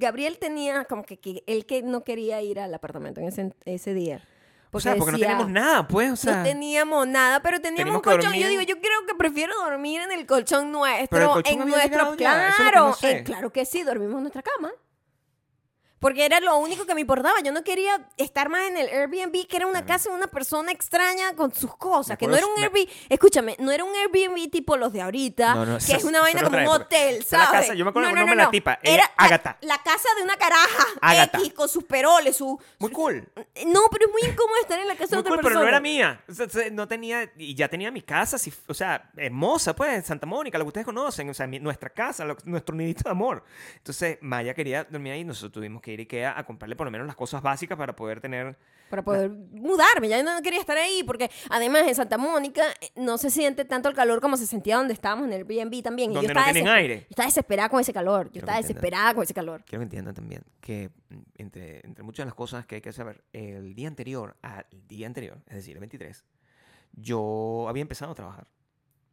[0.00, 3.94] Gabriel tenía como que, que él que no quería ir al apartamento en ese, ese
[3.94, 4.22] día.
[4.72, 6.38] O sea, porque no teníamos nada, pues, o sea...
[6.38, 8.32] no teníamos nada, pero teníamos un colchón.
[8.34, 11.08] Yo digo, yo creo que prefiero dormir en el colchón nuestro.
[11.10, 12.02] Pero el colchón en nuestro.
[12.02, 13.18] es que Claro, no sé.
[13.18, 14.72] eh, claro que sí, dormimos en nuestra cama.
[16.00, 17.40] Porque era lo único que me importaba.
[17.44, 20.72] Yo no quería estar más en el Airbnb, que era una casa de una persona
[20.72, 22.16] extraña con sus cosas.
[22.16, 22.88] Que no era un me- Airbnb.
[23.10, 26.42] Escúchame, no era un Airbnb tipo los de ahorita, No, no, que es una vaina
[26.42, 26.76] como un época.
[26.76, 27.60] hotel, Esa es la ¿sabes?
[27.60, 29.58] casa, yo me acuerdo el nombre de la tipa, Era la- Ágata.
[29.60, 31.38] La, casa de una caraja Ágata.
[31.38, 32.58] X con sus peroles, su.
[32.78, 33.28] Muy cool.
[33.66, 35.60] No, pero es muy incómodo estar en la casa de Muy otra cool, persona.
[35.60, 36.24] pero no era mía.
[36.28, 39.92] O sea, se- no tenía, y ya tenía mi casa, así, o sea, hermosa, pues,
[39.92, 43.02] en Santa Mónica, lo que ustedes conocen, o sea, mi- nuestra casa, lo- nuestro nidito
[43.04, 43.44] de amor.
[43.76, 46.90] Entonces, Maya quería dormir ahí, nosotros tuvimos que ir a Ikea a comprarle por lo
[46.90, 48.56] menos las cosas básicas para poder tener...
[48.88, 50.08] para poder mudarme.
[50.08, 53.88] Ya no quería estar ahí porque además en Santa Mónica eh, no se siente tanto
[53.88, 56.10] el calor como se sentía donde estábamos en el Airbnb también.
[56.10, 57.00] Y yo Donde no tienen aire.
[57.00, 58.26] Yo estaba desesperada con ese calor.
[58.26, 59.62] Yo Quiero estaba que desesperada con ese calor.
[59.64, 62.92] Quiero que entiendan también que mm, entre, entre muchas de las cosas que hay que
[62.92, 66.24] saber, el día anterior al día anterior, es decir, el 23,
[66.92, 68.46] yo había empezado a trabajar.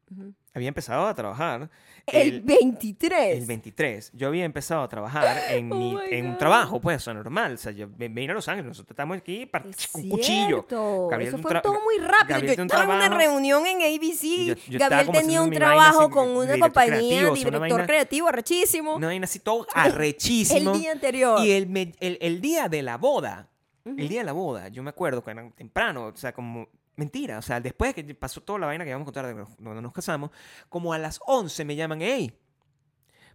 [0.09, 0.33] Ujú.
[0.53, 1.69] Había empezado a trabajar
[2.05, 3.37] El, 23.
[3.39, 4.11] El 23.
[4.13, 7.13] Yo había empezado a trabajar en, Oh mi, my en un trabajo, pues, o sea,
[7.13, 7.53] normal.
[7.53, 10.65] O sea, yo vine a Los Ángeles, nosotros estamos aquí para Es un cuchillo.
[11.11, 12.27] Gabriel Eso fue todo muy rápido.
[12.35, 14.21] Gabriel yo estaba en una reunión en ABC.
[14.47, 17.59] Yo- yo Gabriel tenía un trabajo así, con una director compañía, creativo, sea, una director
[17.59, 18.95] vaina- creativo, arrechísimo.
[18.95, 20.71] Una vaina así todo El arrechísimo.
[20.71, 21.45] día anterior.
[21.45, 23.49] Y el, el, el día de la boda,
[23.85, 26.67] el día de la boda, yo me acuerdo que era temprano, o sea, como
[26.97, 29.93] mentira, o sea, después que pasó toda la vaina que íbamos a contar cuando nos
[29.93, 30.31] casamos,
[30.67, 32.37] como a las 11 me llaman, hey,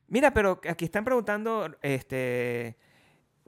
[0.09, 2.77] mira, pero aquí están preguntando, este,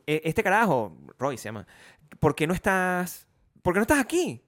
[0.06, 1.66] e- este carajo, Roy se llama,
[2.18, 3.26] ¿por qué no estás,
[3.62, 4.42] por qué no estás aquí?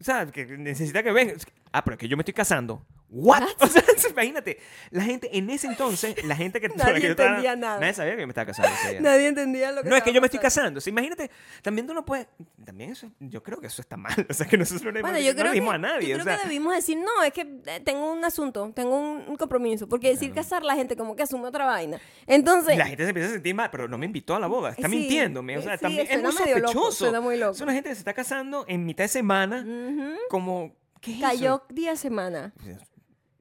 [0.00, 1.46] O sea, que necesita que vengas.
[1.72, 2.86] Ah, pero es que yo me estoy casando.
[3.12, 3.42] ¿What?
[3.58, 4.58] O sea, imagínate,
[4.90, 7.80] la gente en ese entonces, la gente que, Nadie que yo estaba- entendía nada.
[7.80, 8.70] Nadie sabía que yo me estaba casando.
[9.00, 10.78] Nadie entendía lo que No, es que yo me estoy casando.
[10.78, 11.28] O sea, imagínate,
[11.60, 12.28] también tú no puedes.
[12.64, 14.14] También eso, yo creo que eso está mal.
[14.30, 16.08] O sea, que nosotros no, Bueno, yo no creo, le que, dimos a nadie.
[16.08, 18.96] yo o creo sea, que debimos decir, no, es que eh, tengo un asunto, tengo
[18.96, 19.88] un, compromiso.
[19.88, 20.42] Porque decir Claro.
[20.48, 22.00] casar, la gente como que asume otra vaina.
[22.28, 24.70] Entonces, la gente se empieza a sentir mal, pero no me invitó a la boda.
[24.70, 25.58] Está Sí, mintiéndome.
[25.58, 26.92] O sea, sí, también es muy medio loco, sospechoso.
[27.06, 27.52] suena muy loco.
[27.54, 30.76] Es una gente que se está casando en mitad de semana, ujú, como.
[31.00, 32.52] ¿Qué es cayó día semana.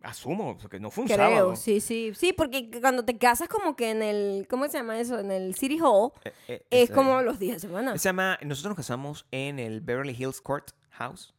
[0.01, 1.55] Asumo, porque no fue un Creo, sábado.
[1.55, 2.11] sí, sí.
[2.15, 5.19] Sí, porque cuando te casas como que en el, ¿cómo se llama eso?
[5.19, 7.97] En el City Hall, Eh, eh, es ese- como los días de semana.
[7.97, 8.37] Se llama.
[8.41, 11.33] Nosotros nos casamos en el Beverly Hills Court House.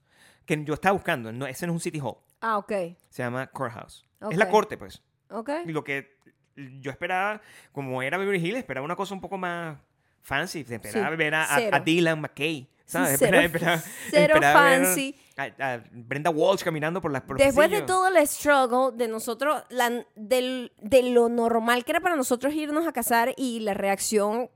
[0.44, 1.32] Que yo estaba buscando.
[1.32, 2.16] No, ese no es un City Hall.
[2.40, 2.72] Ah, ok.
[3.08, 4.04] Se llama Courthouse.
[4.30, 5.02] Es la corte, pues.
[5.30, 5.50] Ok.
[5.66, 6.18] Y lo que
[6.56, 7.40] yo esperaba,
[7.72, 9.78] como era Beverly Hills, esperaba una cosa un poco más
[10.22, 10.60] fancy.
[10.68, 13.18] Esperaba Sí, ver a, a- a Dylan McKay, ¿sabes?
[13.18, 15.14] cero- Esperaba- esperaba- cero esperaba ver fancy.
[15.36, 15.44] A,
[15.74, 20.04] a Brenda Walsh caminando por las por Después de todo el struggle de nosotros, la-
[20.14, 24.50] del- de lo normal que era para nosotros irnos a casar y la reacción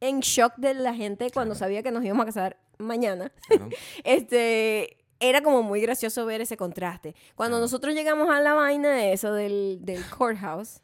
[0.00, 3.68] en shock de la gente cuando sabía que nos íbamos a casar mañana, Claro.
[4.04, 7.14] este, era como muy gracioso ver ese contraste.
[7.36, 7.64] Cuando Claro.
[7.66, 10.80] nosotros llegamos a la vaina de eso del, del courthouse,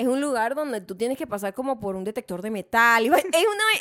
[0.00, 3.04] es un lugar donde tú tienes que pasar como por un detector de metal.
[3.04, 3.24] es, una,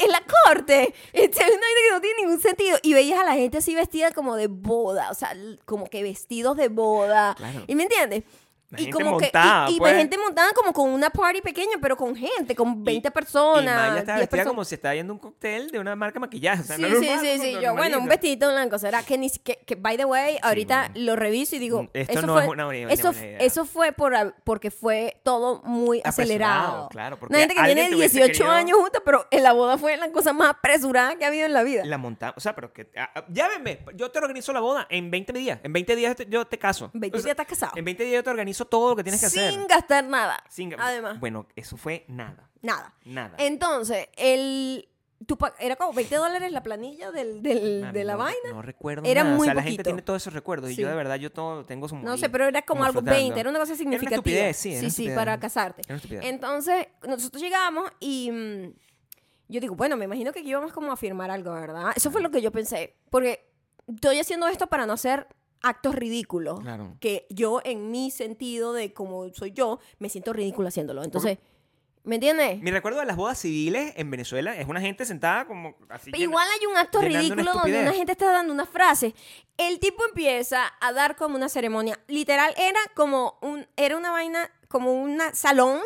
[0.02, 0.94] es la corte.
[1.14, 2.78] Es una vaina que no tiene ningún sentido.
[2.82, 5.12] Y veías a la gente así vestida como de boda.
[5.12, 5.34] O sea,
[5.64, 7.36] como que vestidos de boda.
[7.36, 7.64] Claro.
[7.68, 8.24] ¿Y me entiendes?
[8.72, 9.95] La y gente como montada, que y, y pues.
[9.95, 13.76] gente montada como con una party pequeña, pero con gente, con 20 Y personas.
[13.89, 16.61] Maya estaba 10 vestida como si estaba yendo un cóctel de una marca maquillaje.
[16.61, 17.57] O sea, Sí, no sí, normal, sí, sí.
[17.61, 18.78] Yo, bueno, un vestidito blanco.
[18.78, 21.05] ¿Será que, ni, que, que, by the way, ahorita bueno.
[21.05, 23.38] lo reviso y digo, Mm, esto eso no fue, es una buena- eso, buena idea.
[23.39, 24.13] eso fue por,
[24.43, 26.89] porque fue todo muy acelerado.
[26.89, 29.53] claro, porque Una gente que tiene te hubiese 18 querido- años juntas, pero en la
[29.53, 31.84] boda fue la cosa más apresurada que ha habido en la vida.
[31.86, 32.38] La montamos.
[32.38, 32.88] O sea, pero que.
[32.97, 33.80] ah, ah, llámenme.
[33.95, 35.59] Yo te organizo la boda en 20 días.
[35.63, 36.91] En 20 días yo te caso.
[36.93, 37.72] 20 O sea, días estás casado.
[37.76, 39.51] En 20 días yo te organizo todo lo que tienes que hacer.
[39.53, 40.43] Sin gastar nada.
[40.49, 42.49] Sin- Además, Bueno, eso fue nada.
[42.62, 42.93] nada.
[43.05, 43.36] Nada.
[43.39, 44.88] Entonces, el,
[45.26, 48.49] tú era como 20 dólares la planilla del, del- Mami, de la no, vaina.
[48.53, 49.36] No recuerdo Era nada.
[49.36, 49.89] muy o sea, la gente poquito.
[49.89, 50.72] tiene todos esos recuerdos.
[50.72, 50.82] Y Sí.
[50.82, 53.20] yo de verdad, yo todo tengo como No sé, pero era como, algo flotando.
[53.20, 54.16] 20, era una cosa significativa.
[54.18, 55.16] estupidez, sí, era sí, una sí, estupidez.
[55.18, 55.82] para casarte.
[55.82, 56.26] Era una estupidez.
[56.26, 58.74] Entonces, nosotros llegamos y mm,
[59.49, 61.91] yo digo, bueno, me imagino que aquí vamos como a firmar algo, ¿verdad?
[61.95, 62.95] Eso fue lo que yo pensé.
[63.10, 63.45] Porque
[63.88, 65.28] estoy haciendo esto para no hacer
[65.62, 66.60] actos ridículos.
[66.60, 66.95] Claro.
[66.99, 71.03] Que yo, en mi sentido de como soy yo, me siento ridículo haciéndolo.
[71.03, 71.38] Entonces,
[72.03, 72.62] ¿me entiendes?
[72.62, 76.12] Mi recuerdo de las bodas civiles en Venezuela es una gente sentada como así.
[76.12, 79.14] Pero igual hay un acto una ridículo donde una gente está dando una frase.
[79.57, 81.99] El tipo empieza a dar como una ceremonia.
[82.07, 85.80] Literal, era como un, era una vaina, como un salón.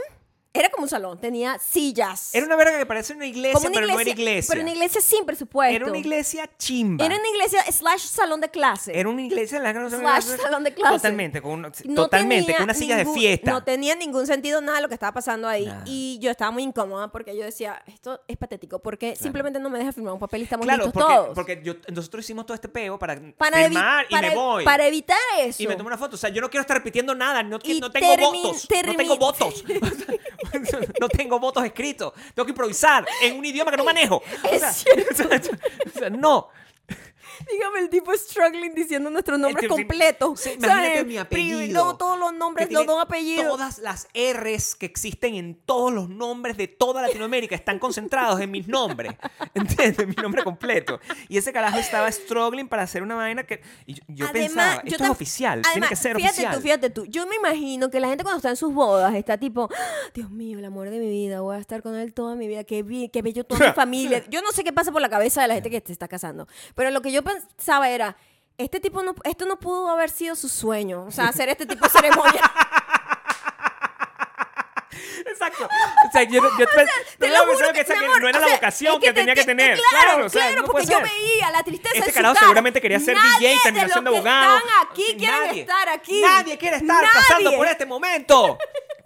[0.55, 2.29] Era como un salón, tenía sillas.
[2.35, 4.49] Era una verga que parece una iglesia, como una pero iglesia, no era iglesia.
[4.51, 5.75] Pero una iglesia sin presupuesto.
[5.75, 7.03] Era una iglesia chimba.
[7.03, 8.91] Era una iglesia slash salón de clase.
[8.95, 10.93] Era una iglesia en la que no se Slash salón de clase.
[10.97, 13.49] Totalmente, con una, No totalmente, con unas sillas de fiesta.
[13.49, 15.67] No tenía ningún sentido nada de lo que estaba pasando ahí.
[15.85, 19.79] Y yo estaba muy incómoda porque yo decía, esto es patético, porque simplemente no me
[19.79, 21.35] deja firmar un papel y estamos claro, listos porque, todos.
[21.35, 24.63] porque yo- nosotros hicimos todo este peo para, para, firmar y para- me voy.
[24.63, 25.63] para evitar eso.
[25.63, 26.13] y me tomo una foto.
[26.15, 27.41] O sea, yo no quiero estar repitiendo nada.
[27.41, 28.67] No, tengo votos.
[28.85, 29.63] No tengo votos.
[30.99, 32.13] no tengo votos escritos.
[32.33, 34.17] Tengo que improvisar en un idioma que no manejo.
[34.17, 35.23] O cierto.
[35.99, 36.49] sea, no.
[37.51, 40.39] Dígame el tipo struggling diciendo nuestros nombres Es completos.
[40.39, 40.63] sí, ¿sabes?
[40.65, 41.73] imagínate mi apellido.
[41.73, 43.47] luego todos los nombres, los tiene dos apellidos.
[43.47, 48.51] Todas las R's que existen en todos los nombres de toda Latinoamérica están concentrados en
[48.51, 49.13] mis nombres.
[49.53, 50.07] ¿Entiendes?
[50.07, 50.99] Mi nombre completo.
[51.29, 53.61] Y ese carajo estaba struggling para hacer una vaina que.
[53.85, 56.55] y yo yo pensaba, yo esto es tam- oficial, tiene además, que ser fíjate oficial.
[56.55, 57.05] tú, fíjate tú.
[57.05, 60.29] Yo me imagino que la gente cuando está en sus bodas está tipo, "Ah, Dios
[60.31, 62.83] mío, el amor de mi vida, voy a estar con él toda mi vida, qué,
[62.83, 64.23] bi- qué bello toda mi familia.
[64.29, 66.47] Yo no sé qué pasa por la cabeza de la gente que se está casando,
[66.75, 68.15] pero lo que yo pensaba era,
[68.57, 71.85] este tipo no, esto no pudo haber sido su sueño, o sea, hacer este tipo
[71.85, 72.41] de ceremonia.
[75.25, 75.65] Exacto.
[75.65, 76.85] O sea, yo, yo pe-
[77.19, 79.07] Te yo lo juro que que amor, no era o la sea, vocación es que,
[79.07, 79.79] te- tenía que te- tener.
[79.89, 82.45] Claro, o sea, claro, no porque yo veía la tristeza Este su carajo cara.
[82.47, 84.57] seguramente quería ser Nadie DJ terminó de siendo que abogado.
[84.57, 85.61] Están aquí, quieren Nadie.
[85.61, 86.21] estar aquí.
[86.21, 87.57] Nadie quiere estar pasando Nadie.
[87.57, 88.57] por este momento.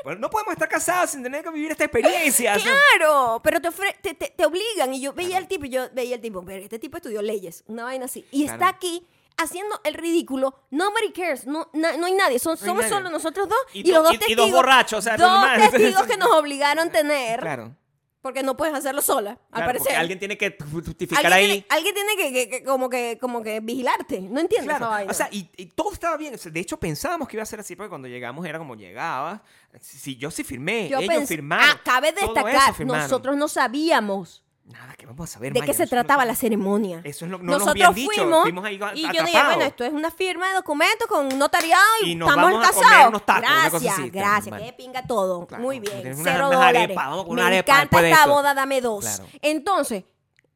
[0.03, 2.55] Pues no podemos estar casados sin tener que vivir esta experiencia.
[2.55, 4.93] O sea, Claro, pero te, ofre- te, te- te obligan.
[4.93, 7.63] Y yo veía al tipo y yo veía al tipo, pero este tipo estudió leyes,
[7.67, 8.25] una vaina así.
[8.31, 8.53] Y Claro.
[8.55, 9.05] está aquí
[9.37, 10.55] haciendo el ridículo.
[10.71, 12.39] Nobody cares, no, na- no hay nadie.
[12.39, 12.89] Son- somos nadie.
[12.89, 14.45] solo nosotros dos Y y, los do- dos y- y testigos.
[14.45, 15.59] dos borrachos, o sea, dos normal.
[15.71, 17.39] testigos que nos obligaron a tener.
[17.39, 17.75] claro.
[18.19, 19.85] Porque no puedes hacerlo sola, al claro, parecer.
[19.85, 21.61] porque alguien tiene que justificar Alguien ahí.
[21.61, 24.19] tiene, alguien tiene que, que- que como que como que vigilarte.
[24.19, 25.11] No entiendo esa Claro, vaina.
[25.11, 26.35] o sea, y, y todo estaba bien.
[26.43, 29.43] De hecho, pensábamos que iba a ser así, porque cuando llegamos era como llegaba.
[29.79, 31.77] Si yo sí firmé, yo ellos firmaron.
[31.77, 35.53] de todo destacar, nosotros no sabíamos Nada, que vamos a saber.
[35.53, 36.99] de qué se trataba la ceremonia.
[37.05, 38.11] Eso es lo que no nos Nosotros habían dicho.
[38.13, 41.39] fuimos, Fuimos ahí y yo dije, bueno, esto es una firma de documentos con un
[41.39, 43.09] notariado y, Y nos estamos vamos a comer casados.
[43.09, 44.63] unos tacos, una cosa gracias, así, gracias, normal.
[44.69, 45.47] que pinga todo.
[45.47, 46.83] Claro, Muy bien, unas- cero dólares.
[46.83, 49.05] arepas, vamos con Me una arepa encanta esta boda, dame dos.
[49.05, 49.25] Claro.
[49.41, 50.03] Entonces,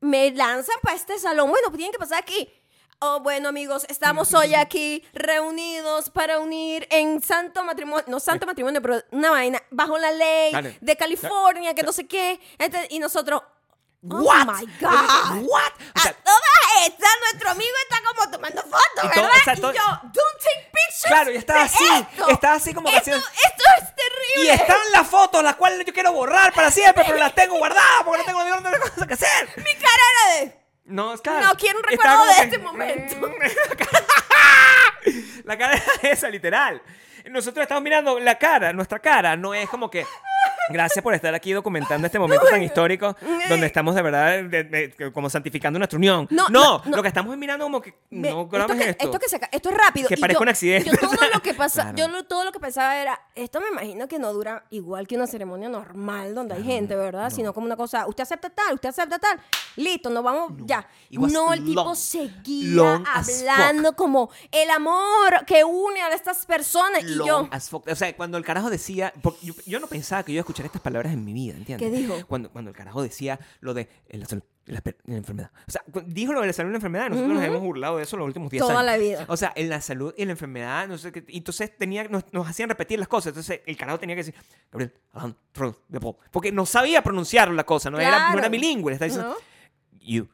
[0.02, 1.50] me lanzan para este salón.
[1.50, 2.50] Bueno, pues tienen que pasar aquí.
[3.00, 8.82] Oh, bueno, amigos, estamos hoy aquí reunidos para unir en santo matrimonio, no santo matrimonio,
[8.82, 10.78] pero una vaina, bajo la ley Vale.
[10.82, 12.40] de California, que no sé qué.
[12.90, 13.42] Y nosotros,
[14.10, 14.46] oh What?
[14.48, 15.44] my God.
[15.44, 15.72] What?
[15.96, 19.16] O sea, a todas estas, nuestro amigo está como tomando fotos, Y ¿verdad?
[19.16, 19.72] todo- o sea, y yo,
[20.02, 21.06] don't take pictures.
[21.08, 22.30] Claro, y de así, esto.
[22.30, 23.86] estaba así como que esto, haciendo- esto es y
[24.36, 24.54] terrible.
[24.54, 28.20] están las fotos, las cuales yo quiero borrar para siempre, pero las tengo guardadas porque
[28.20, 29.50] no tengo ni otra cosa que hacer.
[29.58, 31.48] Mi cara era de, No, es claro.
[31.48, 33.16] no quiero un recuerdo de que- este momento.
[35.46, 36.82] La cara era esa, literal.
[37.30, 40.06] Nosotros estamos mirando la cara, nuestra cara, no es como que.
[40.70, 43.16] Gracias por estar aquí documentando este momento tan histórico
[43.50, 46.28] donde estamos de verdad de- de- como santificando nuestra unión.
[46.30, 46.98] No, No, no, no.
[46.98, 49.06] lo que estamos es mirando como que no esto, grabes que, esto.
[49.06, 50.08] esto que ca- esto es rápido.
[50.08, 50.90] Que yo- un accidente.
[50.92, 51.98] Yo todo lo que pasa, Claro.
[52.14, 55.28] yo todo lo que pensaba era, esto me imagino que no dura igual que una
[55.28, 57.30] ceremonia normal donde hay gente, ¿verdad?
[57.32, 59.40] Sino como una cosa, usted acepta tal, usted acepta tal,
[59.76, 60.88] listo, nos vamos ya.
[61.10, 66.46] It was No, el tipo seguía long hablando como el amor que une a estas
[66.46, 67.88] personas y yo as fuck.
[67.88, 69.14] O sea, cuando el carajo decía.
[69.42, 71.90] Yo, yo no pensaba que yo iba a escuchar estas palabras en mi vida, ¿entiendes?
[71.90, 72.16] ¿Qué dijo?
[72.28, 74.28] Cuando, cuando el carajo decía lo de eh, la
[74.66, 75.52] la, la enfermedad.
[75.68, 77.10] O sea, dijo lo de la salud y la enfermedad.
[77.10, 78.86] Nosotros nos hemos burlado de eso los últimos 10 Toda años.
[78.86, 79.26] la vida.
[79.28, 81.26] O sea, en la salud y la enfermedad, no sé qué.
[81.30, 83.30] Entonces tenía, nos, nos hacían repetir las cosas.
[83.32, 84.36] Entonces el carajo tenía que decir,
[84.72, 86.16] Gabriel, Alejandro, de Paul.
[86.32, 88.50] Porque no sabía pronunciar la cosa, no, era, no era Claro.
[88.52, 88.94] bilingüe.
[88.94, 89.36] Está diciendo,
[90.00, 90.28] you,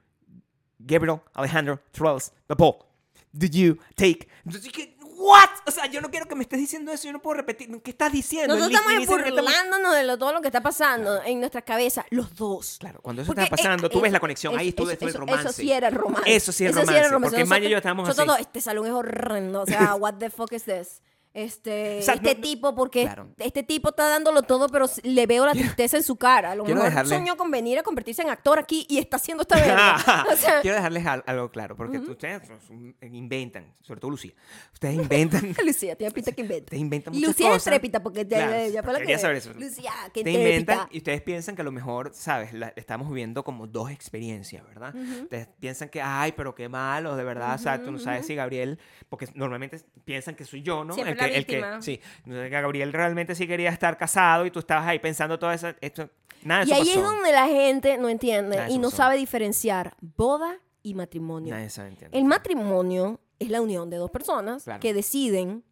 [0.77, 2.85] Gabriel Alejandro Trolls, the Pope,
[3.31, 4.27] did you take.
[4.45, 4.96] Entonces, ¿qué?
[5.19, 5.49] ¿What?
[5.65, 7.69] O sea, yo no quiero que me estés diciendo eso, yo no puedo repetir.
[7.81, 8.55] ¿Qué estás diciendo?
[8.55, 12.77] Nosotros estamos burlándonos de lo- todo lo que está pasando en nuestra cabeza, los dos.
[12.79, 14.99] Claro, cuando eso Porque, estaba pasando, eh, tú ves la conexión, ahí tú ves eso-
[14.99, 15.47] todo el eso- romance.
[15.49, 16.35] Eso sí era el romance.
[16.35, 18.43] Eso sí es romance, porque Maya y yo estábamos nosotros, así.
[18.43, 19.61] Este salón es horrendo.
[19.63, 21.01] O sea, what the fuck is this?
[21.37, 23.29] Este, sea, este no- tipo, porque Claro.
[23.37, 26.51] este tipo está dándolo todo, pero le veo la tristeza en su cara.
[26.51, 29.17] A lo quiero mejor dejarle- soñó con venir a convertirse en actor aquí y está
[29.17, 29.97] haciendo esta verga.
[30.33, 34.33] o sea, Quiero dejarles al- algo claro, porque ustedes son- inventan, sobre todo Lucía,
[34.73, 36.63] ustedes inventan, Lucía, tiene pinta que inventa.
[36.65, 37.63] ustedes inventan muchas Lucía es cosas.
[37.65, 39.17] trépita, porque ya, Claro, ya, ya quería que...
[39.19, 39.53] saber eso.
[39.53, 42.51] Lucía, que Te inventan y ustedes piensan que a lo mejor, ¿sabes?
[42.53, 44.95] La- estamos viviendo como dos experiencias, ¿verdad?
[44.95, 48.33] Ustedes piensan que, ay, pero qué malo, de verdad, o sea, tú no sabes si
[48.35, 48.79] Gabriel,
[49.09, 50.93] porque normalmente piensan que soy yo, ¿no?
[50.93, 54.99] Siempre que, el que, sí, Gabriel realmente sí quería estar casado y tú estabas ahí
[54.99, 56.09] pensando todo eso, esto,
[56.43, 58.97] nada de Y eso ahí es donde la gente no entiende y no pasó.
[58.97, 61.53] sabe diferenciar boda y matrimonio.
[61.53, 62.17] Nadie sabe, entiende.
[62.17, 64.79] El matrimonio es la unión de dos personas Claro.
[64.79, 65.63] que deciden,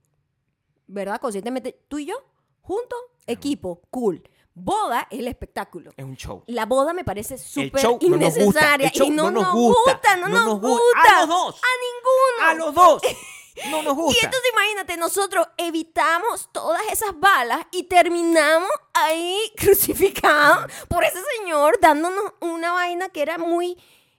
[0.88, 1.20] ¿verdad?
[1.20, 2.16] Conscientemente, tú y yo,
[2.62, 4.22] juntos, equipo, cool.
[4.58, 5.92] Boda es el espectáculo.
[5.98, 6.44] Es un show.
[6.48, 9.42] La boda me parece súper show no nos gusta, innecesaria el show y no, no
[9.42, 11.02] nos gusta, gusta, no, no nos gusta.
[11.14, 11.56] A los dos.
[11.62, 12.50] A ninguno.
[12.50, 13.02] A los dos.
[13.70, 14.26] No nos Y gusta.
[14.26, 22.34] entonces imagínate, nosotros evitamos todas esas balas y terminamos ahí crucificados por ese señor dándonos
[22.42, 23.78] una vaina que era muy...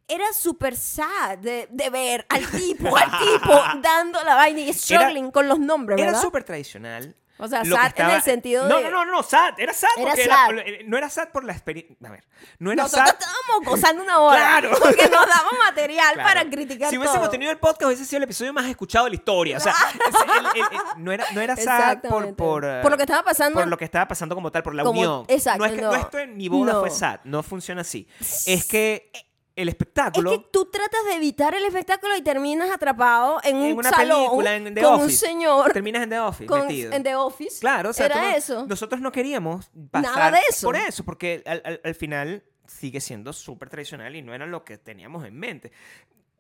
[0.09, 5.33] Era súper sad de, de ver al tipo, al tipo dando la vaina y struggling
[5.33, 7.17] con los nombres, Era súper tradicional.
[7.39, 9.55] O sea, sad en el sentido no, de- No, no, no, sad.
[9.59, 10.51] Era sad Era porque sad.
[10.53, 11.95] Era, eh, no era sad por la experiencia.
[12.07, 12.25] A ver,
[12.59, 13.17] no era Nosotros sad.
[13.19, 14.37] estábamos gozando una boda.
[14.37, 14.71] Claro.
[14.81, 16.29] Porque nos damos material Claro.
[16.29, 17.31] para criticar Si hubiésemos todo.
[17.31, 19.57] tenido el podcast, hubiese sido el episodio más escuchado de la historia.
[19.59, 19.73] O sea,
[20.09, 20.67] es- el- el-
[20.97, 23.59] el- no, era, no era sad por, por, eh, Por lo que estaba pasando.
[23.61, 25.25] por lo que estaba pasando como tal, por la Como- unión.
[25.29, 25.91] exacto, No es que no.
[25.91, 25.97] no.
[25.97, 26.81] esto en mi boda No.
[26.81, 27.21] fue sad.
[27.25, 28.09] No funciona así.
[28.47, 29.11] Es que
[29.57, 30.31] el Es espectáculo.
[30.31, 34.19] que tú tratas de evitar el espectáculo y terminas atrapado en un En una salón
[34.19, 35.27] película, en The con un Office.
[35.27, 36.93] señor Terminas en The Office, con, metido.
[36.93, 37.61] en The Office.
[37.61, 38.67] Claro, o sea, era no- eso.
[38.69, 40.67] nosotros no queríamos pasar Nada de eso.
[40.69, 44.65] por eso, porque al, al- al final sigue siendo súper tradicional y no era lo
[44.65, 45.73] que teníamos en mente.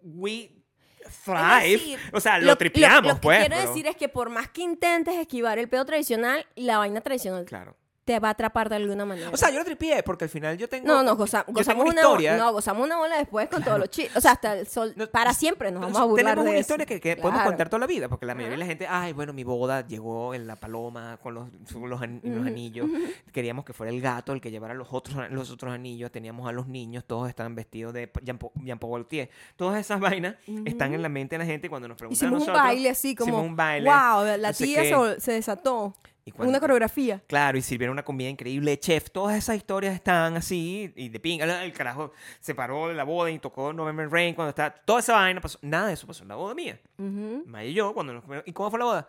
[0.03, 0.53] We
[1.01, 3.39] Es thrive, decir, o sea, lo, Lo, tripeamos, lo que pues.
[3.39, 7.01] quiero pero- decir es que por más que intentes esquivar el pedo tradicional, la vaina
[7.01, 7.77] tradicional Claro.
[8.07, 9.29] Te va a atrapar de alguna manera.
[9.33, 10.87] O sea, yo lo tripié porque al final yo tengo.
[10.87, 12.37] no, no, goza- gozamos una, historia.
[12.37, 14.17] no, gozamos una bola después con todos los chistes.
[14.17, 16.59] O sea, hasta el sol, No, para siempre nos vamos a burlar Tenemos de una
[16.59, 16.61] eso.
[16.61, 19.13] historia que, que podemos contar toda la vida, porque la mayoría de la gente, ay,
[19.13, 22.89] bueno, mi boda llegó en la paloma con los, los, an- los anillos.
[23.33, 26.13] Queríamos que fuera el gato el que llevara los otros, los otros anillos.
[26.13, 29.31] Teníamos a los niños, todos estaban vestidos de Jean Paul, Jean Paul Gaultier.
[29.57, 32.43] Todas esas vainas están en la mente de la gente cuando nos preguntan a Hicimos
[32.43, 32.65] un nosotros.
[32.69, 34.85] baile así como, hicimos un baile, wow, la tía
[35.19, 35.93] se desató.
[36.29, 37.23] Y cuando- Una coreografía.
[37.29, 39.11] Claro, y sirvieron una comida increíble, chef.
[39.13, 41.63] Todas esas historias están así, y de pinga.
[41.65, 44.71] El carajo se paró de la boda y tocó November Rain cuando estaba.
[44.85, 45.57] Toda esa vaina pasó.
[45.63, 46.81] Nada de eso pasó en la boda mía.
[46.99, 47.45] Ujú.
[47.47, 49.09] Maya y yo, cuando nos comimos- ¿Y cómo fue la boda?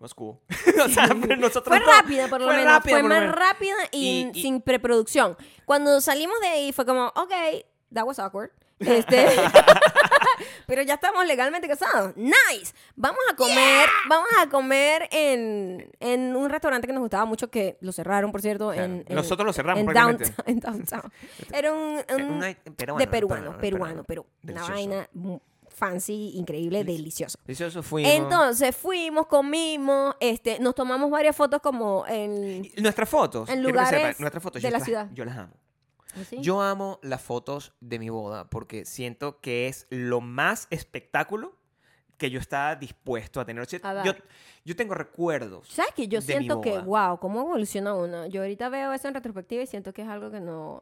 [0.00, 0.36] Was cool.
[0.84, 2.72] o sea, pero nosotros Fue no- rápida, por lo fue menos.
[2.72, 3.34] rápida, fue más menos.
[3.36, 5.36] rápida y, Y- y- sin preproducción.
[5.64, 7.32] Cuando salimos de ahí fue como, ok,
[7.94, 8.50] that was awkward.
[8.80, 9.26] Este,
[10.66, 12.16] pero ya estamos legalmente casados.
[12.16, 12.72] Nice.
[12.96, 17.76] Vamos a comer, vamos a comer en, en un restaurante que nos gustaba mucho, que
[17.80, 18.68] lo cerraron, por cierto.
[18.72, 18.84] Claro.
[18.84, 21.12] En, en- Nosotros lo cerramos en downtown, en downtown.
[21.52, 25.08] Era un, Eh, un- peruano, de peruano, peruano, pero una vaina
[25.68, 27.38] fancy, increíble, delicioso.
[27.44, 28.12] Delicioso fuimos.
[28.12, 32.68] Entonces fuimos, comimos, este, nos tomamos varias fotos como en...
[32.78, 33.48] Nuestras fotos.
[33.48, 35.08] en lugares sepan, nuestras fotos, de yo la las- ciudad.
[35.14, 35.52] Yo las amo.
[36.20, 36.40] ¿Así?
[36.40, 41.56] Yo amo las fotos de mi boda porque siento que es lo más espectáculo
[42.16, 43.64] que yo estaba dispuesto a tener.
[43.84, 44.12] A yo,
[44.64, 45.68] yo tengo recuerdos.
[45.68, 48.26] ¿Sabes que yo siento que, wow, cómo evoluciona uno?
[48.26, 50.80] Yo ahorita veo eso en retrospectiva y siento que es algo que no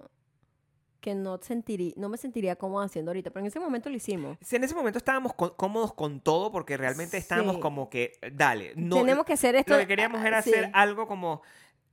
[0.99, 4.39] que no sentiría, no me sentiría cómodo haciendo ahorita, pero en ese momento lo hicimos.
[4.41, 7.61] Sí, En ese momento estábamos có- cómodos con todo porque realmente estábamos Sí.
[7.61, 9.75] como que, dale, no, Tenemos que hacer esto.
[9.75, 10.51] lo que queríamos ah, era sí.
[10.51, 11.43] hacer algo como,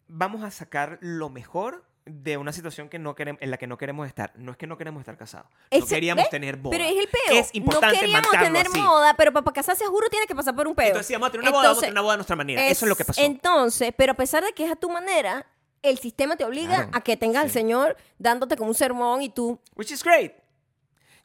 [0.08, 3.78] vamos a sacar lo mejor de una situación que no queremos, en la que no
[3.78, 4.32] queremos estar.
[4.36, 6.30] No es que no queremos estar casados, no Ese- queríamos ¿ves?
[6.32, 6.78] tener boda.
[6.78, 7.40] Pero es el peo.
[7.40, 8.78] Es importante no queríamos tener así.
[8.80, 10.88] moda, pero para casarse juro tiene que pasar por un peo.
[10.88, 12.66] Entonces, sí, vamos a tener una boda, vamos a tener una boda a nuestra manera.
[12.68, 13.22] Eso es lo que pasó.
[13.22, 15.46] Entonces, pero a pesar de que es a tu manera,
[15.82, 17.54] el sistema te obliga Claro, a que tengas al sí.
[17.54, 19.60] señor dándote como un sermón y tú.
[19.76, 20.34] Which is great.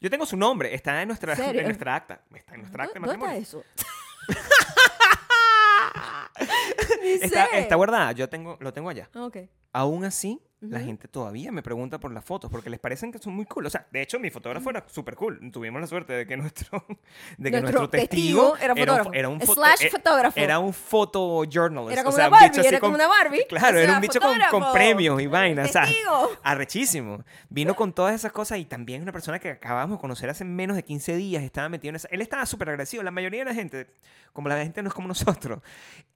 [0.01, 1.61] Yo tengo su nombre, está en nuestra, ¿Serio?
[1.61, 2.23] en nuestra acta.
[2.33, 3.65] Está en nuestra acta de ¿Dónde está eso?
[7.03, 9.09] Está, está guardada, yo tengo, lo tengo allá.
[9.15, 9.29] Ah.
[9.73, 13.33] Aún así, la gente todavía me pregunta por las fotos porque les parecen que son
[13.33, 13.67] muy cool.
[13.67, 15.39] O sea, de hecho, mi fotógrafo era súper cool.
[15.53, 16.85] Tuvimos la suerte de que nuestro,
[17.39, 19.11] de que Nuestro nuestro, testigo, testigo era un- fotógrafo.
[19.13, 20.41] Era un, foto- Slash eh, fotógrafo.
[20.41, 21.93] Era un photojournalist.
[21.93, 23.47] Era o como sea, una un Barbie, era como con- una Barbie.
[23.49, 25.69] Claro, era un bicho con, con premios y vainas.
[25.69, 25.87] o sea,
[26.43, 27.25] arrechísimo.
[27.49, 30.45] Vino con todas esas cosas y también es una persona que acabamos de conocer hace
[30.45, 31.43] menos de 15 días.
[31.43, 32.09] Estaba metido en esa.
[32.11, 33.03] Él estaba súper agresivo.
[33.03, 33.87] La mayoría de la gente,
[34.33, 35.61] como la gente no es como nosotros,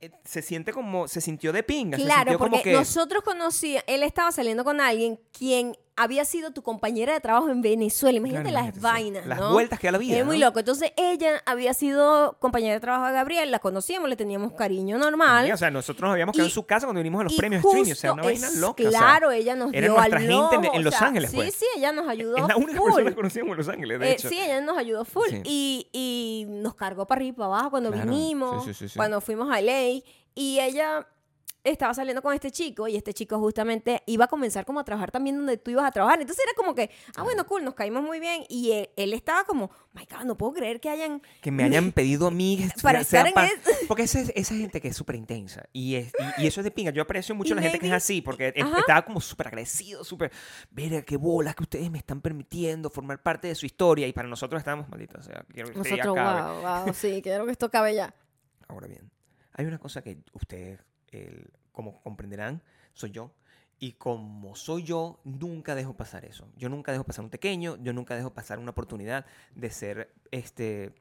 [0.01, 1.09] eh, se siente como.
[1.09, 1.97] Se sintió de pinga.
[1.99, 2.73] se Claro, sintió porque como que.
[2.73, 7.51] nosotros conocíamos, él estaba estabas saliendo con alguien quien había sido tu compañera de trabajo
[7.51, 8.17] en Venezuela.
[8.17, 8.81] Imagínate Claro, las sí.
[8.81, 9.53] vainas, Las ¿no?
[9.53, 10.17] vueltas que da la vida.
[10.17, 10.47] Es muy ¿no?
[10.47, 10.59] loco.
[10.59, 15.53] Entonces, ella había sido compañera de trabajo de Gabriel, la conocíamos, le teníamos cariño normal.
[15.53, 17.63] O sea, nosotros nos habíamos quedado Y- en su casa cuando vinimos a los premios
[17.63, 17.93] streaming.
[17.93, 18.83] O sea, justo una vaina es- loca.
[18.89, 21.07] o sea, Claro, ella nos era dio nuestra al gente en- en o Los sea,
[21.09, 21.55] Ángeles, Sí, pues.
[21.55, 22.87] sí, ella nos ayudó es la única full.
[22.87, 24.29] persona que conocíamos en Los Ángeles, de Eh, hecho.
[24.31, 25.29] sí, ella nos ayudó full.
[25.29, 25.43] Sí.
[25.45, 28.11] Y, y nos cargó para arriba y para abajo cuando Claro.
[28.11, 28.97] vinimos, Sí, sí, sí, sí.
[28.97, 30.03] cuando fuimos a LA.
[30.35, 31.07] Y ella
[31.65, 35.11] estaba saliendo con este chico y este chico justamente iba a comenzar como a trabajar
[35.11, 36.21] también donde tú ibas a trabajar.
[36.21, 38.45] Entonces era como que, ah, bueno, cool, nos caímos muy bien.
[38.49, 41.23] Y él, él estaba como, my God, no puedo creer que hayan...
[41.41, 43.53] que me hayan pedido a mí Para estar en pa- es-
[43.89, 46.65] porque esa, es- esa gente que es súper intensa y, es, y, y eso es
[46.65, 48.79] de pinga yo aprecio mucho Y la gente que es así porque Ajá.
[48.81, 50.33] estaba como súper agradecido súper
[50.71, 54.27] mira qué bolas que ustedes me están permitiendo formar parte de su historia y para
[54.29, 57.53] nosotros estábamos malditos o sea quiero que esto ya Nosotros, wow, wow, sí, quiero que
[57.53, 58.15] esto acabe ya.
[58.69, 59.11] ahora bien
[59.55, 60.81] hay una cosa que ustedes
[61.73, 63.33] como comprenderán soy yo
[63.83, 66.47] y como soy yo, nunca dejo pasar eso.
[66.57, 70.93] Yo nunca dejo pasar un pequeño, yo nunca dejo pasar una oportunidad de ser este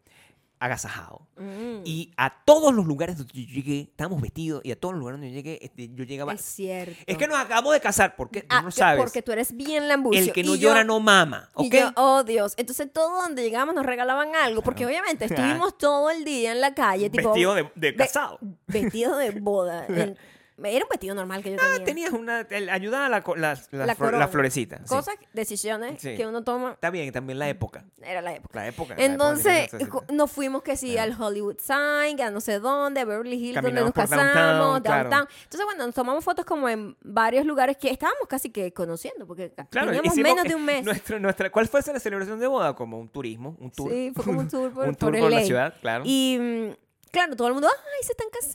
[0.62, 1.28] agasajado.
[1.38, 4.99] Mm, Y a todos los lugares donde yo llegué, estábamos vestidos, y a todos los
[4.99, 6.34] lugares donde yo llegué, este, yo llegaba.
[6.34, 6.95] es cierto.
[7.07, 9.01] Es que nos acabamos de casar, porque Ah, no sabes.
[9.01, 10.22] Porque tú eres bien lambucio.
[10.22, 11.66] el que no yo- llora no mama, ¿ok?
[11.66, 12.53] Y yo, oh Dios.
[12.57, 14.62] Entonces todo donde llegamos nos regalaban algo.
[14.62, 14.91] Porque Claro.
[14.91, 15.41] obviamente Claro.
[15.43, 17.09] estuvimos todo el día en la calle.
[17.09, 18.38] Tipo, Vestido de, de ve- casado.
[18.68, 19.86] Vestido de boda.
[19.89, 20.18] En-
[20.64, 21.76] era un vestido normal que yo tenía.
[21.76, 22.41] Ah, tenías una.
[22.41, 24.18] el- ayudaba la, la, la, La flor- corona.
[24.20, 24.78] la florecita.
[24.80, 24.84] sí.
[24.88, 26.16] Cosas, decisiones Sí.
[26.16, 26.72] que uno toma.
[26.74, 27.86] Está bien, también la época.
[28.01, 28.59] Era la época.
[28.59, 28.95] La época.
[28.95, 29.72] la época Entonces,
[30.12, 33.62] nos fuimos que sí al Hollywood Sign, que a no sé dónde, a Beverly Hills,
[33.62, 35.28] donde nos casamos, downtown, claro.
[35.43, 39.51] Entonces, bueno, nos tomamos fotos como en varios lugares que estábamos casi que conociendo, porque
[39.70, 40.84] Claro, teníamos menos de un mes.
[40.84, 42.74] Nuestra, nuestra, ¿Cuál fue esa celebración de boda?
[42.76, 43.91] Como un turismo, un tour.
[43.91, 45.45] Sí, fue como un tour por, un tour por por la LA.
[45.45, 46.03] ciudad, claro.
[46.05, 46.72] Y mm,
[47.12, 48.51] claro, todo el mundo, ay, se están casando.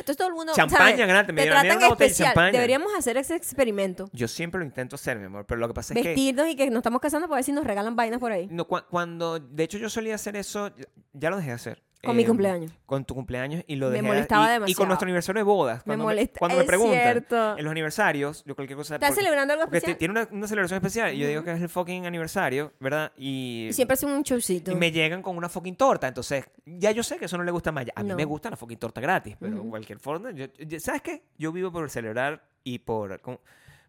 [0.00, 0.52] Entonces todo el mundo.
[0.54, 2.52] Champaña, grande, me dieron una botella de champaña.
[2.52, 4.08] Deberíamos hacer ese experimento.
[4.12, 6.08] Yo siempre lo intento hacer, mi amor, pero lo que pasa es que...
[6.08, 8.48] Vestirnos y que nos estamos casando para ver si nos regalan vainas por ahí.
[8.50, 11.82] No, cua- cuando, de hecho, yo solía hacer eso, ya- ya lo dejé de hacer.
[12.04, 12.70] Con mi Eh, cumpleaños.
[12.86, 14.06] Con tu cumpleaños y lo Me dejé.
[14.06, 14.78] molestaba y, Y demasiado.
[14.78, 15.78] con nuestro aniversario de bodas.
[15.78, 17.58] Me Cuando molesta- cuando me preguntan cierto.
[17.58, 18.94] en los aniversarios, yo cualquier cosa.
[18.94, 19.92] ¿Estás porque- celebrando algo especial?
[19.94, 23.10] ti- tiene una, una celebración especial y yo digo que es el fucking aniversario, ¿verdad?
[23.16, 24.70] Y, Y siempre hacen un showcito.
[24.70, 26.06] y me llegan con una fucking torta.
[26.06, 27.84] Entonces, ya yo sé que eso no le gusta más.
[27.96, 28.14] A mí No.
[28.16, 29.70] me gusta la fucking torta gratis, pero Ujú.
[29.70, 30.30] cualquier forma.
[30.30, 31.24] yo- yo- ¿Sabes qué?
[31.36, 33.20] Yo vivo por celebrar y por,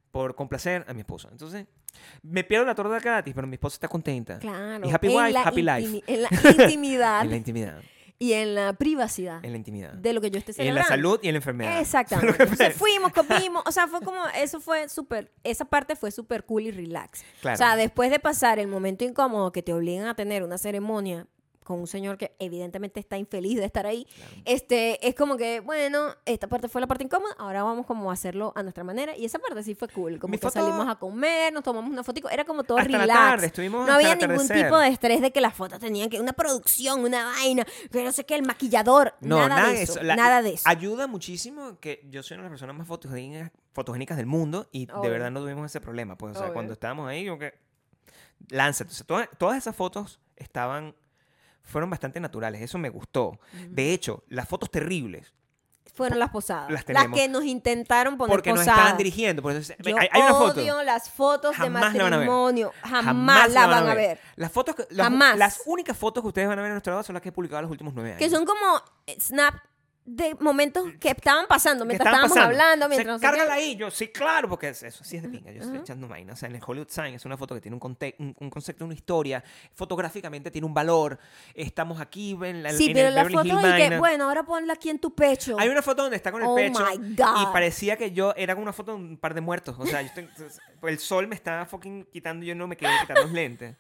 [0.10, 1.30] por complacer a mi esposa.
[1.32, 1.68] Entonces,
[2.24, 4.40] me pierdo la torta gratis, pero mi esposa está contenta.
[4.40, 4.88] Claro.
[4.88, 6.04] Y happy wife, happy life.
[6.08, 6.30] En la
[6.64, 7.82] intimidad En la intimidad.
[8.22, 9.94] Y en la privacidad En la intimidad.
[9.94, 10.90] de lo que yo esté Y en celebrando.
[10.90, 11.80] la salud y en la enfermedad.
[11.82, 12.44] Exactamente.
[12.44, 16.64] Entonces fuimos, comimos, o sea, fue como, eso fue súper, esa parte fue súper cool
[16.64, 17.24] y relax.
[17.42, 17.56] Claro.
[17.56, 21.28] O sea, después de pasar el momento incómodo que te obligan a tener una ceremonia
[21.70, 24.08] con un señor que evidentemente está infeliz de estar ahí,
[24.44, 28.14] este, es como que, bueno, esta parte fue la parte incómoda, ahora vamos como a
[28.14, 30.88] hacerlo a nuestra manera, y esa parte sí fue cool, como Mi que foto- salimos
[30.88, 33.20] a comer, nos tomamos una fotico, era como todo Hasta la relax.
[33.20, 34.64] tarde, estuvimos no había ningún atardecer.
[34.66, 38.12] tipo de estrés de que las fotos tenían que, una producción, una vaina, que no
[38.12, 40.64] sé qué, el maquillador, No, nada, de eso, La- nada de eso.
[40.68, 44.88] Ayuda muchísimo que yo soy una de las personas más fotogénicas, fotogénicas del mundo y
[44.88, 46.18] de verdad no tuvimos ese problema.
[46.18, 46.54] Pues, o sea, Obvio.
[46.56, 47.54] cuando estábamos ahí, como que
[48.50, 48.92] lánzate.
[48.92, 50.96] O sea, todas, todas esas fotos estaban,
[51.70, 52.62] fueron bastante naturales.
[52.62, 53.40] Eso me gustó.
[53.70, 55.34] De hecho, las fotos terribles,
[55.96, 56.72] Fueron las posadas.
[56.72, 58.78] Las que nos intentaron poner porque nos posadas.
[58.80, 59.42] estaban dirigiendo.
[59.42, 60.62] Por eso, Yo hay, hay una foto.
[60.62, 62.28] odio las fotos Jamás de la van a ver.
[62.28, 62.72] matrimonio.
[62.84, 64.18] Jamás, la van a ver.
[64.38, 65.38] Las fotos, que- las, Jamás.
[65.38, 67.32] las únicas fotos que ustedes van a ver en nuestra boda son las que he
[67.34, 68.20] publicado los últimos nueve años.
[68.20, 69.56] Que son como eh, snap
[70.16, 72.64] de momentos que estaban pasando que mientras estaban estábamos pasando.
[72.64, 73.26] hablando, mientras no qué.
[73.28, 75.52] cárgala ahí, yo sí, claro, porque es- eso sí es de pinga.
[75.52, 76.34] Yo estoy echando vaina.
[76.34, 78.50] O sea, en el Hollywood Sign es una foto que tiene un, conte- un, un
[78.50, 79.44] concepto, una historia.
[79.74, 81.18] Fotográficamente tiene un valor.
[81.54, 84.44] Estamos aquí en, la, Sí, en pero el la Beverly foto y que, bueno, ahora
[84.44, 85.56] ponla aquí en tu pecho.
[85.60, 87.42] Hay una foto donde está con el Oh pecho my God.
[87.42, 89.76] y parecía que yo era una foto de un par de muertos.
[89.80, 90.30] O sea, yo estoy-
[90.84, 93.76] el sol me está fucking quitando y yo no me quería quitar los lentes.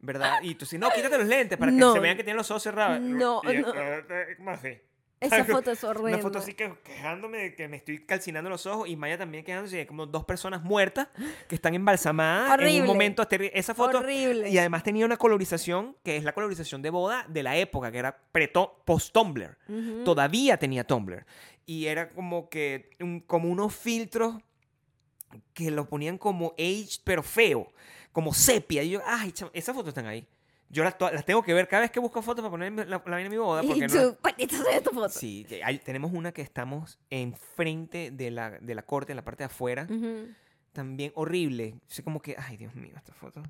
[0.00, 0.40] ¿Verdad?
[0.42, 1.94] Y tú sí, no, quítate los lentes para que No.
[1.94, 3.00] se vean que tienen los ojos cerrados.
[3.00, 3.74] No, Y yo, no.
[3.80, 4.78] "Eh, ¿Cómo así?
[5.26, 6.14] Esa foto es horrible.
[6.14, 9.44] Una foto así que quejándome de que me estoy calcinando los ojos y Maya también
[9.44, 11.08] quejándose de como dos personas muertas
[11.48, 13.22] que están embalsamadas en un momento
[13.54, 13.98] Esa foto.
[13.98, 14.48] Horrible.
[14.50, 17.98] Y además tenía una colorización que es la colorización de boda de la época, que
[17.98, 18.18] era
[18.84, 19.56] post-Tumblr.
[20.04, 21.24] Todavía tenía Tumblr.
[21.66, 24.36] Y era como que un- como unos filtros
[25.52, 27.72] que lo ponían como aged, pero feo.
[28.12, 28.82] Como sepia.
[28.82, 30.26] Y yo, ay, esas fotos están ahí.
[30.74, 32.98] Yo las, las tengo que ver cada vez que busco fotos para poner la, la
[32.98, 33.62] vaina en mi boda.
[33.62, 35.08] Porque Y no- tú, "Patita, ¿sabes tu foto?
[35.08, 39.42] Sí, hay- tenemos una que estamos enfrente de la, de la corte, en la parte
[39.42, 39.86] de afuera.
[40.72, 41.76] También horrible.
[41.86, 43.42] Sé como que, ay, Dios mío, esta foto.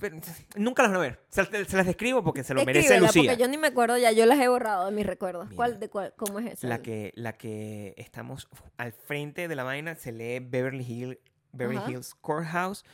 [0.00, 0.16] Pero,
[0.56, 1.20] nunca las van a ver.
[1.30, 3.22] Se, las- se las describo porque se lo merece Lucía.
[3.32, 5.46] porque yo ni me acuerdo ya, yo las he borrado de mis recuerdos.
[5.46, 5.56] Mira.
[5.56, 6.68] ¿Cuál, de cuál, ¿Cómo es esa?
[6.68, 11.18] La que, la que estamos al frente de la vaina se lee Beverly Hills
[11.52, 11.80] Beverly.
[11.92, 12.84] Hills Courthouse,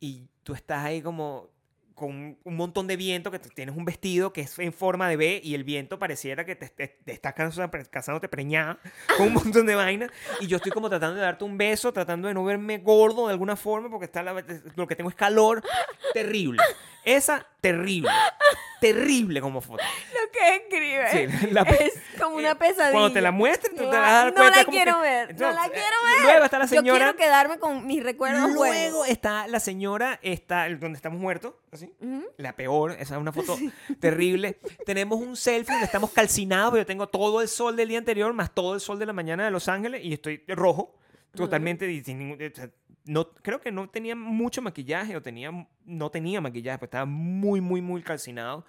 [0.00, 1.50] y tú estás ahí como
[1.96, 5.40] con un montón de viento, que tienes un vestido que es en forma de B
[5.42, 7.34] y el viento pareciera que te, te- te estás
[7.90, 8.78] casándote preñada
[9.16, 12.28] con un montón de vainas y yo estoy como tratando de darte un beso, tratando
[12.28, 15.62] de no verme gordo de alguna forma porque está lo que tengo es calor,
[16.12, 16.62] terrible.
[17.06, 18.10] Esa, terrible.
[18.80, 19.82] Terrible como foto.
[20.12, 21.08] Lo que escribe
[21.40, 22.90] Sí, la- es como una eh, pesadilla.
[22.92, 25.00] Cuando te la muestres, tú te vas a dar no cuenta la como quiero que-
[25.00, 26.22] ver, no la eh, quiero ver.
[26.24, 26.98] Luego está la Yo señora.
[26.98, 29.08] quiero quedarme con mis recuerdos Luego buenos.
[29.08, 31.90] está la señora, está donde estamos muertos, así.
[32.00, 32.26] Ujú.
[32.36, 33.56] La peor, esa es una foto
[33.98, 34.58] terrible.
[34.84, 38.52] Tenemos un selfie donde estamos calcinados, yo tengo todo el sol del día anterior, más
[38.52, 40.94] todo el sol de la mañana de Los Ángeles, y estoy rojo,
[41.34, 42.52] totalmente, sin ningún-
[43.06, 45.50] no, creo que no tenía mucho maquillaje, o tenía,
[45.84, 48.64] no tenía maquillaje, pero estaba muy, muy, muy calcinado.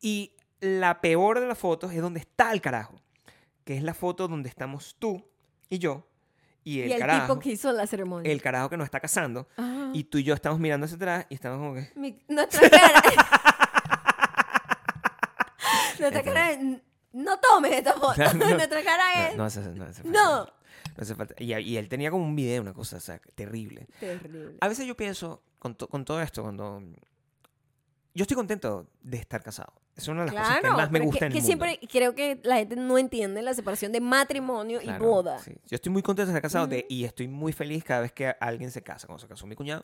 [0.00, 3.00] Y la peor de las fotos es donde está el carajo,
[3.64, 5.24] que es la foto donde estamos tú
[5.68, 6.06] y yo,
[6.64, 8.30] y el, y el carajo, tipo que hizo la ceremonia.
[8.30, 9.90] el carajo que nos está casando, Ah.
[9.92, 11.90] y tú y yo estamos mirando hacia atrás, y estamos como que...
[11.96, 13.02] Mi- nuestra cara.
[15.98, 16.58] nuestra cara es,
[17.12, 18.14] no tomes esta foto.
[18.34, 19.36] No, nuestra cara es.
[19.36, 20.44] No, no no.
[20.44, 20.61] No.
[20.96, 21.34] No hace falta.
[21.38, 23.86] Y, y él tenía como un video, una cosa, o sea, terrible.
[24.00, 24.56] Terrible.
[24.60, 26.82] A veces yo pienso, con, to- con todo esto, cuando...
[28.14, 29.72] Yo estoy contento de estar casado.
[29.96, 31.64] Es una de las cosas que Claro, más me gusta que, en que el mundo.
[31.64, 35.38] siempre creo que la gente no entiende la separación de matrimonio Claro, y boda.
[35.38, 35.52] sí.
[35.66, 38.34] Yo estoy muy contento de estar casado de- y estoy muy feliz cada vez que
[38.38, 39.06] alguien se casa.
[39.06, 39.82] Cuando se casó mi cuñado,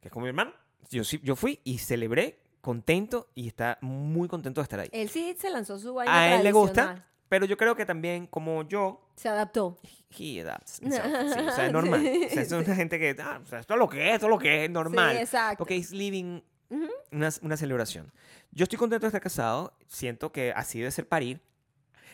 [0.00, 0.52] que es con mi hermano,
[0.90, 4.88] yo, sí, yo fui y celebré contento y está muy contento de estar ahí.
[4.92, 7.06] Él sí se lanzó su vaina A él le gusta.
[7.28, 9.78] Pero yo creo que también como yo, Se adaptó.
[10.18, 11.04] he adapts himself.
[11.04, 12.00] Sí, o sea, es normal.
[12.00, 14.26] O sea, es una gente que, ah, o sea, esto es lo que es, esto
[14.26, 15.16] es lo que es, normal.
[15.16, 15.58] Sí, exacto.
[15.58, 16.40] Porque es living
[17.10, 18.12] una, una celebración.
[18.50, 21.40] Yo estoy contento de estar casado, siento que así debe ser parir.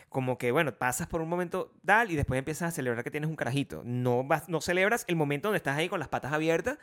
[0.09, 3.29] Como que, bueno, pasas por un momento tal y después empiezas a celebrar que tienes
[3.29, 3.81] un carajito.
[3.83, 6.77] No, vas, no celebras el momento donde estás ahí con las patas abiertas.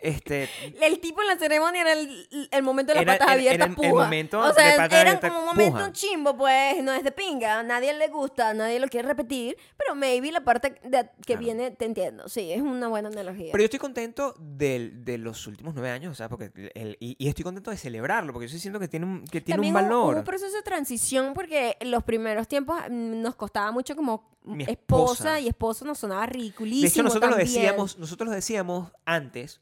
[0.00, 0.48] Este,
[0.80, 3.64] El tipo en la ceremonia era el, el momento de las Era- patas era- era
[3.64, 5.92] abiertas el- el momento o sea, de patas era abiertas como un momento puja.
[5.92, 9.94] chimbo, pues, no es de pinga, a nadie le gusta, nadie lo quiere repetir, pero
[9.96, 11.40] maybe la parte de- que Claro.
[11.40, 13.50] viene, te entiendo, sí, es una buena analogía.
[13.50, 17.16] pero yo estoy contento del- de los últimos nueve años, o sea, porque el- y,
[17.18, 19.74] y estoy contento de celebrarlo, porque yo sí siento que tiene un, que tiene También
[19.74, 20.12] un valor.
[20.14, 24.62] Hubo un proceso de transición porque los primeros tiempos mm, nos costaba mucho como Mi
[24.64, 24.72] esposa.
[25.14, 25.40] esposa.
[25.40, 29.60] y esposo nos sonaba ridiculísimo De hecho, nosotros lo decíamos, nosotros lo decíamos antes,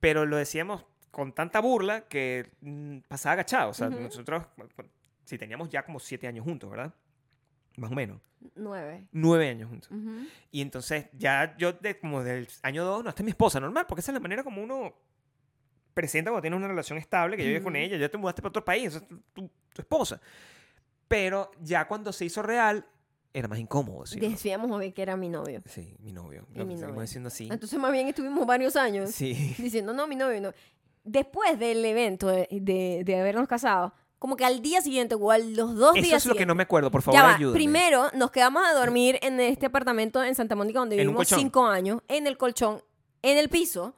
[0.00, 3.70] pero lo decíamos con tanta burla que mm, pasaba agachado.
[3.70, 4.00] O sea, Ujú.
[4.00, 4.44] nosotros,
[5.24, 6.92] si teníamos ya como siete años juntos, ¿verdad?
[7.76, 8.20] Más o menos.
[8.54, 9.06] Nueve.
[9.12, 9.90] Nueve años juntos.
[9.90, 10.26] Ujú.
[10.50, 13.86] Y entonces ya yo, de, como del año dos, no, esta es mi esposa, normal,
[13.86, 14.94] porque esa es la manera como uno
[15.94, 18.50] presenta cuando tiene una relación estable, que yo vivo con ella, ya te mudaste para
[18.50, 20.20] otro país, es tu- tu esposa.
[21.08, 22.86] Pero ya cuando se hizo real,
[23.32, 24.04] era más incómodo.
[24.10, 25.62] Decíamos bien que era mi novio.
[25.66, 26.46] Sí, mi novio.
[26.54, 27.00] Lo mi novio.
[27.00, 27.48] diciendo así.
[27.50, 29.54] Entonces más bien estuvimos varios años Sí.
[29.58, 30.52] diciendo, no, mi novio, no.
[31.04, 35.38] Después del evento de, de, de habernos casado, como que al día siguiente o a
[35.38, 37.54] los dos Eso días es lo que no me acuerdo, por favor, ya va, ayúdame.
[37.54, 42.02] primero nos quedamos a dormir en este apartamento en Santa Mónica donde vivimos cinco años,
[42.08, 42.82] en el colchón,
[43.22, 43.94] en el piso,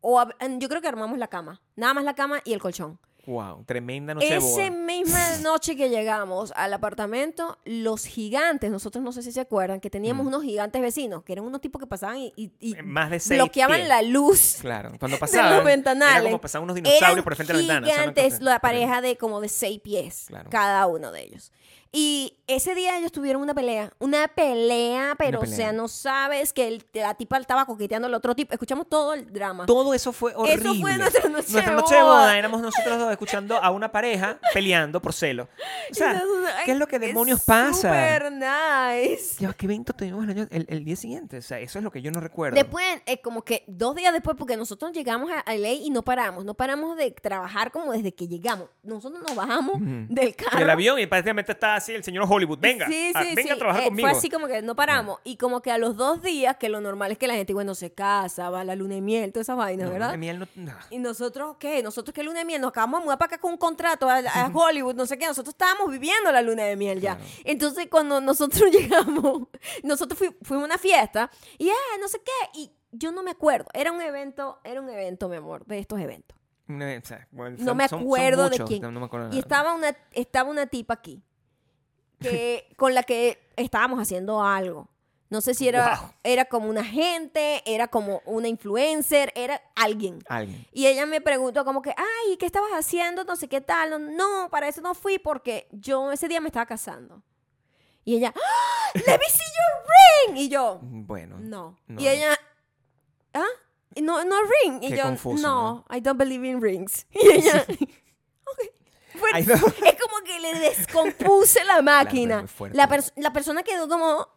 [0.00, 2.60] o ab- en- yo creo que armamos la cama, nada más la cama y el
[2.60, 2.98] colchón.
[3.26, 9.12] Wow, tremenda noche de Esa misma noche que llegamos al apartamento, los gigantes, nosotros no
[9.12, 10.28] sé si se acuerdan, que teníamos Mm.
[10.28, 13.20] unos gigantes vecinos, que eran unos tipos que pasaban y, y- y Eh, Más de
[13.20, 13.88] seis bloqueaban pies.
[13.88, 15.56] la luz Claro, cuando de pasaban.
[15.56, 16.16] los ventanales.
[16.16, 17.92] Era como pasaban unos dinosaurios Eran por el frente de la ventana.
[18.12, 20.50] gigantes, la pareja de como de seis pies, Claro.
[20.50, 21.50] cada uno de ellos.
[21.96, 25.54] Y ese día ellos tuvieron una pelea, una pelea, pero pelea.
[25.54, 28.52] o sea, no sabes que el- la tipa estaba coqueteando al otro tipo.
[28.52, 29.64] Escuchamos todo el drama.
[29.66, 30.70] Todo eso fue horrible.
[30.70, 32.36] Eso fue nuestra noche Nuestra de noche de boda.
[32.36, 35.48] Éramos nosotros dos escuchando a una pareja peleando por celo.
[35.90, 36.20] O sea,
[36.64, 37.88] ¿qué es lo que demonios pasa?
[37.88, 39.36] Super nice.
[39.38, 41.38] Ya, ¿Qué evento tuvimos el, año- el- el día siguiente?
[41.38, 42.56] O sea, eso es lo que yo no recuerdo.
[42.56, 46.44] Después, eh, como que dos días después, porque nosotros llegamos a LA y no paramos,
[46.44, 48.68] no paramos de trabajar como desde que llegamos.
[48.82, 49.74] Nosotros nos bajamos
[50.08, 50.58] del carro.
[50.58, 52.58] el avión y prácticamente está así el señor Hollywood.
[52.58, 53.58] Venga, Sí, a- sí, venga a sí.
[53.58, 54.08] trabajar Eh, conmigo.
[54.08, 55.18] Fue así como que no paramos.
[55.24, 57.74] Y como que a los dos días, que lo normal es que la gente, bueno,
[57.74, 60.10] se casa, va a la luna de miel, todas esas vainas, No, ¿verdad?
[60.10, 60.72] de miel no- no.
[60.90, 61.82] Y nosotros, ¿qué?
[61.82, 62.60] Nosotros, ¿qué luna de miel?
[62.60, 65.26] Nos acabamos de mudar para acá con un contrato a, a Hollywood, no sé qué.
[65.26, 67.16] Nosotros estábamos viviendo la luna de miel ya.
[67.16, 67.30] Claro.
[67.44, 69.48] Entonces, cuando nosotros llegamos,
[69.82, 72.58] nosotros fui- fuimos a una fiesta y, ah, no sé qué.
[72.60, 73.66] Y yo no me acuerdo.
[73.74, 76.36] Era un evento, era un evento, mi amor, de estos eventos.
[76.68, 78.82] Una- o sea, bueno, No son- me son- son acuerdo de muchos, quién.
[78.82, 79.40] No, no me acuerdo Y nada.
[79.40, 81.22] estaba una, estaba una tipa aquí
[82.20, 84.88] que, con la que estábamos haciendo algo.
[85.30, 86.10] No sé si era, Wow.
[86.22, 90.20] era como una gente, era como una influencer, era alguien.
[90.28, 90.64] Alguien.
[90.72, 93.24] Y ella me preguntó como que, ay, ¿qué estabas haciendo?
[93.24, 93.90] No sé qué tal.
[93.90, 97.22] No, no, para eso no fui porque yo ese día me estaba casando.
[98.04, 98.90] Y ella, ¡Ah!
[98.94, 100.36] ¡Let me see your ring!
[100.36, 101.38] Y yo, Bueno.
[101.40, 101.78] no.
[101.88, 102.00] No.
[102.00, 102.38] Y ella,
[103.32, 103.44] ¿ah?
[104.02, 104.82] no, no ring.
[104.82, 107.06] Y Qué yo, confuso, no, I don't believe in rings.
[107.12, 107.88] Y ella, ok.
[108.46, 108.70] Fue-
[109.13, 109.13] Ay, no.
[109.36, 112.46] es como que le descompuse la máquina.
[112.46, 112.76] fuerte.
[112.76, 114.28] la, pers- la persona quedó como,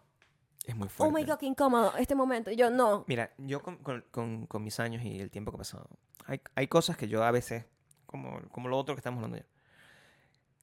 [0.66, 1.16] Es muy oh fuerte.
[1.16, 2.52] my god, qué incómodo este momento.
[2.52, 3.04] Yo, no.
[3.08, 5.88] Mira, yo con, con- con- con mis años y el tiempo que he pasado,
[6.26, 7.66] hay, hay cosas que yo a veces,
[8.06, 9.46] como, como lo otro que estamos hablando ya,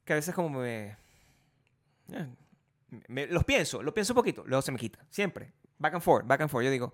[0.04, 0.96] que a veces como me,
[2.12, 2.26] eh,
[3.08, 5.52] me- Los pienso, lo pienso un poquito, luego se me quita, siempre.
[5.78, 6.64] Back and forth, back and forth.
[6.64, 6.92] Yo digo,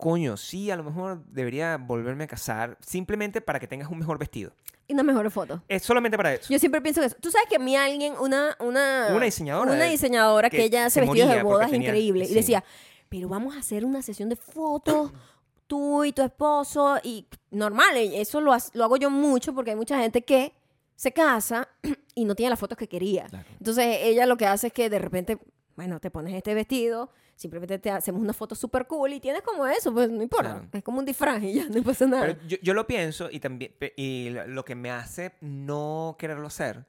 [0.00, 4.18] coño, sí, a lo mejor debería volverme a casar simplemente para que tengas un mejor
[4.18, 4.52] vestido.
[4.88, 5.62] Y una mejor foto.
[5.68, 6.52] Es solamente para eso.
[6.52, 7.14] Yo siempre pienso eso.
[7.20, 8.56] Tú sabes que a mí alguien, una...
[8.58, 12.24] Una, Una diseñadora Una diseñadora que, que ella hace vestidos de bodas tenía- increíble.
[12.26, 12.32] sí.
[12.32, 12.64] Y decía,
[13.08, 15.12] pero vamos a hacer una sesión de fotos,
[15.68, 16.98] tú y tu esposo.
[17.04, 20.52] Y normal, eso lo, lo hago yo mucho porque hay mucha gente que
[20.96, 21.68] se casa
[22.16, 23.26] y no tiene las fotos que quería.
[23.26, 23.46] Claro.
[23.58, 25.38] Entonces ella lo que hace es que de repente,
[25.76, 27.10] bueno, te pones este vestido,
[27.40, 30.50] simplemente te hacemos una foto súper cool y tienes como eso, pues no importa.
[30.56, 30.68] Claro.
[30.72, 32.26] Es como un disfraz y ya no pasa nada.
[32.26, 36.84] Pero yo, yo lo pienso y también y lo que me hace no quererlo hacer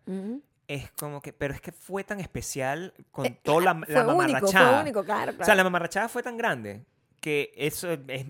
[0.67, 4.01] es como que, pero es que fue tan especial con Eh, toda la, fue la
[4.07, 4.71] único, mamarrachada.
[4.73, 5.45] fue único, claro, O claro.
[5.45, 6.85] sea, la mamarrachada fue tan grande
[7.21, 8.25] que eso es-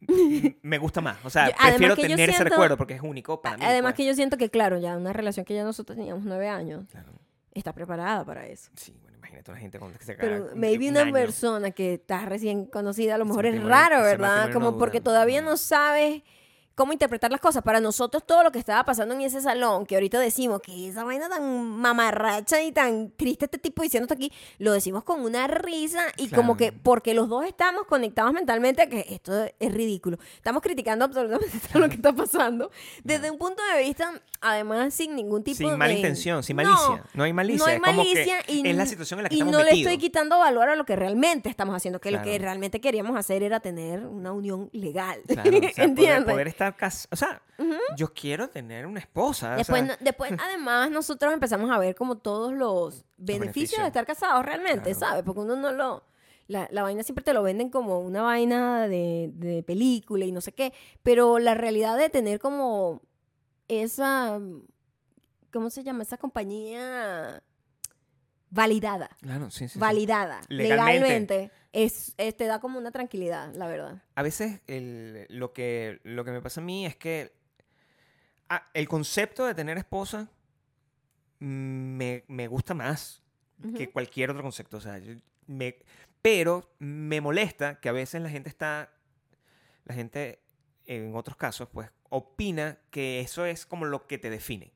[0.62, 1.18] me gusta más.
[1.24, 3.64] O sea, Yo- prefiero tener ese recuerdo porque es único para mí.
[3.64, 3.96] Además pues.
[3.98, 7.12] que yo siento que, claro, ya una relación que ya nosotros teníamos nueve años Claro.
[7.58, 8.70] Está preparada para eso.
[8.74, 11.12] Sí, bueno, imagínate una gente con que se Pero maybe un una año.
[11.12, 14.52] persona que está recién conocida a lo mejor es raro, ¿verdad?
[14.52, 16.22] Como porque todavía no sabes
[16.78, 17.62] cómo interpretar las cosas.
[17.64, 21.02] Para nosotros todo lo que estaba pasando en ese salón, que ahorita decimos que esa
[21.02, 25.48] vaina tan mamarracha y tan triste este tipo diciendo esto aquí, lo decimos con una
[25.48, 30.18] risa y como que porque los dos estamos conectados mentalmente que esto es ridículo.
[30.36, 32.70] Estamos criticando absolutamente todo lo que está pasando
[33.02, 35.70] desde un punto de vista, además sin ningún tipo de...
[35.70, 37.02] Sin mala intención, sin malicia.
[37.12, 37.58] No, hay malicia.
[37.58, 39.52] no hay es como que malicia y, es la situación en la que y estamos
[39.52, 42.80] no le estoy quitando valor a lo que realmente estamos haciendo, que lo que realmente
[42.80, 45.20] queríamos hacer era tener una unión legal.
[45.26, 46.32] Claro, o sea, poder, ¿Entiendes?
[46.32, 47.08] poder estar casado.
[47.12, 47.42] O sea,
[47.96, 49.54] yo quiero tener una esposa.
[49.54, 53.86] o Después, sea, no- después, además, nosotros empezamos a ver como todos los beneficios, de
[53.88, 54.98] estar casados realmente, Claro.
[54.98, 55.22] ¿sabes?
[55.24, 56.04] Porque uno no lo...
[56.46, 60.40] La, la vaina siempre te lo venden como una vaina de, de película y no
[60.40, 63.02] sé qué, pero la realidad de tener como
[63.68, 64.40] esa...
[65.52, 66.02] ¿Cómo se llama?
[66.04, 67.42] Esa compañía
[68.50, 69.10] validada.
[69.20, 69.78] Claro, sí, sí, sí.
[69.78, 70.68] validada Legalmente.
[70.68, 71.50] legalmente,
[71.84, 74.02] es, es- te da como una tranquilidad, la verdad.
[74.14, 77.32] A veces el- lo, que, lo que me pasa a mí es que
[78.48, 80.28] ah, el concepto de tener esposa
[81.38, 83.22] me, me gusta más
[83.76, 84.76] que cualquier otro concepto.
[84.76, 85.14] O sea, yo-
[85.46, 85.76] me,
[86.22, 88.92] pero me molesta que a veces la gente está,
[89.84, 90.40] la gente
[90.86, 94.72] en otros casos, pues opina que eso es como lo que te define.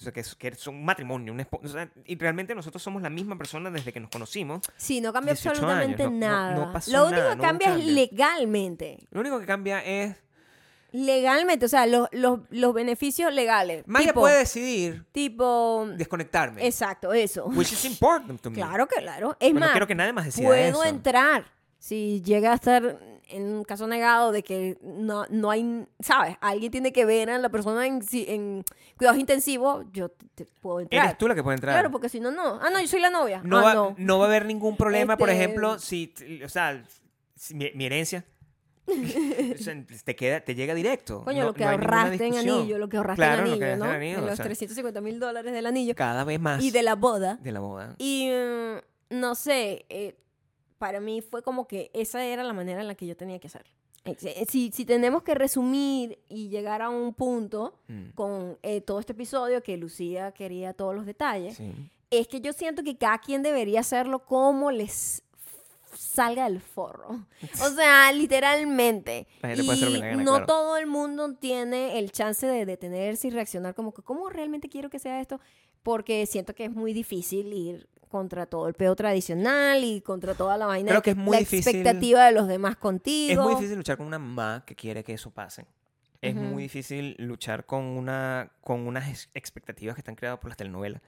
[0.00, 1.66] O sea, que es, que es un matrimonio, esposa.
[1.66, 4.62] o sea, y realmente nosotros somos la misma persona desde que nos conocimos.
[4.78, 6.54] Sí, no cambia 18 absolutamente años, no- no- nada.
[6.54, 8.98] no pasó Lo único nada, que cambia es legalmente.
[9.10, 10.16] Lo único que cambia es...
[10.92, 13.84] Legalmente, o sea, los, los, los beneficios legales.
[13.86, 16.66] Maya tipo, puede decidir tipo, desconectarme.
[16.66, 17.44] exacto, eso.
[17.46, 18.56] Which is important to me.
[18.56, 19.32] Claro, claro.
[19.38, 20.84] Es Pero más, no quiero que nadie más decida puedo eso.
[20.84, 21.44] entrar.
[21.80, 23.00] Si llega a estar
[23.30, 26.36] en un caso negado de que no, no hay, ¿sabes?
[26.42, 28.64] Alguien tiene que ver a la persona en, en
[28.98, 31.06] cuidados intensivos, yo te, te puedo entrar.
[31.06, 31.74] Eres tú la que puede entrar.
[31.74, 32.58] Claro, porque si no, no.
[32.60, 33.40] Ah, no, yo soy la novia.
[33.42, 33.94] no, ah, va, no.
[33.96, 36.12] no va a haber ningún problema, por Este- ejemplo, si,
[36.44, 36.84] o sea,
[37.34, 38.24] si mi, mi herencia
[40.04, 41.22] te, queda, te llega directo.
[41.24, 43.66] Coño, No- lo que no ahorraste en anillo, lo que ahorraste Claro, en lo anillo,
[43.66, 43.78] que ¿no?
[43.84, 46.62] gastaste en anillo, en o los sea, 350 mil dólares del anillo Cada vez más
[46.62, 47.38] y de la boda.
[47.40, 47.94] de la boda.
[47.98, 50.16] Y mm, no sé, eh,
[50.80, 53.46] para mí fue como que esa era la manera en la que yo tenía que
[53.48, 53.70] hacerlo.
[54.06, 58.80] Eh, Si, si- si tenemos que resumir y llegar a un punto Mm, con eh,
[58.80, 61.70] todo este episodio que Lucía quería todos los detalles, sí.
[62.10, 65.22] es que yo siento que cada quien debería hacerlo como les
[65.94, 67.26] salga del forro.
[67.62, 69.26] O sea, literalmente.
[69.42, 70.46] Y gana, no claro.
[70.46, 74.88] todo el mundo tiene el chance de detenerse y reaccionar como que, ¿cómo realmente quiero
[74.88, 75.40] que sea esto?
[75.82, 80.58] Porque siento que es muy difícil ir contra todo el peo tradicional y contra toda
[80.58, 80.90] la vaina.
[80.90, 83.40] Creo que es muy la difícil- expectativa de los demás contigo.
[83.42, 85.64] Es muy difícil luchar con una mamá que quiere que eso pase.
[86.20, 90.58] Es muy difícil luchar con, una, con unas ex- expectativas que están creadas por las
[90.58, 91.00] telenovelas.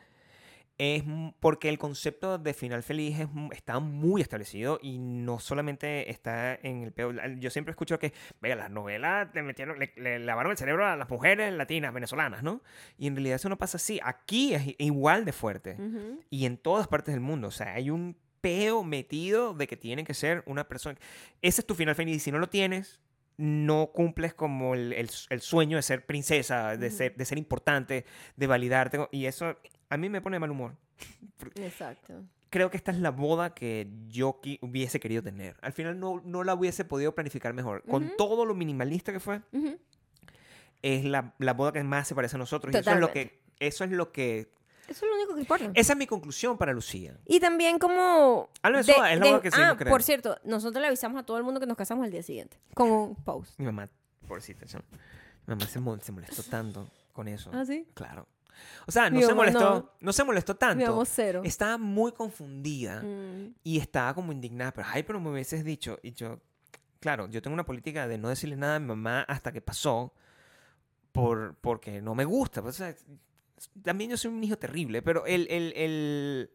[0.78, 1.04] Es
[1.38, 6.82] porque el concepto de final feliz es está muy establecido y no solamente está en
[6.82, 7.12] el peo.
[7.38, 10.96] Yo siempre escucho que, vea, las novelas le, metieron, le, le lavaron el cerebro a
[10.96, 12.62] las mujeres latinas, venezolanas, ¿no?
[12.98, 14.00] Y en realidad eso no pasa así.
[14.02, 16.20] Aquí es igual de fuerte Ujú.
[16.30, 17.48] y en todas partes del mundo.
[17.48, 20.98] O sea, hay un peo metido de que tiene que ser una persona.
[21.42, 22.16] Ese es tu final feliz.
[22.16, 23.00] Y si no lo tienes,
[23.36, 28.04] no cumples como el, el- el sueño de ser princesa, de, ser, de ser importante,
[28.36, 28.98] de validarte.
[29.12, 29.56] Y eso
[29.92, 30.76] a mí me pone de mal humor.
[31.56, 32.24] Exacto.
[32.50, 35.56] creo que esta es la boda que yo hubiese querido tener.
[35.62, 37.82] Al final no, no la hubiese podido planificar mejor.
[37.84, 38.12] Con Ujú.
[38.16, 39.78] todo lo minimalista que fue, Ujú.
[40.82, 42.74] es la, la boda que más se parece a nosotros.
[42.74, 43.40] Y eso es lo que...
[43.58, 44.50] Eso es lo que...
[44.88, 45.70] Eso es lo único que importa.
[45.74, 47.16] Esa es mi conclusión para Lucía.
[47.26, 48.50] Y también como...
[48.62, 49.90] Ah, no, eso es lo que sí, Ah, creo.
[49.90, 52.58] por cierto, nosotros le avisamos a todo el mundo que nos casamos al día siguiente.
[52.74, 53.58] Con un post.
[53.58, 53.88] Mi mamá,
[54.26, 54.66] pobrecita,
[55.46, 57.50] mi mamá se molestó tanto con eso.
[57.54, 57.86] ¿Ah, sí?
[57.94, 58.26] Claro.
[58.86, 59.90] O sea, no Mi se molestó, no.
[60.00, 60.12] no.
[60.12, 61.04] se molestó tanto.
[61.04, 61.42] cero.
[61.44, 63.54] Estaba muy confundida Mm.
[63.64, 64.72] y estaba como indignada.
[64.72, 65.98] Pero, ay, pero me hubieses dicho.
[66.02, 66.40] Y yo,
[67.00, 70.12] claro, yo tengo una política de no decirle nada a mi mamá hasta que pasó
[71.12, 72.62] por, porque no me gusta.
[72.62, 72.94] Pues, o sea,
[73.82, 76.50] también yo soy un hijo terrible, pero el, el, el-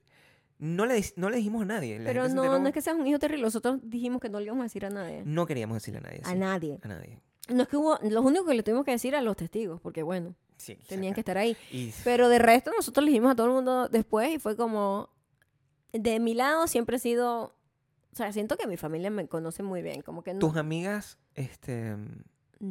[0.59, 1.99] no, le, no le dijimos a nadie.
[1.99, 2.59] La Pero no, enteró.
[2.59, 3.43] no es que seas un hijo terrible.
[3.43, 5.21] Nosotros dijimos que no le íbamos a decir a nadie.
[5.23, 6.21] No queríamos decirle a nadie.
[6.23, 6.79] A sí, nadie.
[6.81, 7.21] A nadie.
[7.49, 7.97] No es que hubo...
[8.01, 9.79] Los únicos que le tuvimos que decir a los testigos.
[9.79, 11.55] Porque bueno, Sí, tenían que estar ahí.
[11.71, 15.09] Y- Pero de resto, nosotros le dijimos a todo el mundo después y fue como.
[15.93, 17.55] De mi lado siempre he sido.
[18.13, 20.01] O sea, siento que mi familia me conoce muy bien.
[20.01, 20.39] Como que no.
[20.39, 21.95] tus amigas, este,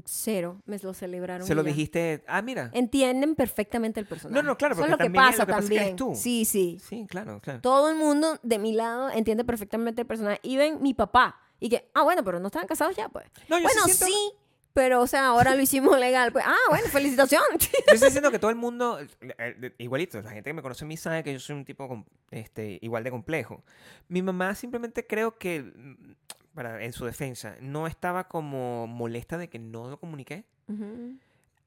[0.04, 0.60] Cero.
[0.66, 1.46] Me lo celebraron.
[1.46, 1.68] se lo ya.
[1.68, 2.70] dijiste, ah, mira.
[2.74, 4.42] Entienden perfectamente el personaje.
[4.42, 5.76] No, no, claro, Eso es porque lo que también pasa lo que pasa es que
[5.76, 5.96] también.
[5.96, 6.12] tú.
[6.16, 6.80] Sí, sí.
[6.84, 7.60] Sí, claro, claro.
[7.60, 10.40] Todo el mundo de mi lado entiende perfectamente el personaje.
[10.42, 11.40] Y ven mi papá.
[11.60, 13.26] Y que, ah, bueno, pero no estaban casados ya, pues.
[13.48, 14.32] No, yo Bueno, sí siento- sí.
[14.76, 16.30] Pero, o sea, ahora lo hicimos legal.
[16.32, 17.70] Pues, ah, bueno, felicitaciones.
[17.86, 19.08] Yo estoy diciendo que todo el mundo, eh,
[19.38, 22.04] eh, igualito, la gente que me conoce a mí sabe que yo soy un tipo
[22.30, 23.64] este, igual de complejo.
[24.08, 26.12] Mi mamá simplemente creo que, mm,
[26.54, 30.44] para, en su defensa, no estaba como molesta de que no lo comuniqué.
[30.68, 31.16] Ujú.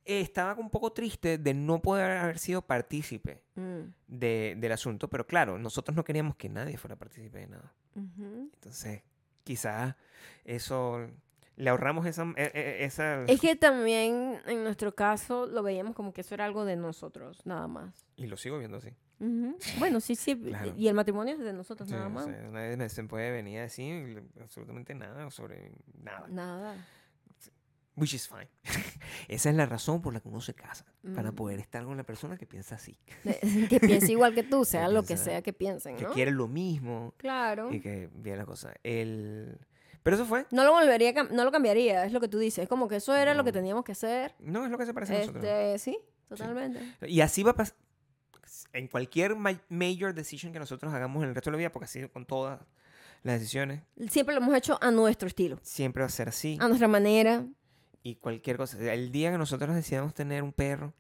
[0.06, 5.08] Eh, Estaba un poco triste de no poder haber sido partícipe Mm, de- del asunto,
[5.10, 7.74] pero claro, nosotros no queríamos que nadie fuera partícipe de nada.
[7.96, 8.50] ujú.
[8.54, 9.02] Entonces,
[9.44, 9.96] quizás
[10.46, 11.08] eso
[11.60, 12.24] le ahorramos esa...
[12.38, 16.46] e- e- esa Es que también en nuestro caso lo veíamos como que eso era
[16.46, 18.06] algo de nosotros, nada más.
[18.16, 18.90] Y lo sigo viendo así.
[19.80, 20.36] Bueno, sí, sí.
[20.36, 20.74] Claro.
[20.78, 22.26] Y el matrimonio es de nosotros, Sí, nada o más.
[22.26, 26.26] sea, nadie me se puede venir a decir absolutamente nada sobre nada.
[26.30, 26.76] Nada.
[27.96, 28.48] Which is fine.
[29.28, 30.86] Esa es la razón por la que uno se casa.
[31.16, 31.36] Para Mm.
[31.36, 32.98] poder estar con la persona que piensa así.
[33.70, 36.48] que piense igual que tú, sea Que lo que sea que piensen, Que quiere lo
[36.48, 37.14] mismo.
[37.18, 37.74] Claro.
[37.74, 38.74] Y que bien la cosa.
[38.84, 39.60] El...
[40.04, 40.46] Pero eso fue.
[40.52, 42.64] No lo volvería, no lo cambiaría, es lo que tú dices.
[42.64, 43.60] Es como que eso era lo que No.
[43.60, 44.34] teníamos que hacer.
[44.40, 45.44] No es lo que se parece a nosotros.
[45.44, 46.82] Este, sí, totalmente.
[47.08, 47.76] Y así va a pasar.
[48.74, 51.86] En cualquier ma- major decision que nosotros hagamos en el resto de la vida, porque
[51.86, 52.60] así con todas
[53.24, 56.58] las decisiones, Siempre lo hemos hecho a nuestro estilo, siempre va a ser así.
[56.62, 57.46] a nuestra manera.
[58.02, 58.78] y cualquier cosa.
[58.94, 60.94] El día que nosotros decidamos tener un perro,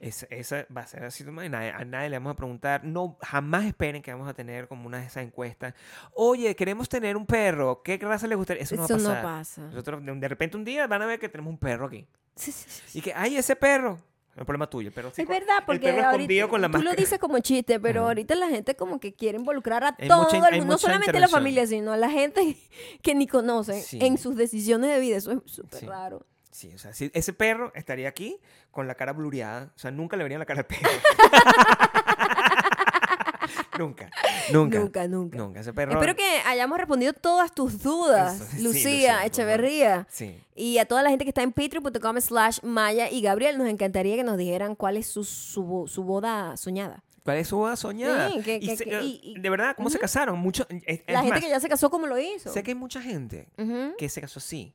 [0.00, 1.24] esa, esa va a ser así.
[1.24, 2.84] nadie- a nadie le vamos a preguntar.
[2.84, 5.74] No, jamás esperen que vamos a tener como una de esas encuestas.
[6.14, 7.82] Oye, queremos tener un perro.
[7.82, 8.62] ¿Qué raza les gustaría?
[8.62, 9.38] Eso, Eso no no va a pasar.
[9.38, 9.62] pasa.
[9.62, 12.06] Nosotros de, repente un día van a ver que tenemos un perro aquí.
[12.36, 12.98] Sí, sí, sí.
[12.98, 13.98] Y que, ay, ese perro.
[14.36, 16.94] No es problema tuyo, pero sí Es verdad, el porque ahorita, con la tú lo
[16.94, 20.36] dices como chiste, pero ahorita la gente como que quiere involucrar a Hay todo mucha-
[20.50, 22.56] el mundo, no solamente a la familia, sino a la gente
[23.02, 23.98] que ni conocen Sí.
[24.00, 25.16] en sus decisiones de vida.
[25.16, 25.86] Eso es súper Sí.
[25.86, 26.24] raro.
[26.50, 28.38] Sí, o sea, si ese perro estaría aquí
[28.70, 29.70] con la cara blureada.
[29.76, 30.88] O sea, nunca le verían la cara al perro.
[33.78, 34.10] nunca,
[34.52, 34.78] nunca.
[34.78, 35.38] Nunca, nunca.
[35.38, 35.60] Nunca.
[35.60, 35.92] Ese perro.
[35.92, 39.26] Espero que hayamos respondido todas tus dudas, Eso, sí, Lucía, Lucía, por favor.
[39.26, 40.06] Echeverría.
[40.10, 40.40] Sí.
[40.54, 44.16] Y a toda la gente que está en patreon.com slash Maya y Gabriel, nos encantaría
[44.16, 47.04] que nos dijeran cuál es su, su, su boda soñada.
[47.24, 48.30] ¿Cuál es su boda soñada?
[48.30, 50.02] Sí, que- Y que- se- que- y- y- de verdad, ¿cómo se Ujú.
[50.02, 50.38] casaron?
[50.38, 52.50] Mucho, es- es la gente más, que ya se casó, ¿cómo lo hizo?
[52.52, 53.94] Sé que hay mucha gente Ujú.
[53.98, 54.74] que se casó así.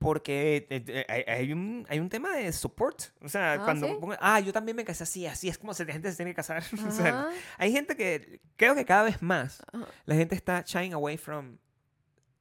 [0.00, 3.02] Porque eh, eh, hay, un, hay un tema de support.
[3.22, 3.94] O sea, Ah, cuando ¿sí?
[4.18, 6.64] ah, yo también me casé así, así es como la gente se tiene que casar.
[6.88, 7.28] O sea, Ajá.
[7.58, 9.86] hay gente que, creo que cada vez más, Ajá.
[10.06, 11.58] la gente está shying away from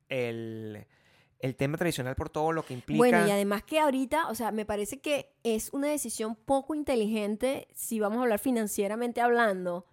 [0.08, 0.88] el,
[1.40, 2.98] el tema tradicional por todo lo que implica.
[2.98, 7.68] Bueno, y además que ahorita, o sea, me parece que es una decisión poco inteligente
[7.74, 9.86] si vamos a hablar financieramente hablando.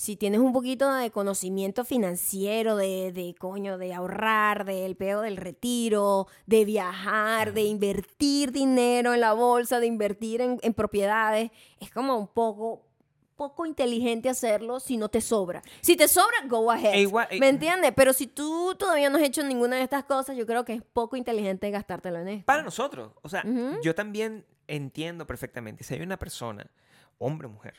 [0.00, 5.36] Si tienes un poquito de conocimiento financiero, de, de coño, de ahorrar, del peo del
[5.36, 11.50] retiro, de viajar, de invertir dinero en la bolsa, de invertir en, en propiedades,
[11.80, 12.86] es como un poco,
[13.34, 15.62] poco inteligente hacerlo si no te sobra.
[15.80, 16.94] Si te sobra, go ahead.
[16.94, 17.90] E igual- e- ¿Me entiendes?
[17.96, 20.82] Pero si tú todavía no has hecho ninguna de estas cosas, yo creo que es
[20.92, 22.46] poco inteligente gastártelo en esto.
[22.46, 23.14] Para nosotros.
[23.22, 23.42] O sea,
[23.82, 25.82] yo también entiendo perfectamente.
[25.82, 26.70] Si hay una persona,
[27.18, 27.74] hombre o mujer,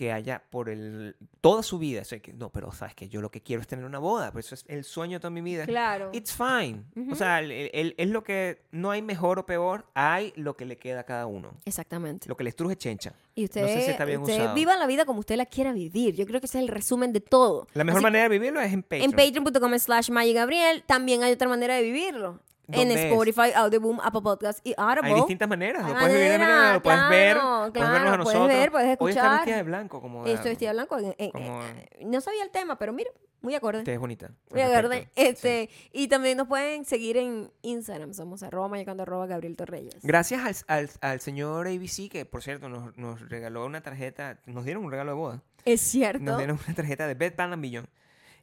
[0.00, 3.20] que haya por el, toda su vida, o sea, que, no, pero sabes que yo
[3.20, 5.42] lo que quiero es tener una boda, pues eso es el sueño de toda mi
[5.42, 5.66] vida.
[5.66, 6.08] Claro.
[6.14, 6.84] It's fine.
[6.96, 7.12] Ujú.
[7.12, 10.64] O sea, el- el- es lo que no hay mejor o peor, hay lo que
[10.64, 11.52] le queda a cada uno.
[11.66, 12.30] Exactamente.
[12.30, 13.12] Lo que les truje chencha.
[13.34, 14.54] Y usted, no sé si está bien usted usado.
[14.54, 16.14] viva la vida como usted la quiera vivir.
[16.14, 17.66] Yo creo que ese es el resumen de todo.
[17.74, 19.02] La mejor Así- manera de vivirlo es en Patreon.
[19.04, 22.40] En patreon.com slash Gabriel también hay otra manera de vivirlo.
[22.72, 23.00] En ¿Dónde es?
[23.12, 25.08] Spotify, Audioboom, Apple Podcast y Audible.
[25.10, 25.84] Hay distintas maneras.
[25.84, 28.22] Hay Lo puedes vivir de manera, manera, lo puedes ver, claro, puedes vernos a claro,
[28.24, 28.48] puedes nosotros.
[28.58, 29.36] ver, puedes Hoy está escuchar.
[29.38, 30.26] vestida de blanco, como.
[30.26, 30.98] Estoy vestida de blanco.
[30.98, 33.10] en- en- Como- eh, no sabía el tema, pero mira,
[33.42, 33.82] muy acorde.
[33.84, 34.30] Te es bonita.
[34.50, 34.88] Muy acorde.
[34.98, 35.20] respecto.
[35.20, 35.26] Sí.
[35.28, 38.12] Este, Y también nos pueden seguir en Instagram.
[38.14, 39.96] Somos arroba mayacando arroba Gabriel Torreyes.
[40.02, 44.64] Gracias al, al, al señor ABC, que por cierto nos, nos regaló una tarjeta, nos
[44.64, 45.42] dieron un regalo de boda.
[45.64, 46.22] es cierto.
[46.22, 47.88] Nos dieron una tarjeta de Bed Bath Beyond.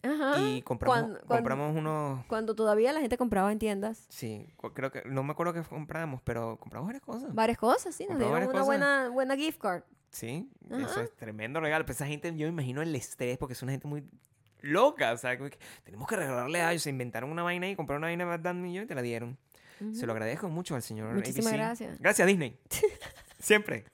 [0.03, 0.39] Ajá.
[0.41, 2.25] Y compramos, Cuando- cuando- compramos unos.
[2.27, 4.05] Cuando todavía la gente compraba en tiendas.
[4.09, 5.03] Sí, creo que.
[5.05, 7.33] No me acuerdo qué compramos, pero compramos varias cosas.
[7.33, 8.05] Varias cosas, sí.
[8.09, 8.65] Nos dieron una cosas.
[8.65, 9.83] buena, buena gift card.
[10.09, 10.81] Sí, Ajá.
[10.85, 11.85] eso es tremendo regalo.
[11.85, 14.03] Pero esa gente, yo me imagino el estrés, porque es una gente muy
[14.61, 15.11] loca.
[15.13, 16.83] O sea, que tenemos que regalarle a ellos.
[16.83, 19.01] Se inventaron una vaina y compraron una vaina de Bad Bad Millón y te la
[19.01, 19.37] dieron.
[19.93, 21.57] Se lo agradezco mucho al señor Muchísimas ABC.
[21.59, 21.99] gracias.
[21.99, 22.57] Gracias, Disney.
[23.39, 23.85] Siempre.